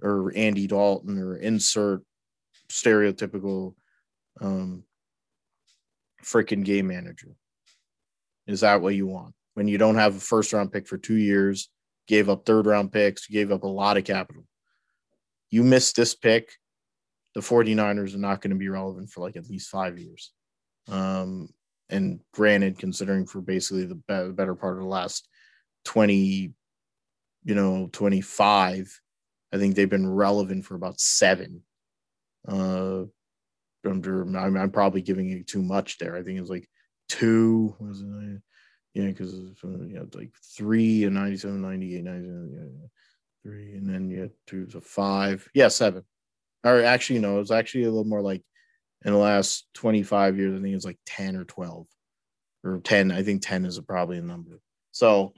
[0.00, 2.04] or Andy Dalton, or insert
[2.70, 3.74] stereotypical
[4.40, 4.84] um,
[6.24, 7.36] freaking game manager?
[8.46, 9.34] Is that what you want?
[9.54, 11.68] When you don't have a first round pick for two years,
[12.06, 14.44] gave up third round picks, gave up a lot of capital.
[15.50, 16.50] You miss this pick,
[17.34, 20.32] the 49ers are not going to be relevant for like at least five years.
[20.88, 21.48] Um,
[21.88, 25.28] and granted, considering for basically the be- better part of the last
[25.84, 26.52] 20,
[27.44, 29.00] you know, 25,
[29.52, 31.62] I think they've been relevant for about seven.
[32.46, 33.04] Uh,
[33.90, 36.16] I'm, I'm probably giving you too much there.
[36.16, 36.68] I think it's like
[37.08, 38.42] two was it?
[38.94, 42.86] Yeah, because uh, you had like three and 97, 98, 97, yeah,
[43.42, 45.48] three, and then you had two, so five.
[45.52, 46.04] Yeah, seven.
[46.62, 48.42] or actually, no, it was actually a little more like
[49.04, 51.86] in the last 25 years, I think it's like 10 or 12
[52.62, 53.10] or 10.
[53.10, 54.60] I think 10 is probably a number.
[54.92, 55.34] So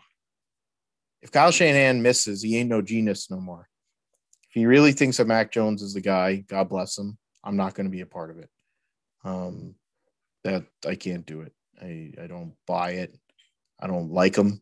[1.23, 3.69] if Kyle Shanahan misses, he ain't no genius no more.
[4.51, 7.19] If he really thinks that Mac Jones is the guy, God bless him.
[7.47, 8.51] I'm not going to be a part of it.
[9.25, 9.77] Um,
[10.45, 11.53] that I can't do it.
[11.81, 13.17] I, I don't buy it.
[13.81, 14.61] I don't like him.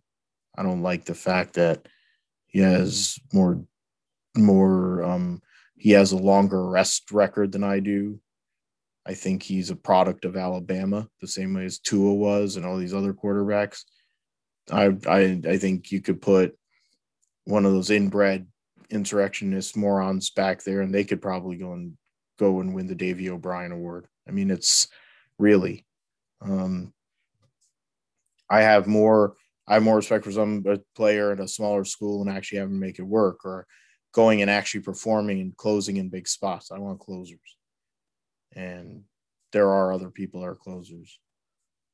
[0.57, 1.89] I don't like the fact that
[2.47, 3.65] he has more
[4.37, 5.41] more um
[5.77, 8.21] he has a longer arrest record than I do.
[9.07, 12.79] I think he's a product of Alabama, the same way as Tua was and all
[12.79, 13.83] these other quarterbacks.
[14.71, 16.57] I I I think you could put
[17.45, 18.47] one of those inbred
[18.91, 21.97] insurrectionist morons back there, and they could probably go and
[22.39, 24.07] go and win the Davy O'Brien Award.
[24.29, 24.89] I mean, it's
[25.39, 25.85] really.
[26.41, 26.93] Um,
[28.51, 29.35] I have more.
[29.67, 30.63] I have more respect for some
[30.95, 33.67] player at a smaller school and actually having to make it work, or
[34.13, 36.71] going and actually performing and closing in big spots.
[36.71, 37.39] I want closers,
[38.55, 39.05] and
[39.53, 41.19] there are other people that are closers.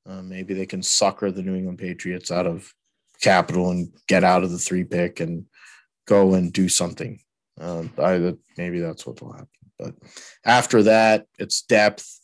[0.07, 2.73] Uh, maybe they can sucker the New England Patriots out of
[3.21, 5.45] capital and get out of the three pick and
[6.07, 7.21] go and do something.
[7.61, 9.49] Um, I maybe that's what will happen.
[9.81, 9.95] But
[10.45, 12.21] after that, it's depth.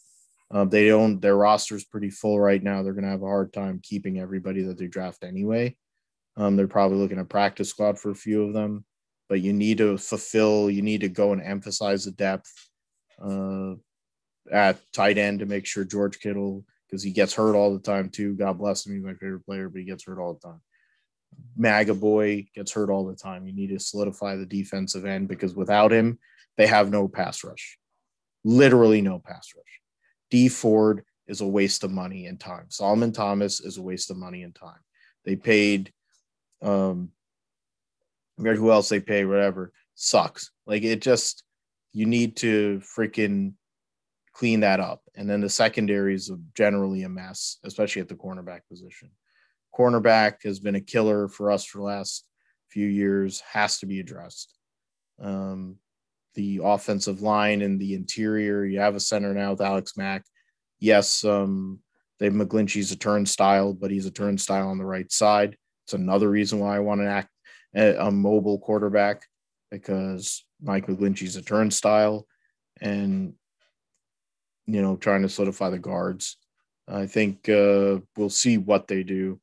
[0.51, 2.83] Uh, they own their roster's pretty full right now.
[2.83, 5.77] They're going to have a hard time keeping everybody that they draft anyway.
[6.37, 8.85] Um, they're probably looking at practice squad for a few of them,
[9.29, 10.71] but you need to fulfill.
[10.71, 12.53] You need to go and emphasize the depth
[13.21, 13.75] uh,
[14.53, 18.11] at tight end to make sure George Kittle because he gets hurt all the time
[18.11, 18.35] too.
[18.35, 20.61] God bless him, he's my favorite player, but he gets hurt all the time.
[21.57, 23.47] MAGA boy gets hurt all the time.
[23.47, 26.19] You need to solidify the defensive end because without him,
[26.57, 27.79] they have no pass rush.
[28.45, 29.81] Literally no pass rush.
[30.31, 32.67] Dee Ford is a waste of money and time.
[32.69, 34.81] Solomon Thomas is a waste of money and time.
[35.25, 35.93] They paid
[36.63, 37.11] um
[38.39, 39.73] I forget who else they pay, whatever.
[39.95, 40.51] Sucks.
[40.67, 41.43] Like it just
[41.93, 43.55] you need to freaking
[44.33, 45.03] clean that up.
[45.15, 49.11] And then the secondary is generally a mess, especially at the cornerback position.
[49.75, 52.27] Cornerback has been a killer for us for the last
[52.69, 54.55] few years, has to be addressed.
[55.19, 55.77] Um,
[56.37, 60.23] the offensive line and the interior, you have a center now with Alex Mack.
[60.79, 61.81] Yes, um,
[62.21, 65.57] Dave McGlinchey's a turnstile, but he's a turnstile on the right side.
[65.85, 67.31] It's another reason why I want an act
[67.75, 69.23] a mobile quarterback
[69.71, 72.27] because Mike McGlinchey's a turnstile
[72.81, 73.35] and
[74.67, 76.39] you know trying to solidify the guards.
[76.89, 79.41] I think uh, we'll see what they do.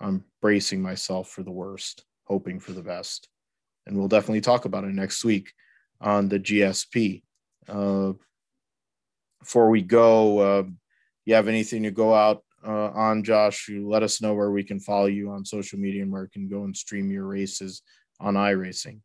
[0.00, 3.28] I'm bracing myself for the worst, hoping for the best,
[3.86, 5.52] and we'll definitely talk about it next week
[6.04, 7.22] on the GSP.
[7.66, 8.12] Uh,
[9.40, 10.62] before we go, uh,
[11.24, 13.68] you have anything to go out uh, on, Josh?
[13.68, 16.28] You let us know where we can follow you on social media and where we
[16.28, 17.82] can go and stream your races
[18.20, 19.00] on iRacing.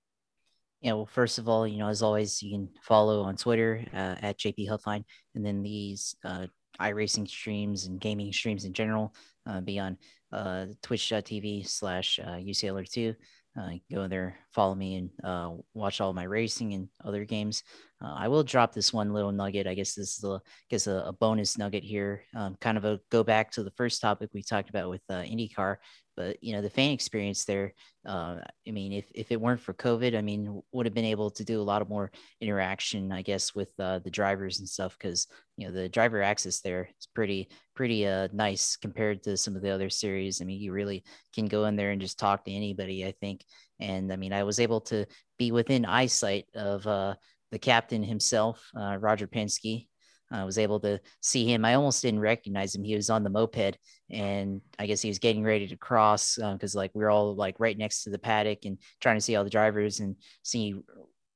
[0.81, 4.15] Yeah, well, first of all, you know, as always, you can follow on Twitter uh,
[4.21, 5.03] at JP Healthline,
[5.35, 6.47] and then these uh,
[6.79, 9.13] iRacing streams and gaming streams in general
[9.45, 9.97] uh, be on
[10.81, 13.15] twitch.tv slash UCLR2.
[13.57, 17.63] Uh, go there, follow me, and uh, watch all my racing and other games.
[18.01, 19.67] Uh, I will drop this one little nugget.
[19.67, 20.39] I guess this is a, I
[20.69, 22.23] guess a, a bonus nugget here.
[22.35, 25.21] Um, kind of a go back to the first topic we talked about with uh,
[25.21, 25.77] IndyCar
[26.19, 27.73] but you know the fan experience there
[28.05, 28.35] uh,
[28.67, 31.45] i mean if, if it weren't for covid i mean would have been able to
[31.45, 32.11] do a lot of more
[32.41, 36.59] interaction i guess with uh, the drivers and stuff because you know the driver access
[36.59, 40.59] there is pretty pretty uh, nice compared to some of the other series i mean
[40.59, 41.03] you really
[41.33, 43.45] can go in there and just talk to anybody i think
[43.79, 45.05] and i mean i was able to
[45.37, 47.15] be within eyesight of uh,
[47.51, 49.87] the captain himself uh, roger penske
[50.31, 51.65] I was able to see him.
[51.65, 52.83] I almost didn't recognize him.
[52.83, 53.77] He was on the moped,
[54.11, 57.35] and I guess he was getting ready to cross because uh, like we are all
[57.35, 60.75] like right next to the paddock and trying to see all the drivers and see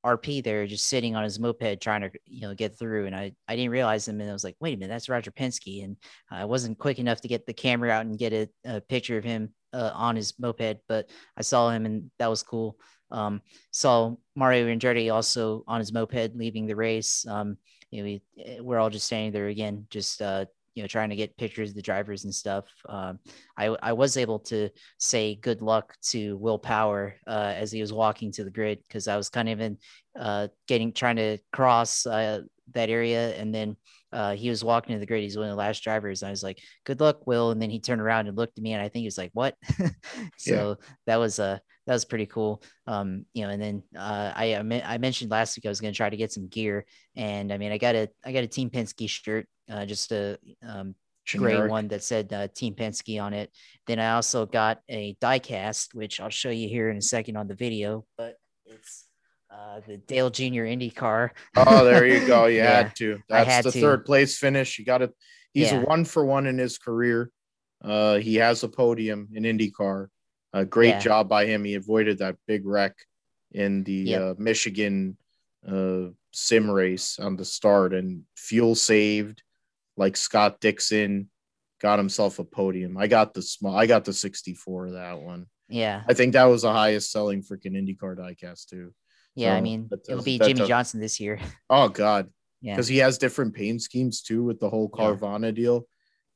[0.04, 3.06] RP there just sitting on his moped trying to you know get through.
[3.06, 5.32] And I I didn't realize him, and I was like, wait a minute, that's Roger
[5.32, 5.96] Penske, and
[6.30, 9.24] I wasn't quick enough to get the camera out and get a, a picture of
[9.24, 12.78] him uh, on his moped, but I saw him, and that was cool.
[13.10, 17.26] Um, saw Mario Andretti also on his moped leaving the race.
[17.26, 17.56] Um,
[17.90, 21.10] you know, we, eh, we're all just standing there again, just, uh, you know, trying
[21.10, 22.64] to get pictures of the drivers and stuff.
[22.88, 23.20] Um,
[23.56, 27.92] I, I was able to say good luck to Will Power uh, as he was
[27.92, 29.78] walking to the grid because I was kind of in
[30.18, 32.40] uh, getting trying to cross uh,
[32.72, 33.76] that area, and then
[34.14, 35.22] uh, he was walking to the grid.
[35.22, 36.22] He's one of the last drivers.
[36.22, 38.62] And I was like, "Good luck, Will." And then he turned around and looked at
[38.62, 39.56] me, and I think he was like, "What?"
[40.38, 40.86] so yeah.
[41.06, 42.62] that was a that was pretty cool.
[42.86, 45.96] Um, you know, and then uh, I I mentioned last week I was going to
[45.96, 46.86] try to get some gear,
[47.16, 50.38] and I mean I got a I got a Team Penske shirt, uh, just a
[50.66, 50.94] um,
[51.28, 53.50] gray one that said uh, Team Penske on it.
[53.88, 57.48] Then I also got a diecast, which I'll show you here in a second on
[57.48, 58.36] the video, but
[58.66, 59.06] it's
[59.54, 60.64] uh, Uh, the Dale Jr.
[60.64, 61.32] Indy car.
[61.56, 62.46] oh, there you go.
[62.46, 63.18] You yeah, had to.
[63.28, 63.80] That's had the to.
[63.80, 64.78] third place finish.
[64.78, 65.12] You got it.
[65.52, 65.80] He's Yeah.
[65.80, 67.30] a one for one in his career.
[67.82, 70.08] Uh, he has a podium in IndyCar.
[70.52, 71.00] A great Yeah.
[71.00, 71.64] job by him.
[71.64, 72.94] He avoided that big wreck
[73.52, 74.22] in the Yep.
[74.22, 75.16] uh, Michigan
[75.66, 79.42] uh, sim race on the start, and fuel saved.
[79.96, 81.30] Like Scott Dixon
[81.80, 82.96] got himself a podium.
[82.96, 83.74] I got the small.
[83.76, 85.46] I got the 64 of that one.
[85.68, 86.02] Yeah.
[86.08, 88.92] I think that was the highest selling freaking IndyCar diecast too.
[89.34, 89.54] Yeah.
[89.54, 91.38] I mean, it'll be Jimmie Johnson this year.
[91.70, 92.30] Oh God,
[92.60, 92.74] Yeah.
[92.74, 95.04] because he has different pain schemes too with the whole Yeah.
[95.04, 95.86] Carvana deal.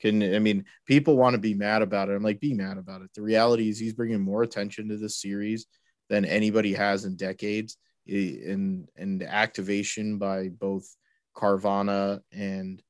[0.01, 2.15] Can I mean people want to be mad about it?
[2.15, 3.11] I'm like, be mad about it.
[3.15, 5.66] The reality is he's bringing more attention to this series
[6.09, 7.77] than anybody has in decades.
[8.09, 10.87] And and activation by both
[11.37, 12.83] Carvana and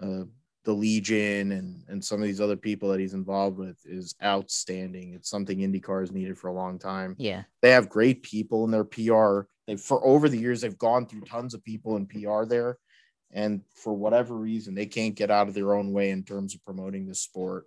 [0.00, 0.24] uh,
[0.64, 5.14] the Legion and and some of these other people that he's involved with is outstanding.
[5.14, 7.44] It's something IndyCar has needed for a long time Yeah.
[7.62, 9.48] they have great people in their PR.
[9.66, 12.78] They for over the years they've gone through tons of people in PR there,
[13.32, 16.64] and for whatever reason they can't get out of their own way in terms of
[16.64, 17.66] promoting the sport.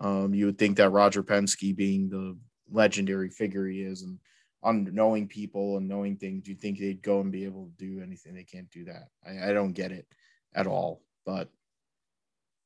[0.00, 2.36] Um, you would think that Roger Penske, being the
[2.70, 4.18] legendary figure he is, and
[4.62, 8.00] on knowing people and knowing things, you'd think they'd go and be able to do
[8.02, 8.34] anything.
[8.34, 9.08] They can't do that.
[9.24, 10.06] I, I don't get it
[10.54, 11.02] at all.
[11.26, 11.50] But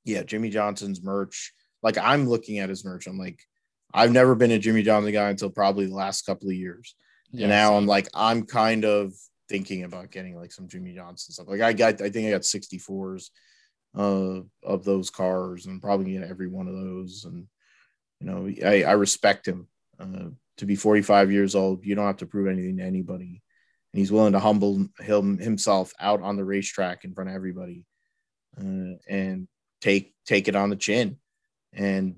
[0.04, 1.52] yeah, Jimmie Johnson's merch.
[1.82, 3.06] Like I'm looking at his merch.
[3.06, 3.40] I'm like,
[3.92, 6.94] I've never been a Jimmie Johnson guy until probably the last couple of years.
[7.32, 9.12] Yeah and now I'm like, I'm kind of
[9.48, 11.48] thinking about getting like some Jimmie Johnson stuff.
[11.48, 13.30] Like I got, I think I got 64s
[13.96, 17.24] uh, of those cars and probably get every one of those.
[17.24, 17.46] And,
[18.20, 19.68] you know, I, I respect him
[19.98, 21.84] uh, to be 45 years old.
[21.84, 23.42] You don't have to prove anything to anybody.
[23.92, 27.84] And he's willing to humble him himself out on the racetrack in front of everybody
[28.58, 29.48] uh, and
[29.80, 31.16] take, take it on the chin.
[31.72, 32.16] And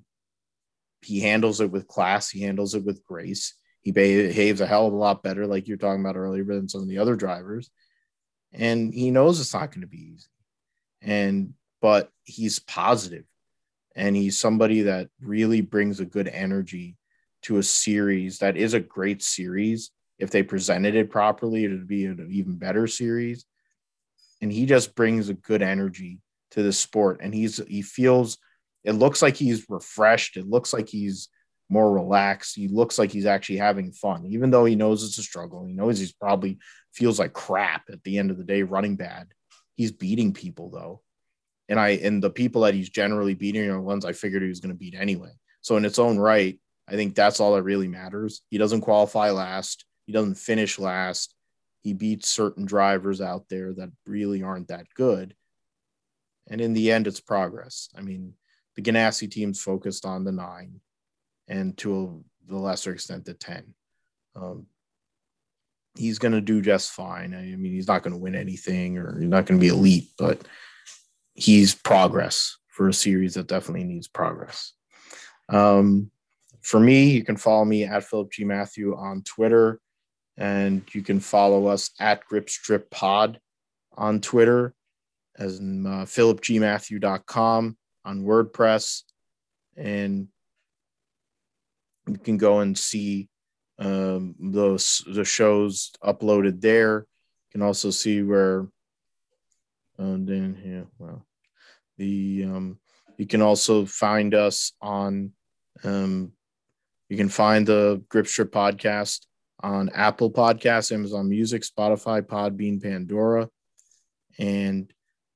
[1.02, 2.28] he handles it with class.
[2.28, 5.76] He handles it with grace he behaves a hell of a lot better, like you're
[5.76, 7.70] talking about earlier, than some of the other drivers.
[8.52, 10.28] And he knows it's not going to be easy.
[11.02, 13.24] And, but he's positive
[13.96, 16.96] and he's somebody that really brings a good energy
[17.42, 19.90] to a series that is a great series.
[20.18, 23.46] If they presented it properly, it would be an even better series.
[24.42, 26.20] And he just brings a good energy
[26.50, 27.20] to the sport.
[27.22, 28.36] And he's, he feels,
[28.84, 30.36] it looks like he's refreshed.
[30.36, 31.28] It looks like he's,
[31.70, 32.56] more relaxed.
[32.56, 35.64] He looks like he's actually having fun, even though he knows it's a struggle.
[35.64, 36.58] He knows he's probably
[36.92, 39.28] feels like crap at the end of the day running bad.
[39.76, 41.00] He's beating people though.
[41.68, 44.60] And I and the people that he's generally beating are ones I figured he was
[44.60, 45.30] going to beat anyway.
[45.60, 48.42] So in its own right, I think that's all that really matters.
[48.50, 49.84] He doesn't qualify last.
[50.06, 51.34] He doesn't finish last.
[51.82, 55.34] He beats certain drivers out there that really aren't that good.
[56.50, 57.88] And in the end, it's progress.
[57.96, 58.34] I mean,
[58.74, 60.80] the Ganassi team's focused on the nine
[61.50, 63.74] and to a, the lesser extent the 10.
[64.36, 64.66] Um,
[65.96, 67.34] he's going to do just fine.
[67.34, 70.08] I mean, he's not going to win anything or he's not going to be elite,
[70.16, 70.40] but
[71.34, 74.72] he's progress for a series that definitely needs progress.
[75.48, 76.10] Um,
[76.62, 78.44] for me, you can follow me at Philip G.
[78.44, 79.80] Matthew on Twitter,
[80.36, 83.40] and you can follow us at Grip Strip Pod
[83.96, 84.74] on Twitter,
[85.36, 89.02] as in uh, philipgmatthew.com on WordPress,
[89.76, 90.28] and
[92.06, 93.28] you can go and see
[93.78, 96.98] um, those the shows uploaded there.
[97.00, 98.68] You can also see where
[99.98, 100.86] um, then here.
[100.98, 101.26] well,
[101.98, 102.78] the um,
[103.18, 105.32] you can also find us on
[105.84, 106.32] um,
[107.08, 109.26] you can find the Grip Strip podcast
[109.62, 113.48] on Apple Podcasts, Amazon Music, Spotify, Podbean, Pandora,
[114.38, 114.92] and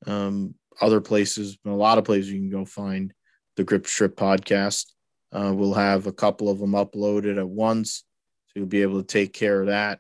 [0.07, 1.59] um, other places.
[1.67, 3.13] A lot of places you can go find
[3.57, 4.94] the Grip Strip podcast.
[5.35, 8.05] Uh, we'll have a couple of them uploaded at once,
[8.47, 9.99] so you'll be able to take care of that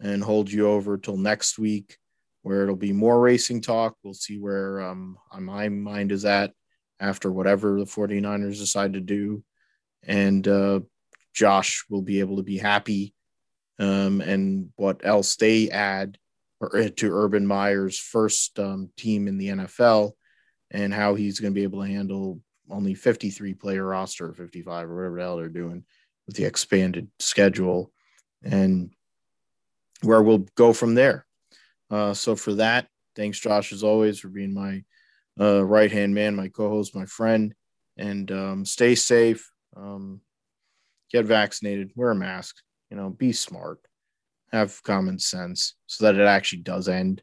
[0.00, 1.96] and hold you over till next week,
[2.42, 3.96] where it'll be more racing talk.
[4.02, 6.52] We'll see where um, my mind is at
[7.00, 9.42] after whatever the 49ers decide to do.
[10.02, 10.80] And uh,
[11.34, 13.14] Josh will be able to be happy
[13.78, 16.18] um, and what else they add
[16.60, 20.12] or, to Urban Meyer's first um, team in the NFL
[20.70, 22.40] and how he's going to be able to handle
[22.70, 25.84] only 53 player roster, 55 or whatever the hell they're doing
[26.26, 27.92] with the expanded schedule
[28.42, 28.90] and
[30.02, 31.26] where we'll go from there.
[31.90, 34.82] Uh, so for that, thanks Josh as always for being my
[35.40, 37.54] uh, right hand man, my co-host, my friend,
[37.96, 39.50] and um, stay safe.
[39.76, 40.20] Um,
[41.12, 42.56] get vaccinated, wear a mask,
[42.90, 43.78] you know, be smart,
[44.52, 47.22] have common sense so that it actually does end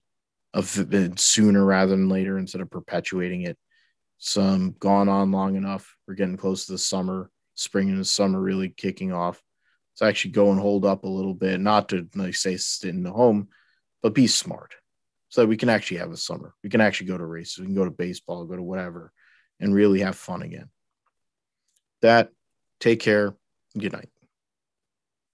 [0.54, 0.88] of
[1.18, 3.58] sooner rather than later instead of perpetuating it.
[4.26, 5.98] Some gone on long enough.
[6.08, 9.44] We're getting close to the summer, spring and the summer really kicking off.
[9.92, 13.04] It's actually go and hold up a little bit, not to like say sit in
[13.04, 13.50] the home,
[14.02, 14.76] but be smart
[15.28, 16.54] so that we can actually have a summer.
[16.64, 17.60] We can actually go to races.
[17.60, 19.12] We can go to baseball, go to whatever,
[19.60, 20.70] and really have fun again.
[22.02, 22.30] That,
[22.80, 23.36] take care.
[23.78, 24.13] Good night.